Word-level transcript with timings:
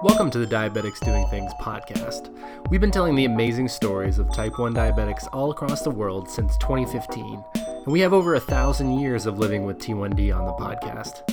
Welcome 0.00 0.30
to 0.30 0.38
the 0.38 0.46
Diabetics 0.46 1.04
Doing 1.04 1.26
Things 1.26 1.52
podcast. 1.54 2.32
We've 2.70 2.80
been 2.80 2.92
telling 2.92 3.16
the 3.16 3.24
amazing 3.24 3.66
stories 3.66 4.20
of 4.20 4.32
type 4.32 4.60
1 4.60 4.74
diabetics 4.74 5.28
all 5.32 5.50
across 5.50 5.82
the 5.82 5.90
world 5.90 6.30
since 6.30 6.56
2015, 6.58 7.44
and 7.56 7.86
we 7.88 7.98
have 7.98 8.12
over 8.12 8.36
a 8.36 8.40
thousand 8.40 9.00
years 9.00 9.26
of 9.26 9.40
living 9.40 9.64
with 9.64 9.80
T1D 9.80 10.32
on 10.32 10.46
the 10.46 10.52
podcast. 10.52 11.26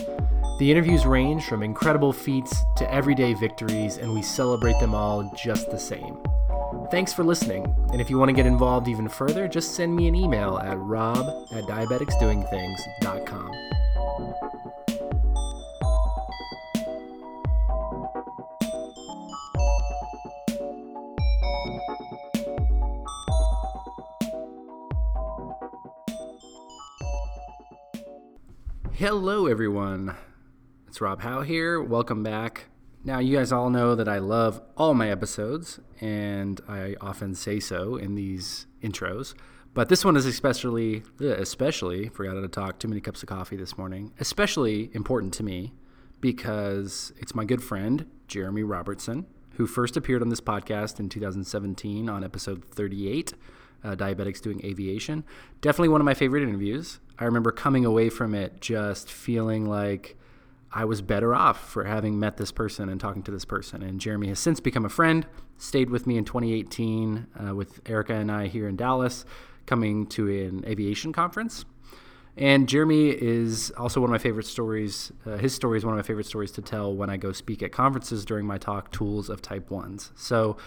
The 0.57 0.71
interviews 0.71 1.05
range 1.05 1.45
from 1.45 1.61
incredible 1.61 2.11
feats 2.11 2.57
to 2.77 2.91
everyday 2.91 3.35
victories, 3.35 3.97
and 3.97 4.11
we 4.11 4.23
celebrate 4.23 4.79
them 4.79 4.95
all 4.95 5.31
just 5.35 5.69
the 5.69 5.77
same. 5.77 6.17
Thanks 6.91 7.11
for 7.11 7.23
listening, 7.23 7.63
and 7.91 8.00
if 8.00 8.09
you 8.09 8.18
want 8.18 8.29
to 8.29 8.34
get 8.34 8.45
involved 8.45 8.88
even 8.88 9.09
further, 9.09 9.48
just 9.48 9.75
send 9.75 9.95
me 9.95 10.07
an 10.07 10.16
email 10.16 10.57
at 10.59 10.77
rob 10.80 11.27
at 11.52 11.63
diabeticsdoingthings.com. 11.66 13.52
Hello, 28.94 29.47
everyone. 29.47 30.16
It's 30.88 31.02
Rob 31.02 31.22
Howe 31.22 31.41
here. 31.41 31.81
Welcome 31.81 32.23
back. 32.23 32.67
Now, 33.05 33.20
you 33.20 33.38
guys 33.38 33.52
all 33.52 33.70
know 33.70 33.94
that 33.94 34.08
I 34.08 34.18
love 34.18 34.64
all 34.76 34.95
my 34.95 35.12
episodes, 35.12 35.80
and 36.02 36.59
I 36.68 36.95
often 37.00 37.36
say 37.36 37.59
so 37.59 37.98
in 37.98 38.16
these 38.16 38.66
intros. 38.81 39.36
But 39.76 39.90
this 39.90 40.04
one 40.04 40.18
is 40.18 40.26
especially, 40.26 41.04
especially, 41.20 42.09
forgot 42.09 42.34
how 42.34 42.41
to 42.41 42.48
talk, 42.48 42.80
too 42.80 42.88
many 42.88 43.02
cups 43.02 43.22
of 43.22 43.30
coffee 43.30 43.58
this 43.58 43.78
morning, 43.78 44.12
especially 44.20 44.89
important 44.95 45.36
to 45.36 45.44
me 45.44 45.73
because 46.20 47.14
it's 47.17 47.36
my 47.36 47.45
good 47.45 47.62
friend, 47.62 48.08
Jeremy 48.28 48.64
Robertson, 48.64 49.28
who 49.52 49.67
first 49.67 49.95
appeared 49.95 50.23
on 50.23 50.30
this 50.30 50.42
podcast 50.42 51.00
in 51.00 51.08
2017 51.08 52.09
on 52.09 52.23
episode 52.23 52.66
38 52.66 53.36
uh, 53.84 53.95
diabetics 53.95 54.42
doing 54.42 54.66
aviation. 54.66 55.23
Definitely 55.62 55.90
one 55.90 56.02
of 56.02 56.06
my 56.06 56.16
favorite 56.16 56.42
interviews. 56.42 57.00
I 57.19 57.25
remember 57.25 57.52
coming 57.52 57.86
away 57.86 58.09
from 58.09 58.34
it 58.34 58.62
just 58.62 59.12
feeling 59.12 59.69
like 59.69 60.17
I 60.76 60.84
was 60.84 61.02
better 61.02 61.34
off 61.34 61.70
for 61.70 61.86
having 61.86 62.20
met 62.20 62.36
this 62.36 62.52
person 62.52 62.90
and 62.90 63.00
talking 63.00 63.23
to 63.23 63.31
this 63.31 63.45
person. 63.45 63.81
And 63.81 63.98
Jeremy 63.98 64.28
has 64.28 64.40
since 64.40 64.59
become 64.59 64.84
a 64.84 64.90
friend, 64.90 65.26
stayed 65.58 65.90
with 65.90 66.06
me 66.06 66.18
in 66.18 66.26
2018 66.26 67.28
uh, 67.40 67.56
with 67.56 67.80
Erica 67.86 68.14
and 68.14 68.30
I 68.30 68.48
here 68.48 68.68
in 68.68 68.76
Dallas, 68.76 69.23
coming 69.66 70.06
to 70.08 70.28
an 70.28 70.66
aviation 70.68 71.14
conference. 71.14 71.64
And 72.36 72.68
Jeremy 72.68 73.12
is 73.12 73.72
also 73.78 74.02
one 74.02 74.09
of 74.09 74.12
my 74.12 74.18
favorite 74.18 74.46
stories. 74.46 75.14
Uh, 75.26 75.38
his 75.38 75.56
story 75.56 75.78
is 75.78 75.86
one 75.86 75.94
of 75.94 75.98
my 75.98 76.06
favorite 76.06 76.26
stories 76.26 76.52
to 76.52 76.62
tell 76.62 76.94
when 76.94 77.09
I 77.09 77.16
go 77.16 77.31
speak 77.31 77.64
at 77.64 77.72
conferences 77.72 78.26
during 78.26 78.46
my 78.46 78.58
talk, 78.58 78.92
Tools 78.92 79.30
of 79.30 79.42
Type 79.42 79.70
1s. 79.70 80.12
So 80.18 80.58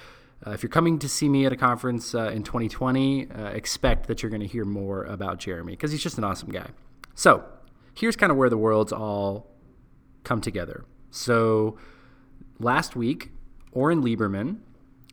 uh, 0.47 0.53
if 0.53 0.62
you're 0.62 0.70
coming 0.70 0.98
to 1.01 1.09
see 1.09 1.29
me 1.29 1.45
at 1.45 1.53
a 1.53 1.56
conference 1.56 2.14
uh, 2.14 2.31
in 2.31 2.45
2020, 2.45 3.31
uh, 3.31 3.45
expect 3.48 4.06
that 4.06 4.23
you're 4.23 4.31
going 4.31 4.41
to 4.41 4.47
hear 4.47 4.64
more 4.64 5.05
about 5.05 5.39
Jeremy 5.39 5.75
because 5.75 5.92
he's 5.92 6.03
just 6.03 6.17
an 6.17 6.25
awesome 6.25 6.48
guy. 6.48 6.70
So, 7.14 7.45
here's 7.92 8.17
kind 8.17 8.33
of 8.33 8.39
where 8.39 8.48
the 8.48 8.56
worlds 8.56 8.92
all 8.92 9.58
come 10.28 10.40
together. 10.42 10.84
So, 11.10 11.78
last 12.58 12.94
week, 12.94 13.30
Oren 13.72 14.02
Liebermann, 14.02 14.58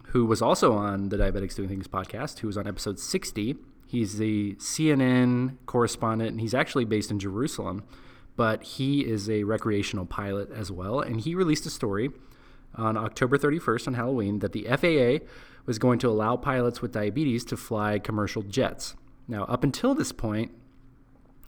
who 0.08 0.25
was 0.25 0.41
also 0.41 0.73
on 0.73 1.08
the 1.08 1.17
Diabetics 1.17 1.55
Doing 1.55 1.69
Things 1.69 1.88
podcast, 1.88 2.39
who 2.39 2.47
was 2.47 2.58
on 2.58 2.67
episode 2.67 2.99
60, 2.99 3.55
he's 3.88 4.17
the 4.17 4.55
CNN 4.55 5.55
correspondent, 5.67 6.31
and 6.31 6.41
he's 6.41 6.53
actually 6.53 6.83
based 6.83 7.11
in 7.11 7.19
Jerusalem, 7.19 7.83
but 8.36 8.61
he 8.63 9.05
is 9.05 9.30
a 9.30 9.45
recreational 9.45 10.05
pilot 10.05 10.52
as 10.52 10.69
well. 10.69 10.99
And 10.99 11.21
he 11.21 11.33
released 11.33 11.66
a 11.66 11.69
story 11.69 12.09
on 12.75 12.98
October 12.98 13.37
31st 13.37 13.87
on 13.87 13.93
Halloween 13.93 14.39
that 14.39 14.52
the 14.52 14.65
FAA 14.65 15.25
was 15.65 15.80
going 15.80 15.98
to 15.99 16.09
allow 16.09 16.36
pilots 16.36 16.81
with 16.81 16.92
diabetes 16.92 17.45
to 17.45 17.55
fly 17.55 17.99
commercial 17.99 18.43
jets. 18.43 18.95
Now, 19.30 19.45
up 19.45 19.64
until 19.64 19.95
this 19.95 20.11
point, 20.11 20.52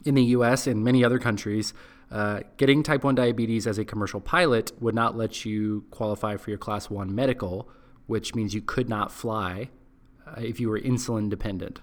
in 0.06 0.14
the 0.14 0.24
US 0.24 0.66
and 0.66 0.82
many 0.82 1.04
other 1.04 1.18
countries, 1.18 1.74
uh, 2.10 2.40
getting 2.56 2.82
type 2.82 3.04
1 3.04 3.14
diabetes 3.14 3.66
as 3.66 3.78
a 3.78 3.84
commercial 3.84 4.20
pilot 4.20 4.72
would 4.80 4.94
not 4.94 5.16
let 5.16 5.44
you 5.44 5.84
qualify 5.90 6.36
for 6.36 6.50
your 6.50 6.58
class 6.58 6.88
1 6.88 7.14
medical, 7.14 7.68
which 8.06 8.34
means 8.34 8.54
you 8.54 8.62
could 8.62 8.88
not 8.88 9.12
fly 9.12 9.68
uh, 10.26 10.40
if 10.40 10.58
you 10.58 10.68
were 10.68 10.80
insulin 10.80 11.28
dependent. 11.28 11.80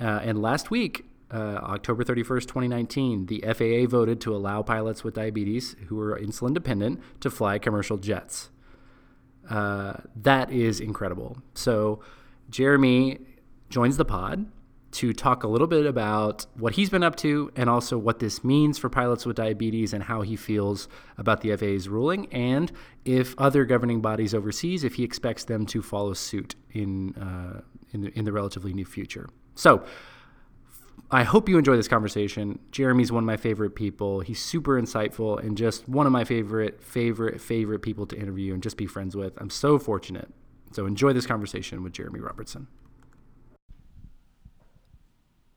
Uh, 0.00 0.20
and 0.22 0.42
last 0.42 0.70
week, 0.70 1.04
uh, 1.30 1.60
October 1.62 2.02
31st, 2.02 2.42
2019, 2.42 3.26
the 3.26 3.44
FAA 3.46 3.88
voted 3.88 4.20
to 4.20 4.34
allow 4.34 4.62
pilots 4.62 5.04
with 5.04 5.14
diabetes 5.14 5.76
who 5.86 6.00
are 6.00 6.18
insulin 6.18 6.52
dependent 6.52 7.00
to 7.20 7.30
fly 7.30 7.58
commercial 7.58 7.98
jets. 7.98 8.50
Uh, 9.48 9.94
that 10.16 10.50
is 10.50 10.80
incredible. 10.80 11.38
So, 11.54 12.00
Jeremy 12.50 13.18
joins 13.68 13.96
the 13.96 14.04
pod 14.04 14.46
to 14.92 15.12
talk 15.12 15.44
a 15.44 15.48
little 15.48 15.66
bit 15.66 15.86
about 15.86 16.46
what 16.56 16.74
he's 16.74 16.90
been 16.90 17.02
up 17.02 17.14
to 17.16 17.50
and 17.54 17.70
also 17.70 17.96
what 17.96 18.18
this 18.18 18.42
means 18.42 18.76
for 18.76 18.88
pilots 18.88 19.24
with 19.24 19.36
diabetes 19.36 19.92
and 19.92 20.04
how 20.04 20.22
he 20.22 20.34
feels 20.34 20.88
about 21.16 21.42
the 21.42 21.56
FAA's 21.56 21.88
ruling 21.88 22.26
and 22.32 22.72
if 23.04 23.34
other 23.38 23.64
governing 23.64 24.00
bodies 24.00 24.34
overseas 24.34 24.82
if 24.82 24.94
he 24.94 25.04
expects 25.04 25.44
them 25.44 25.64
to 25.64 25.80
follow 25.80 26.12
suit 26.12 26.56
in 26.72 27.14
uh, 27.14 27.60
in, 27.92 28.02
the, 28.02 28.18
in 28.18 28.24
the 28.24 28.32
relatively 28.32 28.72
near 28.72 28.84
future. 28.84 29.28
So 29.54 29.84
I 31.10 31.24
hope 31.24 31.48
you 31.48 31.58
enjoy 31.58 31.76
this 31.76 31.88
conversation. 31.88 32.60
Jeremy's 32.70 33.10
one 33.10 33.24
of 33.24 33.26
my 33.26 33.36
favorite 33.36 33.74
people. 33.74 34.20
He's 34.20 34.40
super 34.40 34.80
insightful 34.80 35.40
and 35.40 35.56
just 35.56 35.88
one 35.88 36.06
of 36.06 36.12
my 36.12 36.24
favorite, 36.24 36.82
favorite, 36.82 37.40
favorite 37.40 37.80
people 37.80 38.06
to 38.06 38.16
interview 38.16 38.54
and 38.54 38.62
just 38.62 38.76
be 38.76 38.86
friends 38.86 39.16
with. 39.16 39.32
I'm 39.38 39.50
so 39.50 39.78
fortunate. 39.78 40.28
So 40.72 40.86
enjoy 40.86 41.12
this 41.12 41.26
conversation 41.26 41.82
with 41.82 41.92
Jeremy 41.92 42.20
Robertson. 42.20 42.68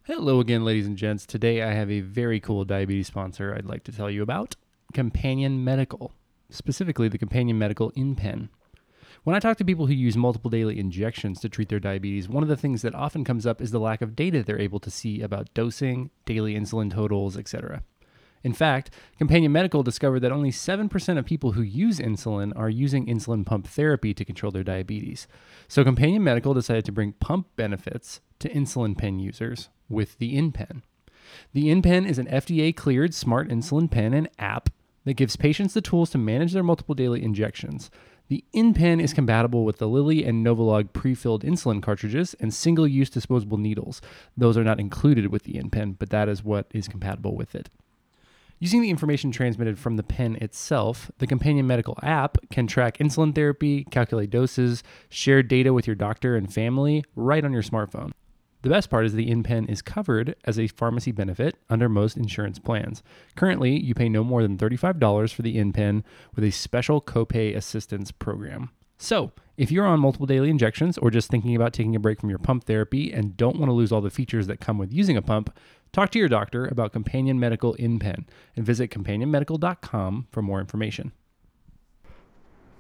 Hello 0.06 0.42
again, 0.42 0.66
ladies 0.66 0.86
and 0.86 0.98
gents. 0.98 1.26
Today 1.26 1.62
I 1.62 1.72
have 1.72 1.90
a 1.90 2.02
very 2.02 2.42
cool 2.42 2.66
diabetes 2.66 3.08
sponsor 3.08 3.56
I'd 3.56 3.66
like 3.66 3.86
to 3.86 3.92
tell 3.94 4.10
you 4.10 4.22
about 4.22 4.58
Companion 4.94 5.64
Medical, 5.64 6.12
specifically 6.50 7.08
the 7.08 7.18
Companion 7.18 7.58
Medical 7.58 7.90
InPen. 7.94 8.50
When 9.24 9.34
I 9.34 9.40
talk 9.40 9.56
to 9.60 9.64
people 9.64 9.86
who 9.86 9.94
use 9.94 10.18
multiple 10.18 10.52
daily 10.52 10.78
injections 10.78 11.40
to 11.40 11.48
treat 11.48 11.70
their 11.70 11.80
diabetes, 11.80 12.28
one 12.28 12.44
of 12.44 12.50
the 12.50 12.58
things 12.58 12.82
that 12.82 12.94
often 12.94 13.24
comes 13.24 13.46
up 13.48 13.62
is 13.62 13.72
the 13.72 13.80
lack 13.80 14.02
of 14.02 14.14
data 14.14 14.44
they're 14.44 14.60
able 14.60 14.82
to 14.82 14.92
see 14.92 15.22
about 15.22 15.54
dosing, 15.54 16.10
daily 16.26 16.54
insulin 16.54 16.92
totals, 16.92 17.38
etc. 17.38 17.82
In 18.44 18.52
fact, 18.52 18.90
Companion 19.18 19.54
Medical 19.54 19.84
discovered 19.84 20.20
that 20.20 20.34
only 20.34 20.52
7% 20.52 21.18
of 21.18 21.26
people 21.26 21.54
who 21.54 21.62
use 21.62 22.00
insulin 22.00 22.52
are 22.58 22.70
using 22.70 23.06
insulin 23.06 23.46
pump 23.46 23.68
therapy 23.68 24.14
to 24.14 24.26
control 24.26 24.52
their 24.52 24.66
diabetes. 24.66 25.30
So 25.70 25.86
Companion 25.86 26.26
Medical 26.26 26.54
decided 26.54 26.84
to 26.84 26.92
bring 26.92 27.14
pump 27.14 27.48
benefits 27.56 28.20
to 28.44 28.54
insulin 28.54 28.98
pen 28.98 29.20
users 29.20 29.70
with 29.90 30.18
the 30.20 30.38
InPen. 30.38 30.84
The 31.54 31.68
InPen 31.68 32.08
is 32.08 32.20
an 32.20 32.28
FDA 32.28 32.76
cleared 32.76 33.14
smart 33.14 33.50
insulin 33.50 33.90
pen 33.90 34.14
and 34.14 34.30
app 34.38 34.70
that 35.06 35.16
gives 35.16 35.36
patients 35.36 35.74
the 35.74 35.82
tools 35.82 36.12
to 36.12 36.18
manage 36.18 36.54
their 36.54 36.64
multiple 36.64 36.96
daily 36.96 37.24
injections. 37.24 37.90
The 38.30 38.44
InPen 38.54 39.02
is 39.02 39.14
compatible 39.14 39.66
with 39.66 39.78
the 39.78 39.88
Lilly 39.88 40.24
and 40.24 40.46
Novolog 40.46 40.94
pre-filled 40.94 41.44
insulin 41.44 41.82
cartridges 41.82 42.34
and 42.40 42.54
single-use 42.54 43.10
disposable 43.10 43.58
needles. 43.58 44.02
Those 44.38 44.58
are 44.58 44.64
not 44.64 44.80
included 44.80 45.28
with 45.28 45.44
the 45.44 45.54
InPen, 45.54 45.98
but 46.00 46.10
that 46.10 46.30
is 46.30 46.44
what 46.44 46.68
is 46.74 46.88
compatible 46.88 47.36
with 47.36 47.54
it. 47.54 47.70
Using 48.60 48.82
the 48.82 48.90
information 48.90 49.32
transmitted 49.32 49.78
from 49.78 49.98
the 49.98 50.04
pen 50.04 50.38
itself, 50.40 51.12
the 51.18 51.28
companion 51.28 51.68
medical 51.68 52.00
app 52.02 52.38
can 52.50 52.66
track 52.66 52.98
insulin 52.98 53.36
therapy, 53.36 53.84
calculate 53.92 54.30
doses, 54.30 54.84
share 55.10 55.44
data 55.44 55.74
with 55.74 55.86
your 55.86 55.98
doctor 55.98 56.38
and 56.38 56.54
family 56.54 57.04
right 57.16 57.44
on 57.44 57.52
your 57.52 57.62
smartphone. 57.62 58.12
The 58.64 58.70
best 58.70 58.90
part 58.90 59.06
is 59.06 59.12
the 59.12 59.30
InPen 59.30 59.70
is 59.70 59.82
covered 59.82 60.38
as 60.46 60.58
a 60.58 60.70
pharmacy 60.70 61.12
benefit 61.12 61.58
under 61.70 61.90
most 61.90 62.16
insurance 62.16 62.60
plans. 62.60 63.04
Currently, 63.36 63.78
you 63.78 63.94
pay 63.94 64.08
no 64.08 64.24
more 64.24 64.42
than 64.42 64.58
$35 64.58 65.34
for 65.34 65.42
the 65.42 65.58
InPen 65.58 66.02
with 66.34 66.46
a 66.46 66.52
special 66.52 67.02
copay 67.02 67.54
assistance 67.58 68.14
program. 68.14 68.70
So, 68.98 69.34
if 69.58 69.70
you're 69.70 69.86
on 69.86 70.00
multiple 70.00 70.28
daily 70.28 70.50
injections 70.50 70.98
or 70.98 71.12
just 71.12 71.30
thinking 71.30 71.58
about 71.58 71.74
taking 71.74 71.94
a 71.94 72.00
break 72.00 72.22
from 72.22 72.30
your 72.30 72.40
pump 72.40 72.64
therapy 72.64 73.12
and 73.12 73.36
don't 73.36 73.60
want 73.60 73.68
to 73.68 73.74
lose 73.74 73.92
all 73.92 74.00
the 74.00 74.10
features 74.10 74.48
that 74.48 74.62
come 74.62 74.78
with 74.78 74.94
using 74.94 75.18
a 75.18 75.22
pump, 75.22 75.54
talk 75.92 76.10
to 76.12 76.20
your 76.20 76.30
doctor 76.30 76.66
about 76.66 76.94
Companion 76.94 77.38
Medical 77.42 77.76
InPen 77.76 78.26
and 78.56 78.66
visit 78.66 78.90
companionmedical.com 78.90 80.28
for 80.32 80.42
more 80.42 80.62
information. 80.62 81.12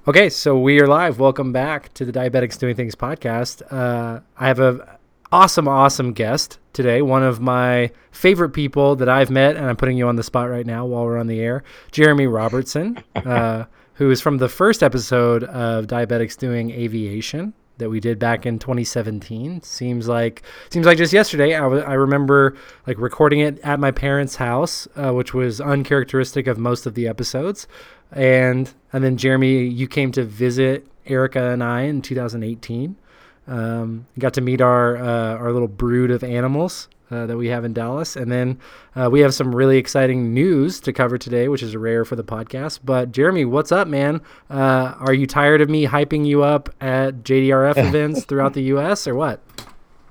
Okay, 0.07 0.29
so 0.29 0.57
we 0.57 0.79
are 0.79 0.87
live. 0.87 1.19
Welcome 1.19 1.51
back 1.51 1.93
to 1.95 2.05
the 2.05 2.13
Diabetics 2.13 2.57
Doing 2.57 2.77
Things 2.77 2.95
podcast. 2.95 3.61
Uh, 3.69 4.21
I 4.37 4.47
have 4.47 4.61
a 4.61 4.97
awesome, 5.33 5.67
awesome 5.67 6.13
guest 6.13 6.59
today. 6.73 7.01
One 7.01 7.23
of 7.23 7.41
my 7.41 7.89
favorite 8.11 8.51
people 8.51 8.95
that 8.97 9.09
I've 9.09 9.31
met, 9.31 9.55
and 9.55 9.65
I'm 9.65 9.75
putting 9.75 9.97
you 9.97 10.07
on 10.07 10.15
the 10.15 10.21
spot 10.21 10.47
right 10.47 10.65
now 10.65 10.85
while 10.85 11.05
we're 11.05 11.17
on 11.17 11.25
the 11.25 11.39
air. 11.39 11.63
Jeremy 11.91 12.27
Robertson, 12.27 13.03
uh, 13.15 13.65
who 13.95 14.11
is 14.11 14.21
from 14.21 14.37
the 14.37 14.47
first 14.47 14.83
episode 14.83 15.43
of 15.45 15.87
Diabetics 15.87 16.37
Doing 16.37 16.69
Aviation. 16.69 17.53
that 17.79 17.89
we 17.89 17.99
did 17.99 18.19
back 18.19 18.45
in 18.45 18.59
2017. 18.59 19.63
Seems 19.63 20.07
like 20.07 20.43
seems 20.69 20.85
like 20.85 20.99
just 20.99 21.11
yesterday. 21.11 21.55
I, 21.55 21.61
w- 21.61 21.81
I 21.81 21.93
remember 21.93 22.55
like 22.85 22.99
recording 22.99 23.39
it 23.39 23.57
at 23.63 23.79
my 23.79 23.89
parents' 23.89 24.35
house, 24.35 24.87
uh, 24.95 25.11
which 25.13 25.33
was 25.33 25.59
uncharacteristic 25.59 26.45
of 26.45 26.59
most 26.59 26.85
of 26.85 26.93
the 26.93 27.07
episodes. 27.07 27.67
And 28.11 28.71
and 28.93 29.03
then 29.03 29.17
Jeremy, 29.17 29.65
you 29.65 29.87
came 29.87 30.11
to 30.11 30.23
visit 30.23 30.85
Erica 31.07 31.49
and 31.49 31.63
I 31.63 31.81
in 31.81 32.03
2018. 32.03 32.97
Um, 33.47 34.07
got 34.19 34.33
to 34.35 34.41
meet 34.41 34.61
our 34.61 34.97
uh, 34.97 35.37
our 35.37 35.51
little 35.51 35.67
brood 35.67 36.11
of 36.11 36.23
animals 36.23 36.87
uh, 37.11 37.25
that 37.25 37.37
we 37.37 37.47
have 37.47 37.65
in 37.65 37.73
Dallas, 37.73 38.15
and 38.15 38.31
then 38.31 38.59
uh, 38.95 39.09
we 39.11 39.19
have 39.19 39.33
some 39.33 39.53
really 39.53 39.77
exciting 39.77 40.33
news 40.33 40.79
to 40.81 40.93
cover 40.93 41.17
today, 41.17 41.47
which 41.47 41.61
is 41.61 41.75
rare 41.75 42.05
for 42.05 42.15
the 42.15 42.23
podcast. 42.23 42.79
But 42.83 43.11
Jeremy, 43.11 43.45
what's 43.45 43.71
up, 43.71 43.87
man? 43.87 44.21
Uh, 44.49 44.95
are 44.99 45.13
you 45.13 45.27
tired 45.27 45.61
of 45.61 45.69
me 45.69 45.85
hyping 45.85 46.25
you 46.25 46.43
up 46.43 46.69
at 46.81 47.23
JDRF 47.23 47.77
events 47.87 48.25
throughout 48.25 48.53
the 48.53 48.63
U.S. 48.63 49.07
or 49.07 49.15
what? 49.15 49.41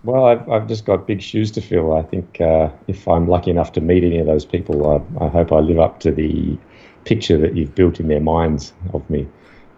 Well, 0.05 0.27
I've, 0.27 0.49
I've 0.49 0.67
just 0.67 0.85
got 0.85 1.07
big 1.07 1.23
shoes 1.23 1.51
to 1.53 1.61
fill. 1.61 1.93
I 1.97 2.03
think 2.03 2.41
uh, 2.41 2.71
if 2.89 3.07
I'm 3.07 3.29
lucky 3.29 3.51
enough 3.51 3.73
to 3.73 3.81
meet 3.81 4.03
any 4.03 4.19
of 4.19 4.27
those 4.27 4.45
people, 4.45 4.91
I, 4.91 5.25
I 5.25 5.29
hope 5.29 5.53
I 5.53 5.61
live 5.61 5.79
up 5.79 6.01
to 6.01 6.11
the 6.11 6.59
picture 7.05 7.39
that 7.39 7.57
you've 7.57 7.75
built 7.75 8.01
in 8.01 8.09
their 8.09 8.21
minds 8.21 8.73
of 8.93 9.09
me. 9.09 9.29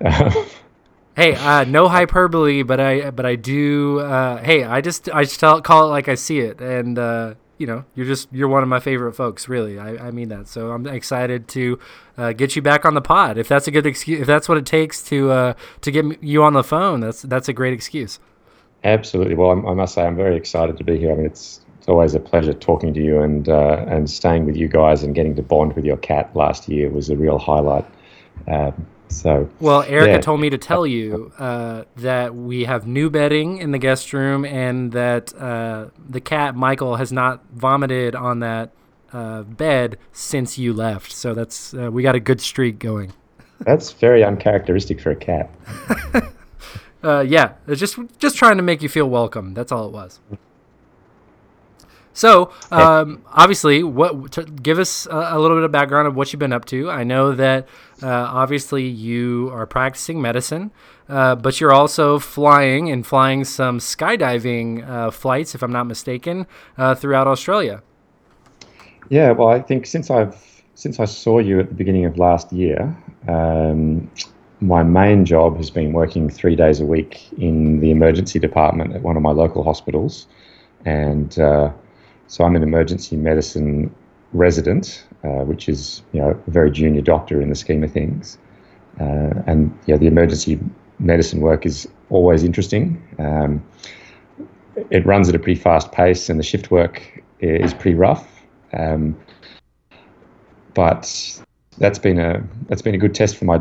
Hey, 1.16 1.36
uh, 1.36 1.64
no 1.64 1.86
hyperbole, 1.88 2.64
but 2.64 2.80
I 2.80 3.10
but 3.10 3.24
I 3.24 3.36
do. 3.36 4.00
Uh, 4.00 4.38
hey, 4.38 4.64
I 4.64 4.80
just 4.80 5.08
I 5.10 5.22
just 5.22 5.38
tell, 5.38 5.60
call 5.62 5.86
it 5.86 5.90
like 5.90 6.08
I 6.08 6.16
see 6.16 6.40
it, 6.40 6.60
and 6.60 6.98
uh, 6.98 7.34
you 7.56 7.68
know, 7.68 7.84
you're 7.94 8.06
just 8.06 8.28
you're 8.32 8.48
one 8.48 8.64
of 8.64 8.68
my 8.68 8.80
favorite 8.80 9.12
folks. 9.12 9.48
Really, 9.48 9.78
I, 9.78 10.08
I 10.08 10.10
mean 10.10 10.28
that. 10.30 10.48
So 10.48 10.72
I'm 10.72 10.86
excited 10.88 11.46
to 11.48 11.78
uh, 12.18 12.32
get 12.32 12.56
you 12.56 12.62
back 12.62 12.84
on 12.84 12.94
the 12.94 13.00
pod. 13.00 13.38
If 13.38 13.46
that's 13.46 13.68
a 13.68 13.70
good 13.70 13.86
excuse, 13.86 14.20
if 14.20 14.26
that's 14.26 14.48
what 14.48 14.58
it 14.58 14.66
takes 14.66 15.02
to 15.04 15.30
uh, 15.30 15.54
to 15.82 15.90
get 15.92 16.20
you 16.20 16.42
on 16.42 16.52
the 16.52 16.64
phone, 16.64 16.98
that's 16.98 17.22
that's 17.22 17.48
a 17.48 17.52
great 17.52 17.72
excuse. 17.72 18.18
Absolutely. 18.82 19.34
Well, 19.36 19.50
I, 19.50 19.70
I 19.70 19.74
must 19.74 19.94
say 19.94 20.02
I'm 20.02 20.16
very 20.16 20.36
excited 20.36 20.76
to 20.78 20.84
be 20.84 20.98
here. 20.98 21.12
I 21.12 21.14
mean, 21.14 21.26
it's 21.26 21.60
it's 21.78 21.88
always 21.88 22.16
a 22.16 22.20
pleasure 22.20 22.54
talking 22.54 22.92
to 22.92 23.00
you 23.00 23.20
and 23.20 23.48
uh, 23.48 23.84
and 23.86 24.10
staying 24.10 24.46
with 24.46 24.56
you 24.56 24.66
guys 24.66 25.04
and 25.04 25.14
getting 25.14 25.36
to 25.36 25.42
bond 25.42 25.74
with 25.74 25.84
your 25.84 25.98
cat 25.98 26.34
last 26.34 26.68
year 26.68 26.90
was 26.90 27.08
a 27.08 27.16
real 27.16 27.38
highlight. 27.38 27.86
Um, 28.48 28.86
so 29.14 29.48
well, 29.60 29.82
Erica 29.82 30.12
yeah. 30.12 30.20
told 30.20 30.40
me 30.40 30.50
to 30.50 30.58
tell 30.58 30.86
you 30.86 31.32
uh, 31.38 31.84
that 31.96 32.34
we 32.34 32.64
have 32.64 32.86
new 32.86 33.10
bedding 33.10 33.58
in 33.58 33.70
the 33.70 33.78
guest 33.78 34.12
room, 34.12 34.44
and 34.44 34.92
that 34.92 35.34
uh, 35.34 35.86
the 36.08 36.20
cat 36.20 36.54
Michael 36.54 36.96
has 36.96 37.12
not 37.12 37.42
vomited 37.52 38.14
on 38.14 38.40
that 38.40 38.70
uh, 39.12 39.42
bed 39.42 39.98
since 40.12 40.58
you 40.58 40.72
left. 40.72 41.12
So 41.12 41.34
that's 41.34 41.74
uh, 41.74 41.90
we 41.90 42.02
got 42.02 42.14
a 42.14 42.20
good 42.20 42.40
streak 42.40 42.78
going. 42.78 43.12
That's 43.60 43.92
very 43.92 44.24
uncharacteristic 44.24 45.00
for 45.00 45.10
a 45.10 45.16
cat. 45.16 45.50
Uh, 47.04 47.20
yeah, 47.20 47.52
it's 47.68 47.78
just 47.78 47.98
just 48.18 48.34
trying 48.34 48.56
to 48.56 48.62
make 48.62 48.82
you 48.82 48.88
feel 48.88 49.10
welcome. 49.10 49.52
That's 49.52 49.70
all 49.70 49.86
it 49.86 49.92
was. 49.92 50.20
So, 52.14 52.52
um, 52.70 53.24
obviously, 53.26 53.82
what 53.82 54.62
give 54.62 54.78
us 54.78 55.06
a, 55.06 55.30
a, 55.32 55.38
little 55.38 55.56
bit 55.56 55.64
of 55.64 55.72
background 55.72 56.06
of 56.06 56.14
what 56.14 56.32
you've 56.32 56.38
been 56.38 56.52
up 56.52 56.64
to. 56.66 56.88
I 56.88 57.02
know 57.02 57.32
that 57.34 57.66
uh, 58.02 58.08
obviously 58.08 58.84
you 58.84 59.50
are 59.52 59.66
practicing 59.66 60.22
medicine, 60.22 60.70
uh, 61.08 61.34
but 61.34 61.60
you're 61.60 61.72
also 61.72 62.20
flying 62.20 62.88
and 62.88 63.04
flying 63.04 63.44
some 63.44 63.80
skydiving 63.80 64.88
uh, 64.88 65.10
flights, 65.10 65.56
if 65.56 65.62
I'm 65.62 65.72
not 65.72 65.84
mistaken, 65.84 66.46
uh, 66.78 66.94
throughout 66.94 67.26
Australia. 67.26 67.82
Yeah, 69.08 69.32
well, 69.32 69.48
I 69.48 69.60
think 69.60 69.84
since 69.84 70.08
I've 70.08 70.40
since 70.76 71.00
I 71.00 71.06
saw 71.06 71.40
you 71.40 71.58
at 71.58 71.68
the 71.68 71.74
beginning 71.74 72.04
of 72.04 72.16
last 72.16 72.52
year, 72.52 72.96
um, 73.26 74.08
my 74.60 74.84
main 74.84 75.24
job 75.24 75.56
has 75.56 75.68
been 75.68 75.92
working 75.92 76.30
three 76.30 76.54
days 76.54 76.80
a 76.80 76.86
week 76.86 77.32
in 77.38 77.80
the 77.80 77.90
emergency 77.90 78.38
department 78.38 78.94
at 78.94 79.02
one 79.02 79.16
of 79.16 79.22
my 79.22 79.32
local 79.32 79.64
hospitals, 79.64 80.28
and 80.84 81.38
uh, 81.40 81.72
so 82.26 82.44
I'm 82.44 82.56
an 82.56 82.62
emergency 82.62 83.16
medicine 83.16 83.94
resident, 84.32 85.06
uh, 85.22 85.44
which 85.44 85.68
is 85.68 86.02
you 86.12 86.20
know 86.20 86.30
a 86.30 86.50
very 86.50 86.70
junior 86.70 87.00
doctor 87.00 87.40
in 87.40 87.48
the 87.48 87.54
scheme 87.54 87.84
of 87.84 87.92
things. 87.92 88.38
Uh, 89.00 89.42
and 89.46 89.76
yeah, 89.86 89.96
the 89.96 90.06
emergency 90.06 90.60
medicine 90.98 91.40
work 91.40 91.66
is 91.66 91.88
always 92.10 92.44
interesting. 92.44 93.02
Um, 93.18 93.64
it 94.90 95.04
runs 95.06 95.28
at 95.28 95.34
a 95.34 95.38
pretty 95.38 95.60
fast 95.60 95.92
pace, 95.92 96.28
and 96.28 96.38
the 96.38 96.44
shift 96.44 96.70
work 96.70 97.22
is 97.40 97.74
pretty 97.74 97.96
rough. 97.96 98.28
Um, 98.72 99.16
but 100.74 101.40
that's 101.78 101.98
been 101.98 102.18
a 102.18 102.42
that's 102.68 102.82
been 102.82 102.94
a 102.94 102.98
good 102.98 103.14
test 103.14 103.36
for 103.36 103.44
my 103.44 103.58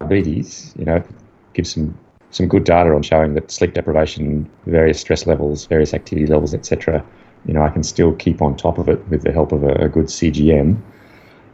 diabetes. 0.00 0.74
You 0.78 0.84
know, 0.84 1.02
gives 1.52 1.72
some 1.74 1.98
some 2.30 2.48
good 2.48 2.64
data 2.64 2.90
on 2.94 3.02
showing 3.02 3.34
that 3.34 3.50
sleep 3.50 3.74
deprivation, 3.74 4.48
various 4.66 5.00
stress 5.00 5.26
levels, 5.26 5.66
various 5.66 5.94
activity 5.94 6.26
levels, 6.26 6.54
etc., 6.54 7.04
you 7.46 7.54
know, 7.54 7.62
I 7.62 7.70
can 7.70 7.82
still 7.82 8.14
keep 8.14 8.42
on 8.42 8.56
top 8.56 8.78
of 8.78 8.88
it 8.88 9.06
with 9.08 9.22
the 9.22 9.32
help 9.32 9.52
of 9.52 9.62
a, 9.62 9.72
a 9.74 9.88
good 9.88 10.06
CGM. 10.06 10.80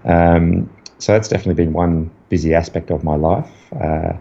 Um, 0.04 0.70
so 0.98 1.12
that's 1.12 1.28
definitely 1.28 1.62
been 1.64 1.72
one 1.72 2.10
busy 2.28 2.54
aspect 2.54 2.90
of 2.90 3.04
my 3.04 3.16
life. 3.16 3.50
Uh, 3.80 4.12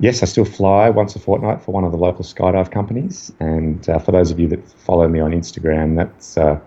yes, 0.00 0.22
I 0.22 0.26
still 0.26 0.44
fly 0.44 0.90
once 0.90 1.14
a 1.16 1.18
fortnight 1.18 1.62
for 1.62 1.72
one 1.72 1.84
of 1.84 1.92
the 1.92 1.98
local 1.98 2.24
skydive 2.24 2.70
companies. 2.70 3.32
And 3.40 3.88
uh, 3.88 3.98
for 3.98 4.12
those 4.12 4.30
of 4.30 4.38
you 4.38 4.48
that 4.48 4.68
follow 4.70 5.08
me 5.08 5.20
on 5.20 5.32
Instagram, 5.32 5.96
that's 5.96 6.36
uh, 6.36 6.58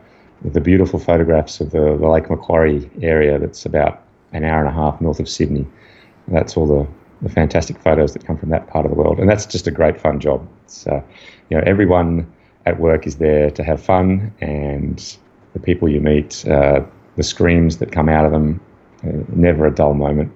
the 0.44 0.62
beautiful 0.62 1.00
photographs 1.00 1.60
of 1.60 1.72
the, 1.72 1.98
the, 1.98 2.08
Lake 2.08 2.30
Macquarie 2.30 2.90
area 3.02 3.38
that's 3.38 3.66
about 3.66 4.04
an 4.34 4.44
hour 4.44 4.60
and 4.60 4.70
a 4.70 4.74
half 4.74 5.00
north 5.02 5.20
of 5.20 5.30
Sydney. 5.30 5.68
That's 6.28 6.56
all 6.56 6.68
the, 6.68 6.88
the 7.22 7.30
fantastic 7.30 7.80
photos 7.80 8.14
that 8.14 8.26
come 8.26 8.38
from 8.38 8.50
that 8.50 8.68
part 8.68 8.86
of 8.86 8.92
the 8.92 8.98
world. 8.98 9.20
And 9.20 9.30
that's 9.30 9.46
just 9.46 9.68
a 9.68 9.72
great 9.72 10.00
fun 10.00 10.20
job. 10.20 10.48
It's, 10.64 10.88
uh, 10.88 11.02
you 11.50 11.58
know, 11.58 11.64
everyone 11.66 12.32
at 12.66 12.80
work 12.80 13.08
is 13.08 13.18
there 13.18 13.50
to 13.52 13.64
have 13.64 13.82
fun, 13.82 14.34
and 14.42 15.18
the 15.54 15.60
people 15.60 15.90
you 15.90 16.00
meet, 16.00 16.48
uh, 16.48 16.82
the 17.16 17.24
screams 17.24 17.78
that 17.78 17.92
come 17.92 18.10
out 18.10 18.26
of 18.26 18.32
them, 18.32 18.62
uh, 19.04 19.24
never 19.30 19.66
a 19.66 19.74
dull 19.74 19.94
moment. 19.94 20.32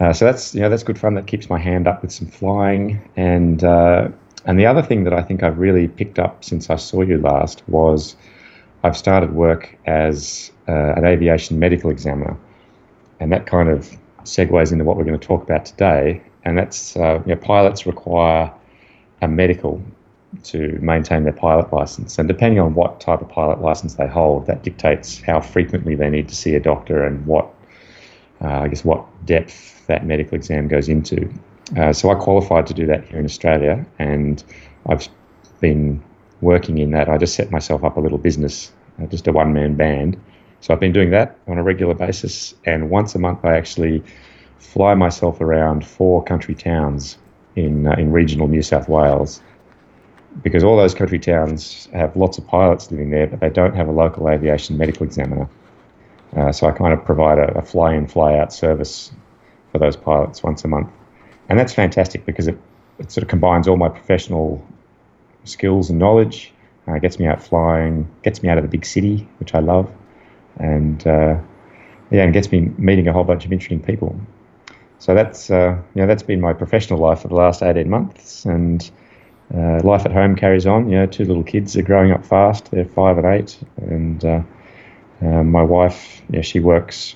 Uh, 0.00 0.12
so 0.12 0.24
that's 0.24 0.54
you 0.54 0.60
know 0.60 0.68
that's 0.68 0.82
good 0.82 0.98
fun. 0.98 1.14
That 1.14 1.26
keeps 1.26 1.48
my 1.48 1.58
hand 1.58 1.86
up 1.88 2.02
with 2.02 2.12
some 2.12 2.28
flying, 2.28 3.00
and 3.16 3.64
uh, 3.64 4.08
and 4.44 4.58
the 4.58 4.66
other 4.66 4.82
thing 4.82 5.04
that 5.04 5.12
I 5.12 5.22
think 5.22 5.42
I've 5.42 5.58
really 5.58 5.88
picked 5.88 6.18
up 6.18 6.44
since 6.44 6.70
I 6.70 6.76
saw 6.76 7.02
you 7.02 7.18
last 7.18 7.62
was 7.68 8.16
I've 8.84 8.96
started 8.96 9.32
work 9.32 9.76
as 9.86 10.52
uh, 10.68 10.94
an 10.94 11.04
aviation 11.04 11.58
medical 11.58 11.90
examiner, 11.90 12.36
and 13.18 13.32
that 13.32 13.46
kind 13.46 13.68
of 13.68 13.96
segues 14.22 14.72
into 14.72 14.84
what 14.84 14.96
we're 14.96 15.04
going 15.04 15.18
to 15.18 15.26
talk 15.26 15.42
about 15.42 15.66
today. 15.66 16.22
And 16.44 16.56
that's 16.56 16.96
uh, 16.96 17.20
you 17.26 17.34
know, 17.34 17.40
pilots 17.40 17.86
require 17.86 18.52
a 19.20 19.28
medical 19.28 19.82
to 20.44 20.78
maintain 20.80 21.24
their 21.24 21.32
pilot 21.32 21.72
license. 21.72 22.18
And 22.18 22.28
depending 22.28 22.60
on 22.60 22.74
what 22.74 23.00
type 23.00 23.20
of 23.20 23.28
pilot 23.28 23.60
license 23.60 23.94
they 23.94 24.06
hold, 24.06 24.46
that 24.46 24.62
dictates 24.62 25.20
how 25.20 25.40
frequently 25.40 25.94
they 25.94 26.10
need 26.10 26.28
to 26.28 26.34
see 26.34 26.54
a 26.54 26.60
doctor 26.60 27.04
and 27.04 27.24
what, 27.26 27.46
uh, 28.42 28.60
I 28.60 28.68
guess, 28.68 28.84
what 28.84 29.06
depth 29.24 29.86
that 29.86 30.06
medical 30.06 30.34
exam 30.34 30.68
goes 30.68 30.88
into. 30.88 31.32
Uh, 31.76 31.92
so 31.92 32.10
I 32.10 32.14
qualified 32.14 32.66
to 32.66 32.74
do 32.74 32.86
that 32.86 33.06
here 33.06 33.18
in 33.18 33.24
Australia, 33.24 33.84
and 33.98 34.42
I've 34.86 35.08
been 35.60 36.02
working 36.40 36.78
in 36.78 36.90
that. 36.92 37.08
I 37.08 37.18
just 37.18 37.34
set 37.34 37.50
myself 37.50 37.84
up 37.84 37.96
a 37.96 38.00
little 38.00 38.18
business, 38.18 38.72
uh, 39.02 39.06
just 39.06 39.26
a 39.26 39.32
one 39.32 39.52
man 39.52 39.74
band. 39.74 40.20
So 40.60 40.72
I've 40.72 40.80
been 40.80 40.92
doing 40.92 41.10
that 41.10 41.38
on 41.46 41.58
a 41.58 41.62
regular 41.62 41.94
basis, 41.94 42.54
and 42.64 42.90
once 42.90 43.14
a 43.14 43.18
month 43.18 43.44
I 43.44 43.56
actually 43.56 44.02
fly 44.58 44.94
myself 44.94 45.40
around 45.40 45.86
four 45.86 46.22
country 46.24 46.54
towns 46.54 47.18
in 47.56 47.86
uh, 47.86 47.92
in 47.92 48.12
regional 48.12 48.48
New 48.48 48.62
South 48.62 48.88
Wales 48.88 49.40
because 50.42 50.64
all 50.64 50.76
those 50.76 50.94
country 50.94 51.18
towns 51.18 51.88
have 51.92 52.16
lots 52.16 52.38
of 52.38 52.46
pilots 52.46 52.90
living 52.90 53.10
there, 53.10 53.26
but 53.26 53.40
they 53.40 53.50
don't 53.50 53.74
have 53.74 53.88
a 53.88 53.92
local 53.92 54.28
aviation 54.28 54.76
medical 54.76 55.04
examiner. 55.04 55.48
Uh, 56.36 56.52
so 56.52 56.66
I 56.66 56.72
kind 56.72 56.92
of 56.92 57.04
provide 57.04 57.38
a, 57.38 57.58
a, 57.58 57.62
fly 57.62 57.94
in, 57.94 58.06
fly 58.06 58.36
out 58.38 58.52
service 58.52 59.10
for 59.72 59.78
those 59.78 59.96
pilots 59.96 60.42
once 60.42 60.64
a 60.64 60.68
month. 60.68 60.88
And 61.48 61.58
that's 61.58 61.72
fantastic 61.72 62.26
because 62.26 62.46
it, 62.48 62.58
it 62.98 63.10
sort 63.10 63.22
of 63.22 63.28
combines 63.28 63.66
all 63.66 63.76
my 63.76 63.88
professional 63.88 64.64
skills 65.44 65.88
and 65.90 65.98
knowledge, 65.98 66.52
uh, 66.86 66.98
gets 66.98 67.18
me 67.18 67.26
out 67.26 67.42
flying, 67.42 68.08
gets 68.22 68.42
me 68.42 68.48
out 68.48 68.58
of 68.58 68.64
the 68.64 68.68
big 68.68 68.84
city, 68.84 69.26
which 69.38 69.54
I 69.54 69.60
love, 69.60 69.90
and 70.58 71.06
uh, 71.06 71.38
yeah, 72.10 72.22
and 72.22 72.32
gets 72.32 72.50
me 72.50 72.72
meeting 72.78 73.08
a 73.08 73.12
whole 73.12 73.24
bunch 73.24 73.44
of 73.44 73.52
interesting 73.52 73.80
people. 73.80 74.18
So 74.98 75.14
that's 75.14 75.50
uh, 75.50 75.78
you 75.94 76.00
know 76.00 76.06
that's 76.06 76.22
been 76.22 76.40
my 76.40 76.52
professional 76.52 76.98
life 76.98 77.20
for 77.20 77.28
the 77.28 77.34
last 77.34 77.62
18 77.62 77.88
months, 77.88 78.44
and 78.44 78.90
uh, 79.54 79.80
life 79.82 80.04
at 80.04 80.12
home 80.12 80.36
carries 80.36 80.66
on. 80.66 80.88
You 80.88 80.98
know, 80.98 81.06
two 81.06 81.24
little 81.24 81.42
kids 81.42 81.76
are 81.76 81.82
growing 81.82 82.12
up 82.12 82.24
fast. 82.24 82.70
They're 82.70 82.84
five 82.84 83.18
and 83.18 83.26
eight, 83.26 83.58
and 83.76 84.24
uh, 84.24 84.42
uh, 85.22 85.42
my 85.42 85.62
wife, 85.62 86.22
yeah, 86.30 86.42
she 86.42 86.60
works 86.60 87.14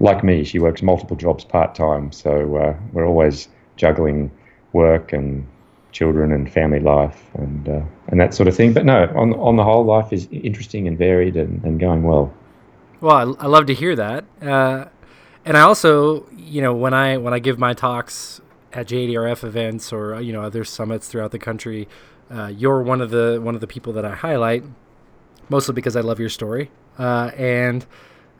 like 0.00 0.24
me. 0.24 0.44
She 0.44 0.58
works 0.58 0.82
multiple 0.82 1.16
jobs 1.16 1.44
part 1.44 1.74
time, 1.74 2.12
so 2.12 2.56
uh, 2.56 2.76
we're 2.92 3.06
always 3.06 3.48
juggling 3.76 4.30
work 4.72 5.12
and 5.12 5.46
children 5.92 6.32
and 6.32 6.52
family 6.52 6.80
life 6.80 7.22
and 7.34 7.68
uh, 7.68 7.80
and 8.08 8.20
that 8.20 8.34
sort 8.34 8.48
of 8.48 8.56
thing. 8.56 8.72
But 8.72 8.84
no, 8.84 9.10
on 9.14 9.32
on 9.34 9.56
the 9.56 9.64
whole, 9.64 9.84
life 9.84 10.12
is 10.12 10.28
interesting 10.30 10.88
and 10.88 10.98
varied 10.98 11.36
and, 11.36 11.62
and 11.64 11.78
going 11.78 12.02
well. 12.02 12.32
Well, 13.00 13.36
I, 13.38 13.44
I 13.44 13.46
love 13.46 13.66
to 13.66 13.74
hear 13.74 13.94
that. 13.96 14.24
Uh, 14.42 14.86
and 15.44 15.56
I 15.56 15.60
also, 15.60 16.26
you 16.36 16.62
know, 16.62 16.74
when 16.74 16.94
I 16.94 17.16
when 17.16 17.32
I 17.32 17.38
give 17.38 17.58
my 17.58 17.74
talks 17.74 18.40
at 18.76 18.88
JDRF 18.88 19.44
events 19.44 19.92
or 19.92 20.20
you 20.20 20.32
know 20.32 20.42
other 20.42 20.64
summits 20.64 21.08
throughout 21.08 21.30
the 21.30 21.38
country, 21.38 21.88
uh, 22.30 22.46
you're 22.46 22.82
one 22.82 23.00
of 23.00 23.10
the 23.10 23.40
one 23.42 23.54
of 23.54 23.60
the 23.60 23.66
people 23.66 23.92
that 23.94 24.04
I 24.04 24.14
highlight, 24.14 24.64
mostly 25.48 25.74
because 25.74 25.96
I 25.96 26.00
love 26.00 26.20
your 26.20 26.28
story, 26.28 26.70
uh, 26.98 27.30
and 27.36 27.86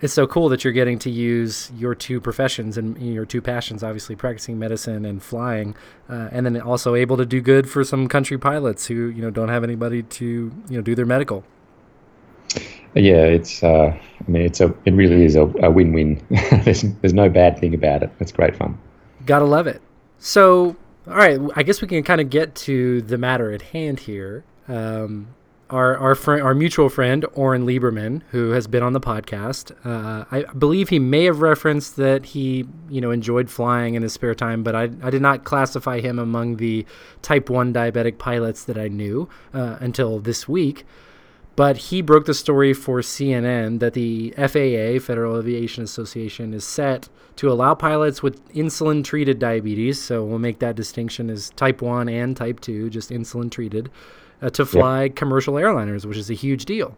it's 0.01 0.13
so 0.13 0.27
cool 0.27 0.49
that 0.51 0.65
you're 0.65 0.73
getting 0.73 0.99
to 1.01 1.11
use 1.11 1.71
your 1.77 1.95
two 1.95 2.21
professions 2.21 2.77
and 2.77 3.01
your 3.01 3.25
two 3.25 3.41
passions, 3.41 3.83
obviously 3.83 4.17
practicing 4.17 4.59
medicine 4.59 5.05
and 5.05 5.23
flying, 5.23 5.75
uh, 6.09 6.29
and 6.31 6.45
then 6.45 6.61
also 6.61 6.95
able 6.95 7.17
to 7.17 7.25
do 7.25 7.41
good 7.41 7.71
for 7.71 7.85
some 7.85 8.09
country 8.09 8.37
pilots 8.37 8.87
who 8.87 9.07
you 9.09 9.23
know 9.23 9.31
don't 9.31 9.49
have 9.49 9.65
anybody 9.65 10.03
to 10.03 10.53
you 10.69 10.77
know 10.77 10.83
do 10.83 10.95
their 10.95 11.07
medical. 11.07 11.45
Yeah, 12.95 13.25
it's. 13.25 13.63
Uh, 13.63 13.97
I 13.97 14.31
mean, 14.31 14.43
it's 14.43 14.61
a. 14.61 14.75
It 14.85 14.93
really 14.93 15.25
is 15.25 15.37
a, 15.37 15.43
a 15.63 15.71
win-win. 15.71 16.25
there's 16.65 16.83
there's 16.83 17.15
no 17.15 17.29
bad 17.29 17.59
thing 17.59 17.75
about 17.75 18.03
it. 18.03 18.11
It's 18.21 18.31
great 18.31 18.57
fun. 18.57 18.79
Gotta 19.27 19.45
love 19.45 19.67
it. 19.67 19.81
So, 20.25 20.75
all 21.07 21.17
right, 21.17 21.39
I 21.55 21.63
guess 21.63 21.83
we 21.83 21.87
can 21.87 22.03
kind 22.03 22.19
of 22.19 22.31
get 22.31 22.55
to 22.55 23.03
the 23.03 23.19
matter 23.19 23.53
at 23.53 23.61
hand 23.61 24.01
here. 24.01 24.43
Um, 24.67 25.35
our 25.69 25.99
our 25.99 26.15
friend, 26.15 26.43
our 26.43 26.55
mutual 26.55 26.89
friend 26.89 27.27
Oren 27.35 27.67
Liebermann, 27.67 28.23
who 28.31 28.53
has 28.53 28.67
been 28.67 28.83
on 28.83 28.95
the 28.95 29.03
podcast, 29.03 29.73
uh, 29.85 30.25
I 30.31 30.45
believe 30.55 30.89
he 30.89 30.99
may 30.99 31.25
have 31.25 31.43
referenced 31.43 31.97
that 31.97 32.25
he, 32.25 32.65
you 32.89 33.03
know, 33.03 33.11
enjoyed 33.11 33.51
flying 33.51 33.97
in 33.97 34.03
his 34.03 34.15
spare 34.15 34.35
time, 34.35 34.63
but 34.63 34.75
I, 34.75 34.85
I 35.03 35.11
did 35.11 35.21
not 35.21 35.45
classify 35.45 36.01
him 36.01 36.19
among 36.19 36.57
the 36.57 36.87
Type 37.21 37.51
One 37.51 37.75
diabetic 37.75 38.17
pilots 38.17 38.65
that 38.65 38.79
I 38.79 38.89
knew 38.89 39.29
uh, 39.53 39.77
until 39.81 40.21
this 40.21 40.49
week. 40.49 40.87
But 41.57 41.77
he 41.77 42.03
broke 42.03 42.27
the 42.27 42.35
story 42.35 42.73
for 42.73 43.01
CNN 43.01 43.79
that 43.79 43.95
the 43.95 44.35
FAA, 44.37 45.05
Federal 45.05 45.39
Aviation 45.39 45.85
Association, 45.85 46.53
is 46.53 46.65
set 46.65 47.09
to 47.37 47.51
allow 47.51 47.75
pilots 47.75 48.23
with 48.23 48.47
insulin 48.53 49.05
treated 49.05 49.39
diabetes. 49.39 50.03
So 50.03 50.25
we'll 50.25 50.41
make 50.41 50.59
that 50.59 50.75
distinction 50.75 51.31
as 51.31 51.51
type 51.51 51.81
1 51.81 52.09
and 52.09 52.37
type 52.37 52.61
2, 52.61 52.91
just 52.91 53.11
insulin 53.11 53.51
treated 53.51 53.91
uh, 54.43 54.51
to 54.51 54.67
fly 54.67 55.05
yep. 55.05 55.15
commercial 55.15 55.55
airliners, 55.55 56.05
which 56.05 56.19
is 56.19 56.29
a 56.29 56.35
huge 56.35 56.65
deal. 56.65 56.97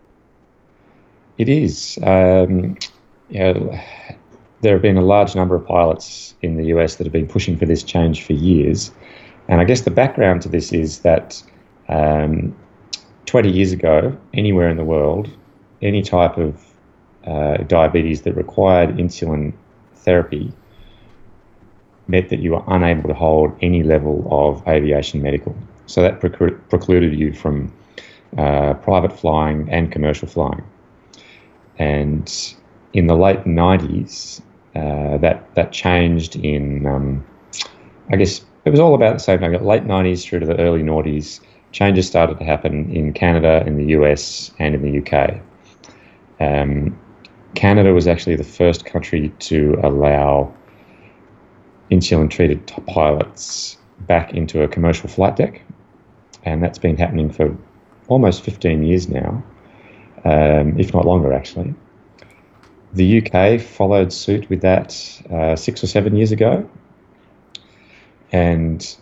It 1.36 1.50
is. 1.50 1.98
Um, 2.02 2.78
yeah, 3.28 3.82
there 4.62 4.72
have 4.72 4.82
been 4.82 4.96
a 4.96 5.04
large 5.04 5.34
number 5.34 5.54
of 5.54 5.66
pilots 5.66 6.34
in 6.40 6.56
the 6.56 6.66
US 6.76 6.96
that 6.96 7.04
have 7.04 7.12
been 7.12 7.28
pushing 7.28 7.58
for 7.58 7.66
this 7.66 7.82
change 7.82 8.24
for 8.24 8.32
years. 8.32 8.90
And 9.48 9.60
I 9.60 9.64
guess 9.64 9.82
the 9.82 9.90
background 9.90 10.42
to 10.42 10.48
this 10.48 10.72
is 10.72 11.00
that 11.00 11.42
um, 11.88 12.56
20 13.26 13.50
years 13.50 13.72
ago, 13.72 14.16
anywhere 14.34 14.68
in 14.68 14.76
the 14.76 14.84
world, 14.84 15.28
any 15.82 16.02
type 16.02 16.38
of 16.38 16.64
uh, 17.24 17.58
diabetes 17.64 18.22
that 18.22 18.34
required 18.34 18.96
insulin 18.96 19.52
therapy 19.94 20.52
meant 22.08 22.28
that 22.28 22.38
you 22.38 22.52
were 22.52 22.62
unable 22.68 23.08
to 23.08 23.14
hold 23.14 23.56
any 23.60 23.82
level 23.82 24.26
of 24.30 24.66
aviation 24.68 25.22
medical. 25.22 25.56
So 25.86 26.02
that 26.02 26.20
precluded 26.20 27.18
you 27.18 27.32
from 27.32 27.72
uh, 28.38 28.74
private 28.74 29.18
flying 29.18 29.68
and 29.70 29.90
commercial 29.90 30.28
flying. 30.28 30.64
And 31.78 32.32
in 32.92 33.06
the 33.06 33.16
late 33.16 33.44
90s, 33.44 34.40
uh, 34.74 35.18
that, 35.18 35.54
that 35.54 35.72
changed 35.72 36.36
in, 36.36 36.86
um, 36.86 37.24
I 38.10 38.16
guess 38.16 38.44
it 38.64 38.70
was 38.70 38.80
all 38.80 38.94
about 38.94 39.14
the 39.14 39.18
same 39.20 39.40
time, 39.40 39.52
late 39.64 39.84
90s 39.84 40.24
through 40.24 40.40
to 40.40 40.46
the 40.46 40.58
early 40.58 40.82
noughties. 40.82 41.40
Changes 41.76 42.06
started 42.06 42.38
to 42.38 42.44
happen 42.44 42.90
in 42.90 43.12
Canada, 43.12 43.62
in 43.66 43.76
the 43.76 43.88
US, 43.98 44.50
and 44.58 44.74
in 44.74 44.80
the 44.80 44.98
UK. 45.02 45.42
Um, 46.40 46.98
Canada 47.54 47.92
was 47.92 48.08
actually 48.08 48.36
the 48.36 48.44
first 48.44 48.86
country 48.86 49.30
to 49.40 49.78
allow 49.82 50.54
insulin 51.90 52.30
treated 52.30 52.66
pilots 52.86 53.76
back 54.00 54.32
into 54.32 54.62
a 54.62 54.68
commercial 54.68 55.10
flight 55.10 55.36
deck 55.36 55.60
and 56.46 56.62
that's 56.62 56.78
been 56.78 56.96
happening 56.96 57.30
for 57.30 57.54
almost 58.08 58.42
15 58.42 58.82
years 58.82 59.10
now, 59.10 59.44
um, 60.24 60.80
if 60.80 60.94
not 60.94 61.04
longer, 61.04 61.34
actually. 61.34 61.74
The 62.94 63.20
UK 63.20 63.60
followed 63.60 64.14
suit 64.14 64.48
with 64.48 64.62
that 64.62 64.96
uh, 65.30 65.56
six 65.56 65.84
or 65.84 65.88
seven 65.88 66.16
years 66.16 66.32
ago, 66.32 66.66
and 68.32 68.96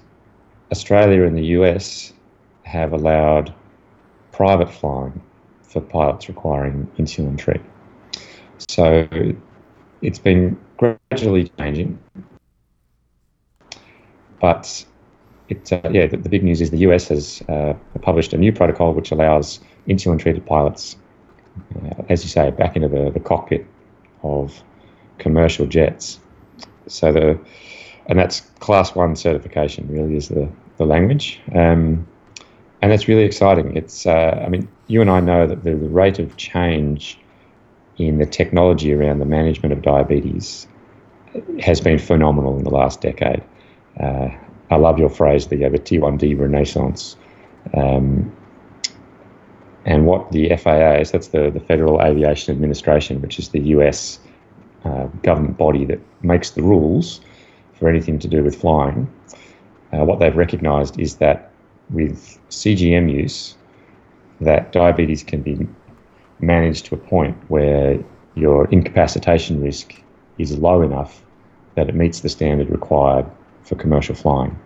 Australia 0.73 1.23
and 1.23 1.37
the 1.37 1.47
US 1.59 2.13
have 2.65 2.93
allowed 2.93 3.55
private 4.33 4.71
flying 4.71 5.23
for 5.63 5.81
pilots 5.81 6.29
requiring 6.29 6.91
insulin 6.99 7.39
treatment. 7.39 7.71
So 8.69 9.09
it's 10.03 10.19
been 10.19 10.59
gradually 10.77 11.51
changing, 11.59 11.99
but 14.41 14.85
it, 15.49 15.73
uh, 15.73 15.89
yeah, 15.91 16.07
the, 16.07 16.17
the, 16.17 16.29
big 16.29 16.43
news 16.43 16.61
is 16.61 16.71
the 16.71 16.79
US 16.79 17.09
has 17.09 17.43
uh, 17.49 17.75
published 18.01 18.33
a 18.33 18.39
new 18.39 18.53
protocol 18.53 18.95
which 18.95 19.13
allows 19.13 19.61
insulin 19.87 20.19
treated 20.19 20.47
pilots, 20.47 20.97
uh, 21.77 22.03
as 22.09 22.25
you 22.25 22.31
say, 22.31 22.51
back 22.51 22.77
into 22.77 22.89
the, 22.89 23.11
the 23.11 23.21
cockpit 23.21 23.67
of 24.23 24.63
commercial 25.19 25.67
jets. 25.67 26.19
So 26.87 27.13
the 27.13 27.39
and 28.07 28.19
that's 28.19 28.41
class 28.61 28.95
one 28.95 29.17
certification 29.17 29.89
really 29.89 30.17
is 30.17 30.29
the, 30.29 30.49
the 30.77 30.85
language. 30.85 31.41
Um, 31.55 32.07
and 32.83 32.93
that's 32.93 33.09
really 33.09 33.25
exciting. 33.25 33.77
It's, 33.77 34.07
uh, 34.07 34.43
I 34.45 34.49
mean, 34.49 34.69
you 34.89 35.01
and 35.01 35.11
I 35.11 35.21
know 35.21 35.47
that 35.47 35.65
the, 35.65 35.71
the 35.71 35.89
rate 35.89 36.19
of 36.19 36.37
change 36.37 37.19
in 37.97 38.19
the 38.19 38.27
technology 38.27 38.93
around 38.93 39.21
the 39.21 39.25
management 39.25 39.73
of 39.73 39.83
diabetes 39.83 40.67
has 41.61 41.81
been 41.81 41.99
phenomenal 41.99 42.57
in 42.59 42.65
the 42.65 42.71
last 42.71 43.01
decade. 43.01 43.43
Uh, 44.01 44.29
I 44.71 44.77
love 44.77 44.99
your 44.99 45.09
phrase, 45.09 45.47
the, 45.47 45.57
the 45.57 45.79
T1D 45.79 46.39
renaissance. 46.39 47.17
Um, 47.75 48.35
and 49.85 50.07
what 50.07 50.33
the 50.33 50.55
FAA 50.57 50.97
is, 50.97 51.11
that's 51.11 51.29
the, 51.29 51.51
the 51.51 51.61
Federal 51.61 52.01
Aviation 52.03 52.55
Administration, 52.55 53.21
which 53.21 53.39
is 53.39 53.51
the 53.51 53.61
US 53.61 54.19
uh, 54.85 55.07
government 55.23 55.57
body 55.57 55.85
that 55.85 56.01
makes 56.23 56.51
the 56.51 56.63
rules 56.63 57.21
for 57.75 57.89
anything 57.89 58.19
to 58.21 58.29
do 58.29 58.43
with 58.43 58.61
flying. 58.61 59.13
Uh, 59.93 60.05
what 60.05 60.19
they've 60.19 60.37
recognized 60.37 60.99
is 60.99 61.17
that 61.17 61.53
with 61.91 62.39
CGM 62.51 63.13
use, 63.13 63.57
that 64.41 64.73
diabetes 64.73 65.23
can 65.23 65.43
be 65.43 65.67
managed 66.41 66.87
to 66.87 66.95
a 66.95 66.99
point 66.99 67.37
where 67.49 68.03
your 68.35 68.67
incapacitation 68.71 69.63
risk 69.63 69.95
is 70.39 70.57
low 70.59 70.83
enough 70.83 71.25
that 71.77 71.89
it 71.89 71.95
meets 71.95 72.21
the 72.21 72.29
standard 72.29 72.71
required 72.71 73.27
for 73.63 73.77
commercial 73.77 74.15
flying. 74.15 74.59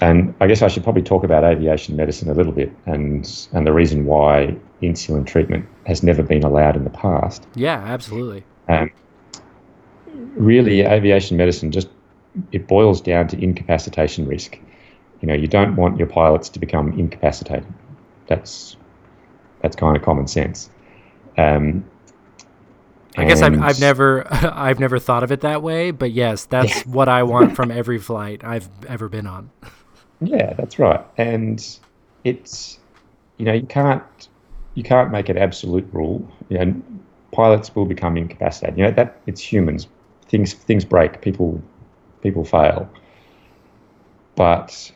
And 0.00 0.34
I 0.40 0.46
guess 0.46 0.62
I 0.62 0.68
should 0.68 0.84
probably 0.84 1.02
talk 1.02 1.24
about 1.24 1.42
aviation 1.42 1.96
medicine 1.96 2.30
a 2.30 2.34
little 2.34 2.52
bit 2.52 2.72
and 2.86 3.48
and 3.52 3.66
the 3.66 3.72
reason 3.72 4.04
why 4.04 4.56
insulin 4.80 5.26
treatment 5.26 5.66
has 5.86 6.02
never 6.02 6.22
been 6.22 6.44
allowed 6.44 6.76
in 6.76 6.84
the 6.84 6.90
past. 6.90 7.46
Yeah, 7.56 7.78
absolutely. 7.78 8.44
Um, 8.68 8.90
really, 10.36 10.82
aviation 10.82 11.36
medicine 11.36 11.72
just 11.72 11.88
it 12.52 12.68
boils 12.68 13.00
down 13.00 13.26
to 13.28 13.42
incapacitation 13.42 14.26
risk. 14.28 14.58
You 15.20 15.28
know, 15.28 15.34
you 15.34 15.48
don't 15.48 15.76
want 15.76 15.98
your 15.98 16.06
pilots 16.06 16.48
to 16.50 16.58
become 16.58 16.98
incapacitated. 16.98 17.66
That's 18.26 18.76
that's 19.60 19.74
kind 19.76 19.96
of 19.96 20.02
common 20.02 20.28
sense. 20.28 20.70
Um, 21.36 21.84
I 23.16 23.24
guess 23.24 23.42
I've, 23.42 23.60
I've 23.60 23.80
never 23.80 24.26
I've 24.32 24.78
never 24.78 24.98
thought 24.98 25.22
of 25.22 25.32
it 25.32 25.40
that 25.40 25.62
way, 25.62 25.90
but 25.90 26.12
yes, 26.12 26.44
that's 26.44 26.86
what 26.86 27.08
I 27.08 27.22
want 27.24 27.56
from 27.56 27.70
every 27.82 27.98
flight 27.98 28.44
I've 28.44 28.68
ever 28.86 29.08
been 29.08 29.26
on. 29.26 29.50
Yeah, 30.20 30.54
that's 30.54 30.78
right. 30.78 31.04
And 31.16 31.64
it's 32.24 32.78
you 33.38 33.44
know, 33.44 33.52
you 33.52 33.66
can't 33.66 34.28
you 34.74 34.82
can't 34.82 35.10
make 35.10 35.28
an 35.28 35.38
absolute 35.38 35.88
rule. 35.92 36.26
You 36.48 36.58
know, 36.58 36.82
pilots 37.32 37.74
will 37.74 37.86
become 37.86 38.16
incapacitated. 38.16 38.78
You 38.78 38.84
know, 38.84 38.90
that 38.92 39.20
it's 39.26 39.40
humans. 39.40 39.88
Things 40.28 40.54
things 40.54 40.84
break, 40.84 41.20
people 41.20 41.60
people 42.22 42.44
fail. 42.44 42.88
But 44.36 44.92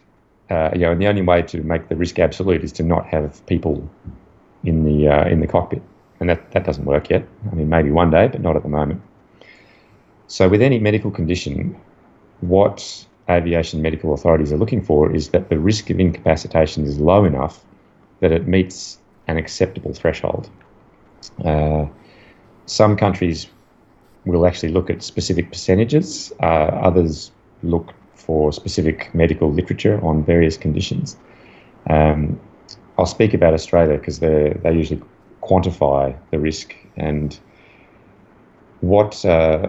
uh, 0.52 0.70
you 0.74 0.80
know, 0.80 0.92
and 0.92 1.00
the 1.00 1.06
only 1.06 1.22
way 1.22 1.42
to 1.42 1.62
make 1.62 1.88
the 1.88 1.96
risk 1.96 2.18
absolute 2.18 2.62
is 2.62 2.72
to 2.72 2.82
not 2.82 3.06
have 3.06 3.44
people 3.46 3.88
in 4.64 4.84
the 4.84 5.08
uh, 5.08 5.28
in 5.28 5.40
the 5.40 5.46
cockpit 5.46 5.82
and 6.22 6.30
that, 6.30 6.52
that 6.52 6.64
doesn't 6.64 6.84
work 6.84 7.10
yet. 7.10 7.26
I 7.50 7.54
mean, 7.56 7.68
maybe 7.68 7.90
one 7.90 8.10
day, 8.10 8.28
but 8.28 8.40
not 8.40 8.54
at 8.54 8.62
the 8.62 8.68
moment. 8.68 9.02
So, 10.28 10.48
with 10.48 10.62
any 10.62 10.78
medical 10.78 11.10
condition, 11.10 11.76
what 12.40 13.06
aviation 13.28 13.82
medical 13.82 14.14
authorities 14.14 14.52
are 14.52 14.56
looking 14.56 14.82
for 14.82 15.12
is 15.12 15.30
that 15.30 15.48
the 15.48 15.58
risk 15.58 15.90
of 15.90 15.98
incapacitation 15.98 16.84
is 16.84 16.98
low 17.00 17.24
enough 17.24 17.64
that 18.20 18.30
it 18.30 18.46
meets 18.46 18.98
an 19.26 19.36
acceptable 19.36 19.92
threshold. 19.92 20.48
Uh, 21.44 21.86
some 22.66 22.96
countries 22.96 23.48
will 24.24 24.46
actually 24.46 24.72
look 24.72 24.90
at 24.90 25.02
specific 25.02 25.50
percentages, 25.50 26.32
uh, 26.40 26.70
others 26.88 27.32
look 27.64 27.92
for 28.26 28.52
specific 28.52 29.14
medical 29.14 29.52
literature 29.52 30.04
on 30.04 30.24
various 30.24 30.56
conditions. 30.56 31.16
Um, 31.90 32.40
I'll 32.98 33.06
speak 33.06 33.34
about 33.34 33.54
Australia 33.54 33.98
because 33.98 34.20
they 34.20 34.58
they 34.62 34.72
usually 34.72 35.02
quantify 35.42 36.16
the 36.30 36.38
risk. 36.38 36.74
And 36.96 37.38
what 38.80 39.24
uh, 39.24 39.68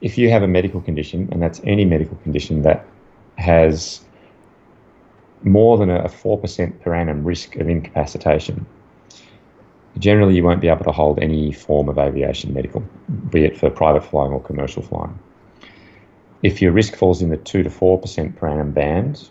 if 0.00 0.18
you 0.18 0.30
have 0.30 0.42
a 0.42 0.48
medical 0.48 0.80
condition, 0.80 1.28
and 1.32 1.42
that's 1.42 1.60
any 1.64 1.84
medical 1.84 2.16
condition 2.18 2.62
that 2.62 2.86
has 3.38 4.00
more 5.42 5.76
than 5.78 5.90
a 5.90 6.04
4% 6.04 6.80
per 6.80 6.94
annum 6.94 7.22
risk 7.24 7.56
of 7.56 7.68
incapacitation, 7.68 8.66
generally 9.98 10.34
you 10.34 10.42
won't 10.42 10.60
be 10.60 10.68
able 10.68 10.84
to 10.84 10.92
hold 10.92 11.18
any 11.20 11.52
form 11.52 11.88
of 11.88 11.98
aviation 11.98 12.52
medical, 12.52 12.82
be 13.30 13.44
it 13.44 13.56
for 13.56 13.70
private 13.70 14.02
flying 14.04 14.32
or 14.32 14.42
commercial 14.42 14.82
flying. 14.82 15.18
If 16.42 16.60
your 16.60 16.72
risk 16.72 16.94
falls 16.96 17.22
in 17.22 17.30
the 17.30 17.36
2 17.36 17.62
to 17.62 17.70
4% 17.70 18.36
per 18.36 18.48
annum 18.48 18.72
band, 18.72 19.28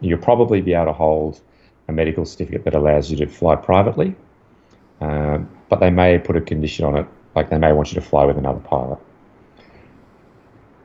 you'll 0.00 0.18
probably 0.18 0.60
be 0.60 0.74
able 0.74 0.86
to 0.86 0.92
hold 0.92 1.40
a 1.88 1.92
medical 1.92 2.24
certificate 2.24 2.64
that 2.64 2.74
allows 2.74 3.10
you 3.10 3.16
to 3.18 3.26
fly 3.26 3.56
privately, 3.56 4.14
uh, 5.00 5.38
but 5.68 5.80
they 5.80 5.90
may 5.90 6.18
put 6.18 6.36
a 6.36 6.40
condition 6.40 6.84
on 6.84 6.96
it, 6.96 7.06
like 7.34 7.50
they 7.50 7.58
may 7.58 7.72
want 7.72 7.92
you 7.92 7.94
to 7.94 8.06
fly 8.06 8.24
with 8.24 8.36
another 8.38 8.60
pilot. 8.60 8.98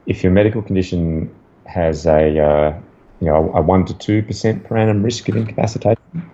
If 0.06 0.24
your 0.24 0.32
medical 0.32 0.62
condition 0.62 1.34
has 1.66 2.06
a 2.06 2.40
uh, 2.40 2.80
you 3.22 3.28
know 3.28 3.54
a 3.54 3.62
one 3.62 3.86
to 3.86 3.94
two 3.98 4.22
percent 4.22 4.64
per 4.66 4.78
annum 4.78 5.02
risk 5.02 5.30
of 5.30 5.38
incapacitation, 5.38 6.30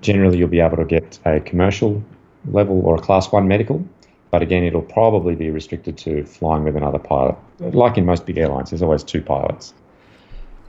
generally 0.00 0.38
you'll 0.38 0.48
be 0.48 0.60
able 0.60 0.78
to 0.78 0.84
get 0.84 1.18
a 1.26 1.40
commercial 1.40 2.02
level 2.46 2.80
or 2.86 2.96
a 2.96 3.00
class 3.00 3.30
one 3.30 3.48
medical, 3.48 3.84
but 4.30 4.42
again 4.42 4.62
it'll 4.64 4.82
probably 4.82 5.34
be 5.34 5.50
restricted 5.50 5.96
to 5.98 6.24
flying 6.24 6.64
with 6.64 6.76
another 6.76 6.98
pilot. 6.98 7.36
Like 7.60 7.98
in 7.98 8.04
most 8.04 8.26
big 8.26 8.38
airlines, 8.38 8.70
there's 8.70 8.82
always 8.82 9.02
two 9.02 9.22
pilots. 9.22 9.74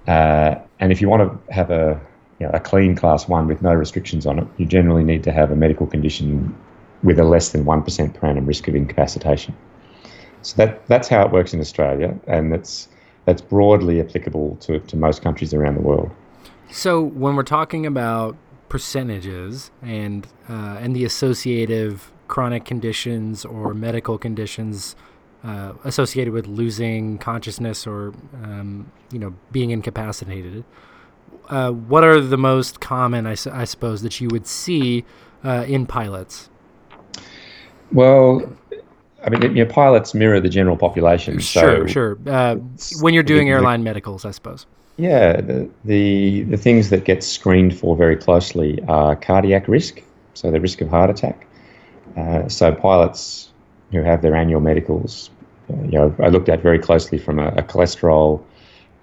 Uh, 0.08 0.56
and 0.80 0.92
if 0.92 1.01
you 1.01 1.10
want 1.10 1.48
to 1.48 1.54
have 1.54 1.70
a 1.70 2.00
you 2.39 2.48
know, 2.48 2.51
a 2.54 2.60
clean 2.60 2.96
class 2.96 3.28
one 3.28 3.48
with 3.48 3.62
no 3.62 3.74
restrictions 3.74 4.25
on 4.25 4.39
it, 4.39 4.48
you 4.58 4.66
generally 4.66 5.04
need 5.04 5.24
to 5.24 5.32
have 5.32 5.51
a 5.51 5.56
medical 5.56 5.86
condition 5.86 6.56
with 7.04 7.20
a 7.20 7.24
less 7.24 7.50
than 7.50 7.66
1% 7.66 8.13
per 8.13 8.28
annum 8.28 8.46
risk 8.46 8.68
of 8.68 8.75
incapacitation. 8.75 9.56
So 10.42 10.56
that, 10.58 10.88
that's 10.88 11.08
how 11.08 11.25
it 11.25 11.32
works 11.32 11.54
in 11.54 11.60
Australia, 11.60 12.18
and 12.28 12.51
that's, 12.51 12.88
that's 13.25 13.42
broadly 13.42 14.00
applicable 14.00 14.58
to, 14.62 14.80
to 14.80 14.96
most 14.96 15.22
countries 15.22 15.54
around 15.54 15.75
the 15.75 15.82
world. 15.82 16.12
So 16.72 17.01
when 17.01 17.36
we're 17.36 17.44
talking 17.44 17.86
about 17.86 18.38
percentages 18.70 19.72
and, 19.82 20.28
uh, 20.48 20.78
and 20.80 20.96
the 20.96 21.04
associative 21.04 22.12
chronic 22.29 22.63
conditions 22.63 23.43
or 23.43 23.74
medical 23.74 24.17
conditions 24.17 24.95
uh, 25.43 25.74
associated 25.83 26.33
with 26.33 26.48
losing 26.48 27.17
consciousness 27.17 27.86
or 27.86 28.13
um, 28.43 28.89
you 29.12 29.19
know 29.19 29.33
being 29.51 29.71
incapacitated, 29.71 30.63
uh, 31.50 31.71
what 31.71 32.03
are 32.03 32.21
the 32.21 32.38
most 32.38 32.79
common, 32.79 33.25
I, 33.25 33.31
I, 33.51 33.65
suppose, 33.65 34.01
that 34.03 34.21
you 34.21 34.29
would 34.29 34.48
see 34.48 35.03
uh, 35.43 35.65
in 35.67 35.86
pilots? 35.86 36.50
Well, 37.91 38.55
I 39.24 39.29
mean, 39.29 39.55
your 39.55 39.65
pilots 39.65 40.13
mirror 40.13 40.39
the 40.39 40.50
general 40.50 40.77
population. 40.77 41.39
Sure, 41.39 41.88
so 41.88 41.91
sure. 41.91 42.17
Uh, 42.27 42.55
when 43.01 43.13
you're 43.13 43.24
doing 43.24 43.50
airline 43.50 43.83
medicals, 43.83 44.25
I 44.25 44.31
suppose. 44.31 44.65
Yeah, 44.98 45.39
the, 45.41 45.69
the, 45.86 46.43
the 46.43 46.57
things 46.57 46.89
that 46.89 47.05
get 47.05 47.24
screened 47.24 47.77
for 47.77 47.95
very 47.95 48.17
closely 48.17 48.83
are 48.88 49.15
cardiac 49.15 49.67
risk, 49.67 50.01
so 50.33 50.51
the 50.51 50.59
risk 50.59 50.81
of 50.81 50.89
heart 50.89 51.09
attack. 51.09 51.48
Uh, 52.18 52.48
so 52.48 52.74
pilots 52.74 53.51
who 53.92 54.01
have 54.01 54.22
their 54.22 54.36
annual 54.36 54.62
medicals, 54.62 55.30
uh, 55.70 55.82
you 55.84 55.98
know, 55.98 56.16
I 56.20 56.30
looked 56.30 56.50
at 56.50 56.62
very 56.62 56.80
closely 56.80 57.18
from 57.18 57.39
a, 57.39 57.48
a 57.50 57.63
cholesterol, 57.63 58.44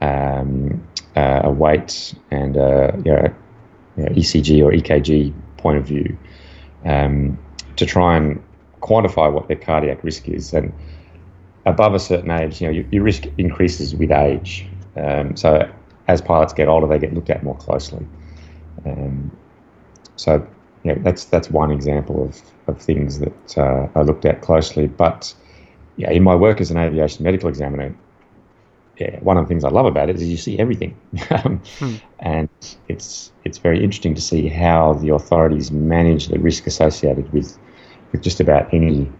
um, 0.00 0.86
uh, 1.14 1.42
a 1.44 1.50
weight 1.50 2.14
and 2.30 2.56
a 2.56 2.94
you 3.04 3.12
know, 3.12 3.34
you 3.96 4.04
know, 4.04 4.10
ECG 4.10 4.64
or 4.64 4.72
EKG 4.72 5.32
point 5.56 5.78
of 5.78 5.86
view 5.86 6.16
um, 6.84 7.38
to 7.76 7.86
try 7.86 8.16
and 8.16 8.42
quantify 8.80 9.32
what 9.32 9.48
their 9.48 9.56
cardiac 9.56 10.02
risk 10.04 10.28
is. 10.28 10.52
And 10.52 10.72
above 11.64 11.94
a 11.94 11.98
certain 11.98 12.30
age, 12.30 12.60
you 12.60 12.66
know, 12.66 12.72
your, 12.72 12.84
your 12.90 13.02
risk 13.02 13.24
increases 13.38 13.94
with 13.94 14.10
age. 14.10 14.66
Um, 14.96 15.36
so 15.36 15.70
as 16.08 16.22
pilots 16.22 16.52
get 16.52 16.68
older, 16.68 16.86
they 16.86 16.98
get 16.98 17.14
looked 17.14 17.30
at 17.30 17.42
more 17.42 17.56
closely. 17.56 18.06
Um, 18.84 19.36
so 20.16 20.46
yeah, 20.86 20.94
that's 20.98 21.24
that's 21.24 21.50
one 21.50 21.70
example 21.70 22.24
of, 22.24 22.40
of 22.68 22.80
things 22.80 23.18
that 23.18 23.58
uh, 23.58 23.88
I 23.94 24.02
looked 24.02 24.24
at 24.24 24.40
closely. 24.40 24.86
But 24.86 25.34
yeah, 25.96 26.10
in 26.10 26.22
my 26.22 26.34
work 26.34 26.60
as 26.60 26.70
an 26.70 26.78
aviation 26.78 27.24
medical 27.24 27.48
examiner, 27.48 27.94
yeah, 28.98 29.18
one 29.20 29.36
of 29.36 29.44
the 29.44 29.48
things 29.48 29.64
I 29.64 29.70
love 29.70 29.86
about 29.86 30.10
it 30.10 30.16
is 30.16 30.28
you 30.28 30.36
see 30.36 30.58
everything, 30.58 30.96
um, 31.30 31.60
hmm. 31.78 31.96
and 32.20 32.48
it's 32.88 33.32
it's 33.44 33.58
very 33.58 33.82
interesting 33.82 34.14
to 34.14 34.20
see 34.20 34.48
how 34.48 34.94
the 34.94 35.12
authorities 35.12 35.72
manage 35.72 36.28
the 36.28 36.38
risk 36.38 36.66
associated 36.66 37.32
with 37.32 37.58
with 38.12 38.22
just 38.22 38.38
about 38.38 38.72
any 38.72 39.10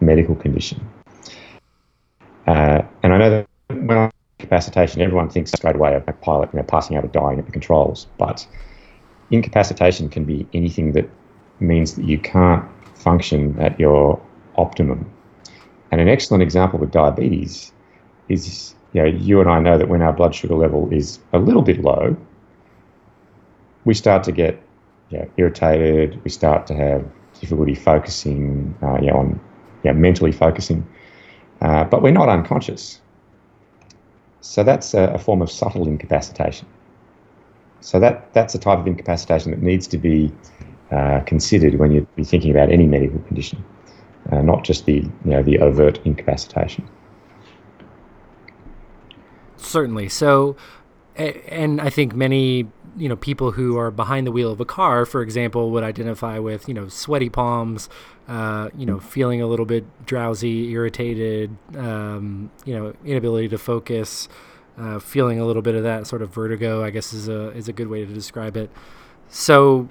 medical 0.00 0.34
condition. 0.34 0.80
Uh, 2.46 2.82
and 3.02 3.12
I 3.12 3.18
know 3.18 3.30
that 3.30 3.46
when 3.68 3.98
I 3.98 4.10
incapacitation, 4.38 5.00
everyone 5.00 5.28
thinks 5.28 5.52
straight 5.52 5.76
away 5.76 5.94
of 5.94 6.04
a 6.08 6.12
pilot 6.12 6.50
you 6.52 6.58
know, 6.58 6.64
passing 6.64 6.96
out 6.96 7.04
or 7.04 7.08
dying 7.08 7.38
at 7.38 7.46
the 7.46 7.52
controls, 7.52 8.06
but 8.18 8.46
incapacitation 9.32 10.08
can 10.08 10.24
be 10.24 10.46
anything 10.52 10.92
that 10.92 11.08
means 11.60 11.96
that 11.96 12.04
you 12.04 12.18
can't 12.18 12.64
function 12.94 13.58
at 13.58 13.78
your 13.80 14.20
optimum. 14.56 15.10
And 15.90 16.00
an 16.00 16.08
excellent 16.08 16.42
example 16.42 16.78
with 16.78 16.90
diabetes 16.90 17.72
is 18.28 18.74
you 18.92 19.02
know, 19.02 19.08
you 19.08 19.40
and 19.40 19.48
I 19.48 19.58
know 19.58 19.78
that 19.78 19.88
when 19.88 20.02
our 20.02 20.12
blood 20.12 20.34
sugar 20.34 20.54
level 20.54 20.92
is 20.92 21.18
a 21.32 21.38
little 21.38 21.62
bit 21.62 21.80
low, 21.80 22.16
we 23.84 23.94
start 23.94 24.22
to 24.24 24.32
get 24.32 24.62
you 25.10 25.18
know, 25.18 25.30
irritated. 25.36 26.22
We 26.24 26.30
start 26.30 26.66
to 26.68 26.74
have 26.74 27.04
difficulty 27.40 27.74
focusing, 27.74 28.74
uh, 28.82 28.98
you 29.00 29.08
know, 29.08 29.18
on 29.18 29.40
you 29.82 29.92
know, 29.92 29.98
mentally 29.98 30.32
focusing, 30.32 30.86
uh, 31.60 31.84
but 31.84 32.02
we're 32.02 32.12
not 32.12 32.28
unconscious. 32.28 33.00
So 34.40 34.62
that's 34.62 34.94
a, 34.94 35.04
a, 35.14 35.18
form 35.18 35.40
of 35.40 35.50
subtle 35.50 35.86
incapacitation. 35.86 36.66
So 37.82 37.98
that 38.00 38.32
that's 38.32 38.54
a 38.54 38.58
type 38.58 38.78
of 38.78 38.86
incapacitation 38.86 39.50
that 39.50 39.60
needs 39.60 39.86
to 39.88 39.98
be 39.98 40.32
uh, 40.90 41.20
considered 41.26 41.78
when 41.78 41.90
you're 41.90 42.06
thinking 42.24 42.50
about 42.50 42.70
any 42.70 42.86
medical 42.86 43.18
condition, 43.20 43.62
uh, 44.30 44.40
not 44.40 44.64
just 44.64 44.86
the 44.86 44.94
you 44.94 45.10
know 45.24 45.42
the 45.42 45.58
overt 45.58 46.00
incapacitation. 46.04 46.88
Certainly. 49.56 50.08
So, 50.10 50.56
and 51.16 51.80
I 51.80 51.90
think 51.90 52.14
many 52.14 52.68
you 52.96 53.08
know 53.08 53.16
people 53.16 53.52
who 53.52 53.78
are 53.78 53.90
behind 53.90 54.26
the 54.26 54.32
wheel 54.32 54.52
of 54.52 54.60
a 54.60 54.64
car, 54.64 55.04
for 55.04 55.22
example, 55.22 55.70
would 55.70 55.82
identify 55.82 56.38
with 56.38 56.68
you 56.68 56.74
know 56.74 56.88
sweaty 56.88 57.28
palms, 57.28 57.88
uh, 58.28 58.70
you 58.76 58.86
know 58.86 59.00
feeling 59.00 59.42
a 59.42 59.46
little 59.46 59.66
bit 59.66 59.84
drowsy, 60.06 60.70
irritated, 60.70 61.56
um, 61.76 62.50
you 62.64 62.74
know 62.74 62.94
inability 63.04 63.48
to 63.48 63.58
focus, 63.58 64.28
uh, 64.78 64.98
feeling 64.98 65.40
a 65.40 65.46
little 65.46 65.62
bit 65.62 65.74
of 65.74 65.82
that 65.82 66.06
sort 66.06 66.22
of 66.22 66.32
vertigo. 66.32 66.82
I 66.82 66.90
guess 66.90 67.12
is 67.12 67.28
a 67.28 67.50
is 67.50 67.68
a 67.68 67.72
good 67.72 67.88
way 67.88 68.04
to 68.04 68.12
describe 68.12 68.56
it. 68.56 68.70
So 69.28 69.88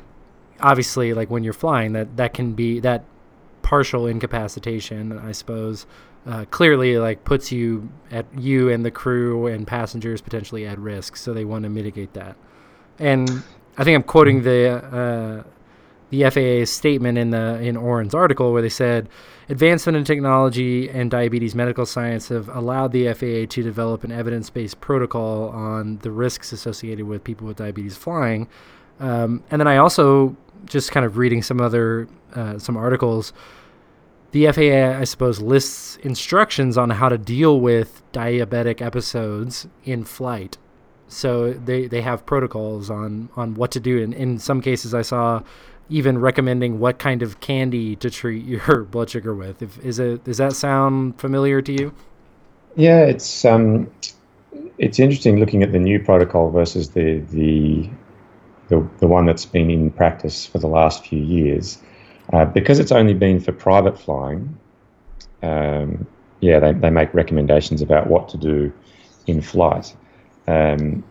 obviously, 0.59 1.13
like 1.13 1.29
when 1.29 1.43
you're 1.43 1.53
flying, 1.53 1.93
that 1.93 2.17
that 2.17 2.33
can 2.33 2.53
be 2.53 2.79
that 2.81 3.03
partial 3.61 4.07
incapacitation, 4.07 5.17
I 5.17 5.31
suppose 5.31 5.85
uh, 6.25 6.45
clearly 6.51 6.97
like 6.97 7.23
puts 7.23 7.51
you 7.51 7.89
at 8.11 8.25
you 8.37 8.69
and 8.69 8.85
the 8.85 8.91
crew 8.91 9.47
and 9.47 9.65
passengers 9.65 10.21
potentially 10.21 10.65
at 10.65 10.77
risk. 10.77 11.15
So 11.15 11.33
they 11.33 11.45
want 11.45 11.63
to 11.63 11.69
mitigate 11.69 12.13
that. 12.13 12.35
And 12.99 13.43
I 13.77 13.83
think 13.83 13.95
I'm 13.95 14.03
quoting 14.03 14.43
the 14.43 15.43
uh, 15.45 15.49
the 16.11 16.29
FAA's 16.29 16.71
statement 16.71 17.17
in 17.17 17.31
the 17.31 17.59
in 17.59 17.75
Oren's 17.75 18.13
article 18.13 18.53
where 18.53 18.61
they 18.61 18.69
said 18.69 19.09
advancement 19.49 19.97
in 19.97 20.03
technology 20.03 20.89
and 20.89 21.09
diabetes 21.09 21.55
medical 21.55 21.85
science 21.85 22.29
have 22.29 22.47
allowed 22.49 22.91
the 22.91 23.11
FAA 23.13 23.51
to 23.51 23.63
develop 23.63 24.03
an 24.03 24.11
evidence-based 24.11 24.79
protocol 24.79 25.49
on 25.49 25.97
the 25.99 26.11
risks 26.11 26.51
associated 26.51 27.05
with 27.05 27.23
people 27.23 27.47
with 27.47 27.57
diabetes 27.57 27.97
flying. 27.97 28.47
Um, 28.99 29.43
and 29.49 29.59
then 29.59 29.67
I 29.67 29.77
also 29.77 30.37
just 30.65 30.91
kind 30.91 31.05
of 31.05 31.17
reading 31.17 31.41
some 31.41 31.59
other 31.59 32.07
uh, 32.35 32.59
some 32.59 32.77
articles 32.77 33.33
the 34.31 34.49
FAA, 34.49 34.97
I 34.99 35.03
suppose, 35.03 35.41
lists 35.41 35.97
instructions 35.97 36.77
on 36.77 36.89
how 36.89 37.09
to 37.09 37.17
deal 37.17 37.59
with 37.59 38.01
diabetic 38.13 38.81
episodes 38.81 39.67
in 39.83 40.05
flight. 40.05 40.57
So 41.09 41.51
they, 41.51 41.87
they 41.87 42.01
have 42.01 42.25
protocols 42.25 42.89
on, 42.89 43.29
on 43.35 43.55
what 43.55 43.71
to 43.71 43.81
do. 43.81 44.01
And 44.01 44.13
in 44.13 44.39
some 44.39 44.61
cases, 44.61 44.93
I 44.93 45.01
saw 45.01 45.43
even 45.91 46.17
recommending 46.17 46.79
what 46.79 46.97
kind 46.97 47.21
of 47.21 47.39
candy 47.41 47.95
to 47.97 48.09
treat 48.09 48.45
your 48.45 48.83
blood 48.91 49.09
sugar 49.09 49.35
with. 49.35 49.61
If, 49.61 49.77
is 49.85 49.99
it 49.99 50.23
does 50.23 50.37
that 50.37 50.53
sound 50.53 51.19
familiar 51.19 51.61
to 51.61 51.71
you? 51.71 51.93
Yeah, 52.75 53.01
it's 53.01 53.45
um, 53.45 53.91
it's 54.77 54.99
interesting 54.99 55.39
looking 55.39 55.61
at 55.61 55.71
the 55.71 55.79
new 55.79 56.03
protocol 56.03 56.49
versus 56.49 56.89
the 56.91 57.19
the 57.31 57.89
the, 58.69 58.87
the 58.99 59.07
one 59.07 59.25
that's 59.25 59.45
been 59.45 59.69
in 59.69 59.91
practice 59.91 60.45
for 60.45 60.57
the 60.57 60.67
last 60.67 61.05
few 61.05 61.21
years. 61.21 61.77
Uh, 62.31 62.45
because 62.45 62.79
it's 62.79 62.93
only 62.93 63.13
been 63.13 63.41
for 63.41 63.51
private 63.51 63.99
flying, 63.99 64.57
um, 65.43 66.07
yeah, 66.39 66.59
they, 66.59 66.71
they 66.71 66.89
make 66.89 67.13
recommendations 67.13 67.81
about 67.81 68.07
what 68.07 68.29
to 68.29 68.37
do 68.37 68.71
in 69.27 69.41
flight. 69.41 69.93
Um, 70.47 71.03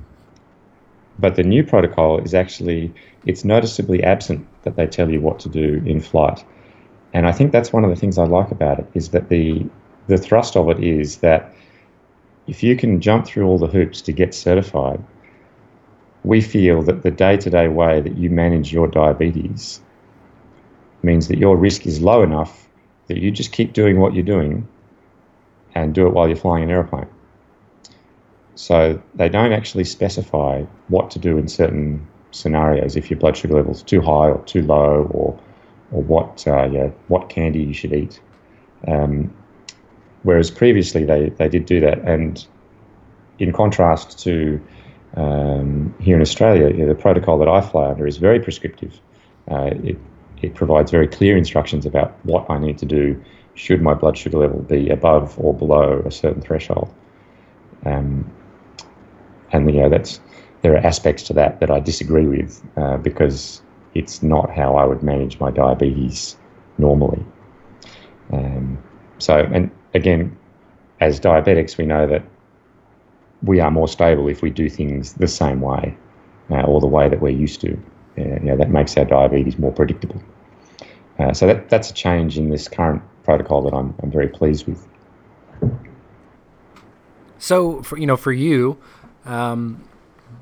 but 1.20 1.37
the 1.37 1.42
new 1.42 1.62
protocol 1.62 2.18
is 2.18 2.35
actually, 2.35 2.92
it's 3.26 3.44
noticeably 3.44 4.02
absent 4.02 4.46
that 4.62 4.76
they 4.76 4.87
tell 4.87 5.11
you 5.11 5.20
what 5.20 5.38
to 5.40 5.48
do 5.48 5.83
in 5.85 6.00
flight. 6.00 6.44
And 7.12 7.26
I 7.26 7.33
think 7.33 7.52
that's 7.52 7.72
one 7.72 7.85
of 7.85 7.90
the 7.90 7.96
things 7.96 8.18
I 8.18 8.24
like 8.24 8.50
about 8.50 8.78
it 8.78 8.87
is 8.94 9.11
that 9.11 9.28
the, 9.28 9.66
the 10.06 10.16
thrust 10.16 10.56
of 10.56 10.70
it 10.70 10.83
is 10.83 11.18
that 11.18 11.52
if 12.46 12.62
you 12.62 12.76
can 12.76 13.00
jump 13.00 13.26
through 13.26 13.46
all 13.46 13.59
the 13.59 13.66
hoops 13.66 14.00
to 14.02 14.12
get 14.12 14.35
certified, 14.35 15.02
we 16.24 16.40
feel 16.40 16.83
that 16.83 17.02
the 17.02 17.11
day 17.11 17.37
to 17.37 17.50
day 17.50 17.68
way 17.68 18.00
that 18.00 18.16
you 18.16 18.30
manage 18.30 18.72
your 18.72 18.87
diabetes 18.87 19.80
means 21.02 21.28
that 21.28 21.38
your 21.38 21.56
risk 21.56 21.87
is 21.87 22.00
low 22.00 22.22
enough 22.22 22.68
that 23.06 23.18
you 23.18 23.30
just 23.30 23.52
keep 23.52 23.72
doing 23.72 23.98
what 23.98 24.14
you're 24.14 24.22
doing 24.22 24.68
and 25.74 25.94
do 25.94 26.06
it 26.06 26.12
while 26.12 26.28
you're 26.28 26.37
flying 26.37 26.64
an 26.64 26.70
aeroplane. 26.70 27.09
So 28.61 29.03
they 29.14 29.31
don't 29.31 29.55
actually 29.55 29.85
specify 29.85 30.64
what 30.88 31.11
to 31.12 31.18
do 31.18 31.38
in 31.38 31.49
certain 31.49 32.07
scenarios 32.31 32.94
if 32.94 33.11
your 33.11 33.18
blood 33.18 33.35
sugar 33.35 33.55
level 33.55 33.73
is 33.73 33.83
too 33.83 34.03
high 34.03 34.29
or 34.29 34.44
too 34.44 34.61
low 34.61 35.09
or 35.12 35.40
or 35.92 36.03
what 36.03 36.46
uh, 36.46 36.68
yeah, 36.70 36.90
what 37.09 37.31
candy 37.31 37.62
you 37.62 37.73
should 37.73 37.94
eat. 37.94 38.20
Um, 38.87 39.35
whereas 40.25 40.51
previously 40.51 41.07
they, 41.07 41.31
they 41.31 41.49
did 41.49 41.64
do 41.64 41.81
that, 41.81 42.01
and 42.01 42.46
in 43.38 43.51
contrast 43.51 44.18
to 44.25 44.61
um, 45.16 45.94
here 45.99 46.14
in 46.14 46.20
Australia, 46.20 46.68
you 46.68 46.85
know, 46.85 46.88
the 46.88 47.01
protocol 47.01 47.38
that 47.38 47.49
I 47.49 47.62
fly 47.62 47.88
under 47.88 48.07
is 48.07 48.18
very 48.18 48.40
prescriptive. 48.40 49.01
Uh, 49.51 49.70
it 49.83 49.96
it 50.42 50.55
provides 50.55 50.90
very 50.90 51.09
clear 51.09 51.35
instructions 51.38 51.87
about 51.87 52.14
what 52.27 52.44
I 52.51 52.59
need 52.59 52.77
to 52.79 52.87
do 52.87 53.25
should 53.55 53.81
my 53.81 53.94
blood 53.94 54.18
sugar 54.18 54.37
level 54.37 54.61
be 54.61 54.90
above 54.90 55.38
or 55.38 55.55
below 55.55 56.03
a 56.05 56.11
certain 56.11 56.42
threshold. 56.42 56.92
Um, 57.87 58.31
and 59.53 59.73
you 59.73 59.81
know 59.81 59.89
that's 59.89 60.21
there 60.63 60.75
are 60.75 60.79
aspects 60.79 61.23
to 61.25 61.33
that 61.35 61.61
that 61.61 61.71
I 61.71 61.81
disagree 61.81 62.27
with 62.27 62.63
uh, 62.77 62.97
because 62.99 63.63
it's 63.95 64.23
not 64.23 64.51
how 64.51 64.77
I 64.77 64.85
would 64.85 65.03
manage 65.03 65.41
my 65.41 65.51
diabetes 65.51 66.37
normally. 66.79 67.25
Um, 68.33 68.79
so, 69.19 69.39
and 69.39 69.71
again, 69.95 70.37
as 71.01 71.19
diabetics, 71.19 71.77
we 71.77 71.87
know 71.87 72.07
that 72.07 72.23
we 73.43 73.61
are 73.61 73.71
more 73.71 73.89
stable 73.89 74.29
if 74.29 74.43
we 74.43 74.51
do 74.51 74.69
things 74.69 75.15
the 75.15 75.27
same 75.27 75.61
way 75.61 75.97
uh, 76.51 76.63
or 76.63 76.81
the 76.81 76.87
way 76.87 77.09
that 77.09 77.21
we're 77.21 77.31
used 77.31 77.61
to. 77.63 77.73
Uh, 78.19 78.23
you 78.23 78.41
know, 78.41 78.57
that 78.57 78.71
makes 78.71 78.97
our 78.97 79.05
diabetes 79.05 79.59
more 79.59 79.73
predictable. 79.73 80.23
Uh, 81.19 81.33
so 81.33 81.47
that, 81.47 81.69
that's 81.69 81.91
a 81.91 81.95
change 81.95 82.39
in 82.39 82.51
this 82.51 82.69
current 82.69 83.03
protocol 83.25 83.63
that 83.63 83.75
I'm, 83.75 83.95
I'm 84.03 84.11
very 84.11 84.29
pleased 84.29 84.67
with. 84.67 84.87
So, 87.39 87.83
for, 87.83 87.99
you 87.99 88.07
know, 88.07 88.17
for 88.17 88.33
you, 88.33 88.79
um, 89.24 89.85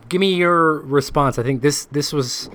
give 0.08 0.20
me 0.20 0.34
your 0.34 0.80
response. 0.80 1.38
I 1.38 1.42
think 1.42 1.62
this 1.62 1.86
this 1.86 2.12
was 2.12 2.50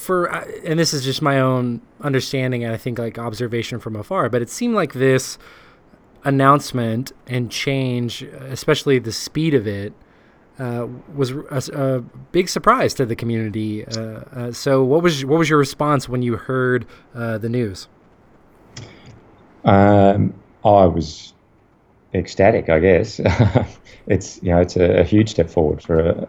for, 0.00 0.32
uh, 0.32 0.44
and 0.64 0.78
this 0.78 0.94
is 0.94 1.04
just 1.04 1.20
my 1.20 1.38
own 1.38 1.82
understanding 2.00 2.64
and 2.64 2.72
I 2.72 2.78
think 2.78 2.98
like 2.98 3.18
observation 3.18 3.78
from 3.78 3.96
afar. 3.96 4.30
But 4.30 4.40
it 4.40 4.48
seemed 4.48 4.74
like 4.74 4.94
this 4.94 5.36
announcement 6.24 7.12
and 7.26 7.50
change, 7.50 8.22
especially 8.22 8.98
the 8.98 9.12
speed 9.12 9.52
of 9.52 9.66
it, 9.66 9.92
uh, 10.58 10.86
was 11.14 11.30
a, 11.30 11.62
a, 11.72 12.00
big 12.32 12.48
surprise 12.48 12.92
to 12.94 13.06
the 13.06 13.16
community. 13.16 13.86
Uh, 13.86 14.00
uh, 14.00 14.52
so, 14.52 14.84
what 14.84 15.02
was 15.02 15.24
what 15.24 15.38
was 15.38 15.48
your 15.48 15.58
response 15.58 16.06
when 16.08 16.20
you 16.22 16.36
heard 16.36 16.86
uh, 17.14 17.38
the 17.38 17.48
news? 17.48 17.88
Um, 19.64 20.34
I 20.64 20.84
was 20.86 21.32
ecstatic, 22.14 22.68
I 22.68 22.78
guess. 22.78 23.20
it's 24.06 24.42
you 24.42 24.50
know 24.50 24.60
it's 24.60 24.76
a, 24.76 25.00
a, 25.00 25.04
huge 25.04 25.30
step 25.30 25.48
forward 25.48 25.82
for 25.82 26.00
a, 26.00 26.28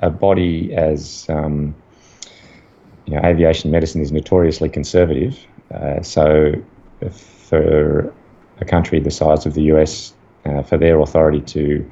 a 0.00 0.10
body 0.10 0.74
as 0.74 1.26
um, 1.28 1.74
you 3.06 3.14
know 3.14 3.20
aviation 3.24 3.70
medicine 3.70 4.00
is 4.00 4.12
notoriously 4.12 4.68
conservative. 4.68 5.38
Uh, 5.74 6.02
so 6.02 6.54
for 7.10 8.12
a 8.60 8.64
country 8.64 9.00
the 9.00 9.10
size 9.10 9.46
of 9.46 9.54
the 9.54 9.62
US, 9.74 10.14
uh, 10.44 10.62
for 10.62 10.76
their 10.76 11.00
authority 11.00 11.40
to 11.40 11.90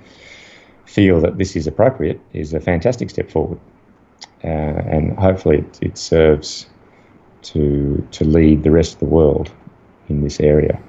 feel 0.87 1.21
that 1.21 1.39
this 1.39 1.55
is 1.55 1.67
appropriate 1.67 2.21
is 2.33 2.55
a 2.55 2.61
fantastic 2.61 3.11
step 3.11 3.31
forward, 3.31 3.61
uh, 4.45 4.47
and 4.47 5.19
hopefully 5.19 5.59
it, 5.59 5.79
it 5.83 5.99
serves 5.99 6.67
to 7.43 8.07
to 8.11 8.25
lead 8.25 8.63
the 8.63 8.71
rest 8.71 8.95
of 8.95 9.01
the 9.01 9.07
world 9.07 9.53
in 10.09 10.23
this 10.23 10.41
area. 10.41 10.81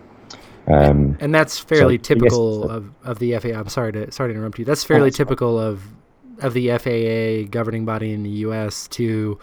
Um, 0.70 1.18
and 1.20 1.34
that's 1.34 1.58
fairly 1.58 1.98
so, 1.98 2.04
typical 2.04 2.70
of, 2.70 2.92
of 3.04 3.20
the 3.20 3.38
FAA. 3.38 3.50
I'm 3.50 3.70
sorry 3.70 3.92
to 3.94 4.12
sorry 4.12 4.32
to 4.32 4.38
interrupt 4.38 4.60
you. 4.60 4.66
That's 4.66 4.84
fairly 4.84 5.08
oh, 5.08 5.12
typical 5.12 5.58
fine. 5.58 5.68
of 5.68 5.84
of 6.42 6.54
the 6.54 6.70
FAA 6.78 7.50
governing 7.50 7.86
body 7.86 8.14
in 8.14 8.24
the 8.24 8.30
U.S. 8.30 8.88
to 8.90 9.40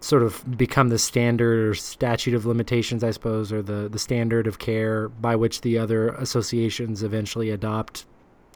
sort 0.00 0.22
of 0.22 0.56
become 0.56 0.88
the 0.88 0.98
standard 0.98 1.68
or 1.68 1.74
statute 1.74 2.34
of 2.34 2.46
limitations, 2.46 3.04
I 3.04 3.10
suppose, 3.10 3.52
or 3.52 3.60
the 3.62 3.88
the 3.88 3.98
standard 3.98 4.46
of 4.46 4.58
care 4.58 5.08
by 5.08 5.36
which 5.36 5.60
the 5.60 5.78
other 5.78 6.08
associations 6.10 7.02
eventually 7.02 7.50
adopt 7.50 8.06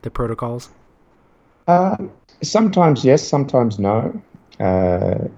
the 0.03 0.11
protocols. 0.11 0.71
Uh, 1.69 1.97
sometimes 2.43 3.05
yes, 3.05 3.27
sometimes 3.27 3.79
no. 3.79 4.23
Uh, 4.59 5.29